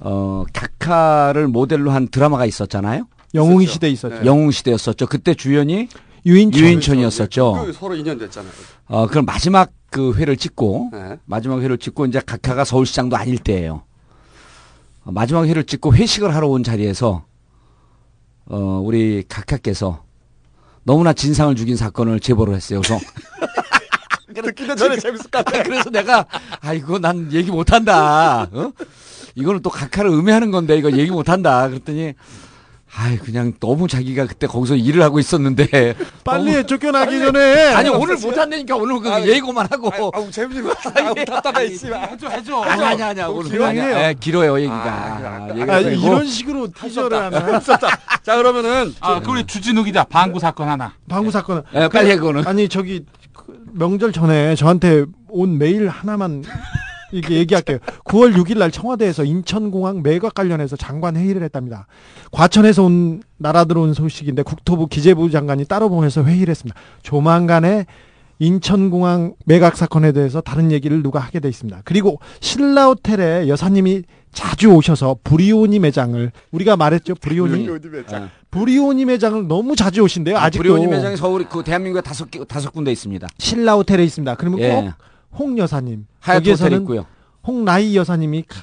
어 0.01 0.45
각하를 0.53 1.49
모델로 1.49 1.91
한 1.91 2.09
드라마가 2.09 2.45
있었잖아요. 2.47 3.07
영웅이 3.35 3.67
시대 3.67 3.89
있었죠. 3.89 4.27
영웅 4.27 4.51
시대였었죠. 4.51 5.07
그때 5.07 5.35
주연이 5.35 5.89
유인천. 6.27 6.61
유인천이었었죠. 6.63 7.65
그 7.65 7.73
서로 7.73 7.95
인연 7.95 8.19
됐잖아요. 8.19 8.53
어 8.87 9.07
그럼 9.07 9.25
마지막 9.25 9.71
그 9.91 10.15
회를 10.15 10.37
찍고 10.37 10.91
네. 10.93 11.19
마지막 11.25 11.61
회를 11.61 11.79
찍고 11.79 12.07
이제 12.07 12.21
각하가 12.25 12.65
서울시장도 12.65 13.17
아닐 13.17 13.39
때예요. 13.39 13.83
어, 15.05 15.13
마지막 15.13 15.47
회를 15.47 15.65
찍고 15.65 15.95
회식을 15.95 16.35
하러 16.35 16.49
온 16.49 16.63
자리에서 16.65 17.25
어 18.47 18.83
우리 18.85 19.23
각하께서 19.29 20.03
너무나 20.85 21.13
진상을 21.13 21.55
죽인 21.55 21.77
사건을 21.77 22.19
제보를 22.21 22.55
했어요. 22.57 22.81
그래서 22.83 22.99
듣기도 24.41 24.75
전에 24.75 24.97
재밌을 24.99 25.31
것 25.31 25.45
같아. 25.45 25.63
그래서 25.63 25.91
내가 25.91 26.25
아이고 26.61 26.99
난 26.99 27.29
얘기 27.33 27.51
못한다. 27.51 28.49
어? 28.53 28.73
이거는 29.35 29.63
또 29.63 29.71
각하를 29.71 30.11
음해하는 30.11 30.51
건데 30.51 30.77
이거 30.77 30.91
얘기 30.93 31.11
못한다. 31.11 31.69
그랬더니 31.69 32.15
아이 32.95 33.17
그냥 33.17 33.55
너무 33.59 33.89
자기가 33.89 34.27
그때 34.27 34.47
거기서 34.47 34.77
일을 34.77 35.03
하고 35.03 35.19
있었는데 35.19 35.95
빨리 36.25 36.45
너무- 36.45 36.57
해, 36.59 36.63
쫓겨나기 36.67 37.19
전에. 37.21 37.73
아니 37.73 37.89
오늘 37.89 38.17
못 38.19 38.37
한다니까 38.37 38.77
오늘 38.77 39.01
그 39.01 39.27
예고만 39.27 39.67
하고 39.71 39.91
아우 40.13 40.31
재밌는 40.31 40.63
거 40.65 40.75
답답해 41.25 41.75
씨발. 41.75 42.11
해줘 42.11 42.29
해줘. 42.29 42.61
아니 42.61 43.03
아니 43.03 43.23
오늘 43.23 43.51
길어요. 43.51 43.73
그냥 43.73 43.91
예, 44.03 44.15
길어요 44.21 44.59
얘기가 44.59 44.75
아, 44.75 45.49
얘기가 45.55 45.75
아. 45.75 45.81
이런 45.81 46.27
식으로 46.27 46.69
티저를 46.71 47.17
하나. 47.19 47.59
자 47.61 48.37
그러면은 48.37 48.95
아, 49.01 49.21
그 49.21 49.31
우리 49.31 49.45
기자 49.47 50.05
방구 50.05 50.39
사건 50.39 50.69
하나. 50.69 50.93
방구 51.09 51.31
사건은. 51.31 51.63
예, 51.75 51.89
빨리 51.89 52.11
해 52.11 52.17
그거는 52.17 52.47
아니 52.47 52.69
저기 52.69 53.07
그 53.22 53.22
명절 53.73 54.13
전에 54.13 54.55
저한테 54.55 55.05
온 55.29 55.59
메일 55.59 55.89
하나만 55.89 56.45
이렇게 57.13 57.37
얘기할게요. 57.37 57.79
9월 58.05 58.35
6일 58.35 58.59
날 58.59 58.71
청와대에서 58.71 59.25
인천공항 59.25 60.03
매각 60.03 60.35
관련해서 60.35 60.77
장관 60.77 61.17
회의를 61.17 61.43
했답니다. 61.43 61.87
과천에서 62.33 62.85
온 62.85 63.23
나라 63.37 63.65
들어온 63.65 63.95
소식인데 63.95 64.43
국토부 64.43 64.87
기재부 64.87 65.31
장관이 65.31 65.67
따로 65.67 65.89
보면서 65.89 66.25
회의를 66.25 66.51
했습니다. 66.51 66.79
조만간에 67.03 67.87
인천공항 68.39 69.35
매각 69.45 69.77
사건에 69.77 70.13
대해서 70.13 70.41
다른 70.41 70.73
얘기를 70.73 71.03
누가 71.03 71.21
하게 71.21 71.39
돼 71.39 71.49
있습니다. 71.49 71.83
그리고 71.85 72.19
신라 72.41 72.87
호텔에 72.87 73.47
여사님이 73.49 74.03
자주 74.33 74.69
오셔서 74.73 75.19
브리오니 75.23 75.79
매장을 75.79 76.33
우리가 76.53 76.77
말했죠 76.77 77.15
브리오니 77.17 77.69
브리오니 78.51 79.05
매장을 79.05 79.47
너무 79.49 79.77
자주 79.77 80.03
오신대요. 80.03 80.37
아, 80.39 80.45
아직도 80.45 80.63
브리오니 80.63 80.87
매장이 80.87 81.17
서울 81.17 81.49
그 81.49 81.63
대한민국에 81.63 82.01
다섯 82.03 82.31
개 82.31 82.43
다섯 82.45 82.71
군데 82.73 82.91
있습니다. 82.93 83.27
신라 83.39 83.75
호텔에 83.75 84.05
있습니다. 84.05 84.35
그러면 84.37 84.59
예. 84.61 84.93
꼭 85.31 85.45
홍 85.45 85.59
여사님 85.59 86.07
하얏트 86.21 86.51
호텔 86.63 86.73
있고요. 86.81 87.07
홍라희 87.47 87.97
여사님이 87.97 88.45
가- 88.49 88.63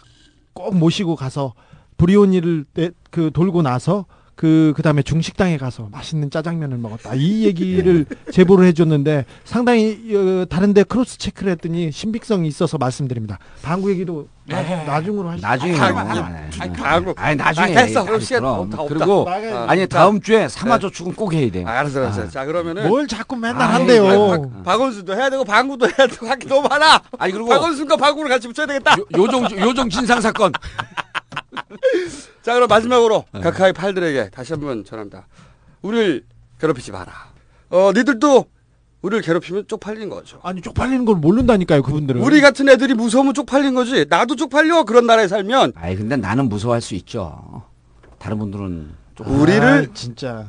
꼭 0.53 0.75
모시고 0.75 1.15
가서 1.15 1.53
브리오니를 1.97 2.65
내- 2.73 2.91
그 3.11 3.29
돌고 3.33 3.61
나서 3.61 4.05
그 4.39 4.71
그 4.73 4.81
다음에 4.81 5.01
중식당에 5.01 5.57
가서 5.57 5.89
맛있는 5.91 6.31
짜장면을 6.31 6.77
먹었다. 6.77 7.11
이 7.15 7.43
얘기를 7.51 8.05
제보를 8.31 8.65
해줬는데 8.67 9.25
상당히 9.43 9.99
어, 10.15 10.45
다른데 10.45 10.83
cross 10.83 11.17
check를 11.17 11.51
했더니 11.51 11.91
신빙성이 11.91 12.47
있어서 12.47 12.77
말씀드립니다. 12.77 13.37
방구 13.61 13.91
얘기도 13.91 14.27
나, 14.45 14.61
나중으로 14.85 15.29
하시죠. 15.31 15.45
나중에 15.45 15.77
아, 15.77 15.91
뭐, 15.91 15.99
아, 15.99 16.03
아니, 16.03 16.19
아니, 16.59 16.73
방구. 16.73 17.13
아니 17.17 17.35
나중에 17.35 17.77
아, 17.77 17.85
됐어. 17.85 18.05
그럼 18.05 18.19
시간 18.21 18.41
그럼. 18.43 18.59
없다, 18.61 18.81
없다. 18.81 18.95
그리고 18.95 19.23
나가야지. 19.25 19.69
아니 19.71 19.81
자, 19.89 19.97
다음 19.99 20.21
주에 20.21 20.47
삼화 20.47 20.77
네. 20.77 20.81
저축은 20.83 21.13
꼭 21.15 21.33
해야 21.33 21.51
돼요. 21.51 21.67
아, 21.67 21.71
알았어 21.79 21.99
알았어. 21.99 22.29
자 22.29 22.45
그러면은 22.45 22.87
뭘 22.87 23.07
자꾸 23.07 23.35
맨날 23.35 23.61
아이, 23.61 23.73
한대요. 23.73 24.51
박원순도 24.63 25.13
해야 25.15 25.29
되고 25.29 25.43
방구도 25.43 25.85
해야 25.87 26.07
되고 26.07 26.27
할 26.27 26.39
게 26.39 26.47
너무 26.47 26.65
많아. 26.69 27.01
아니 27.17 27.33
그리고 27.33 27.49
박원순과 27.49 27.97
방구를 27.97 28.29
같이 28.29 28.47
붙여야 28.47 28.65
되겠다. 28.67 28.93
요- 28.97 29.05
요정 29.17 29.43
요정 29.59 29.89
진상 29.89 30.21
사건 30.21 30.53
자 32.41 32.53
그럼 32.53 32.67
마지막으로 32.67 33.25
네. 33.33 33.41
각하의 33.41 33.73
팔들에게 33.73 34.29
다시 34.29 34.53
한번 34.53 34.83
전합니다. 34.85 35.27
우리를 35.81 36.25
괴롭히지 36.59 36.91
마라. 36.91 37.11
어 37.69 37.91
니들도 37.93 38.45
우리를 39.01 39.21
괴롭히면 39.23 39.67
쪽팔리는 39.67 40.09
거죠. 40.09 40.39
아니 40.43 40.61
쪽팔리는 40.61 41.05
걸 41.05 41.15
모른다니까요 41.15 41.81
그분들은. 41.83 42.21
우리 42.21 42.41
같은 42.41 42.67
애들이 42.67 42.93
무서우면 42.93 43.33
쪽팔린 43.33 43.73
거지. 43.75 44.05
나도 44.09 44.35
쪽팔려 44.35 44.83
그런 44.83 45.05
나라에 45.05 45.27
살면 45.27 45.73
아이 45.75 45.95
근데 45.95 46.17
나는 46.17 46.49
무서워할 46.49 46.81
수 46.81 46.95
있죠. 46.95 47.63
다른 48.17 48.39
분들은 48.39 48.95
좀 49.15 49.27
우리를 49.39 49.63
아, 49.63 49.93
진짜 49.93 50.47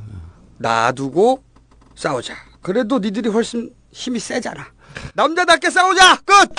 놔두고 0.59 1.45
싸우자. 1.95 2.35
그래도 2.61 2.99
니들이 2.99 3.29
훨씬 3.29 3.71
힘이 3.93 4.19
세잖아. 4.19 4.67
남자답게 5.15 5.71
싸우자. 5.71 6.17
끝. 6.25 6.51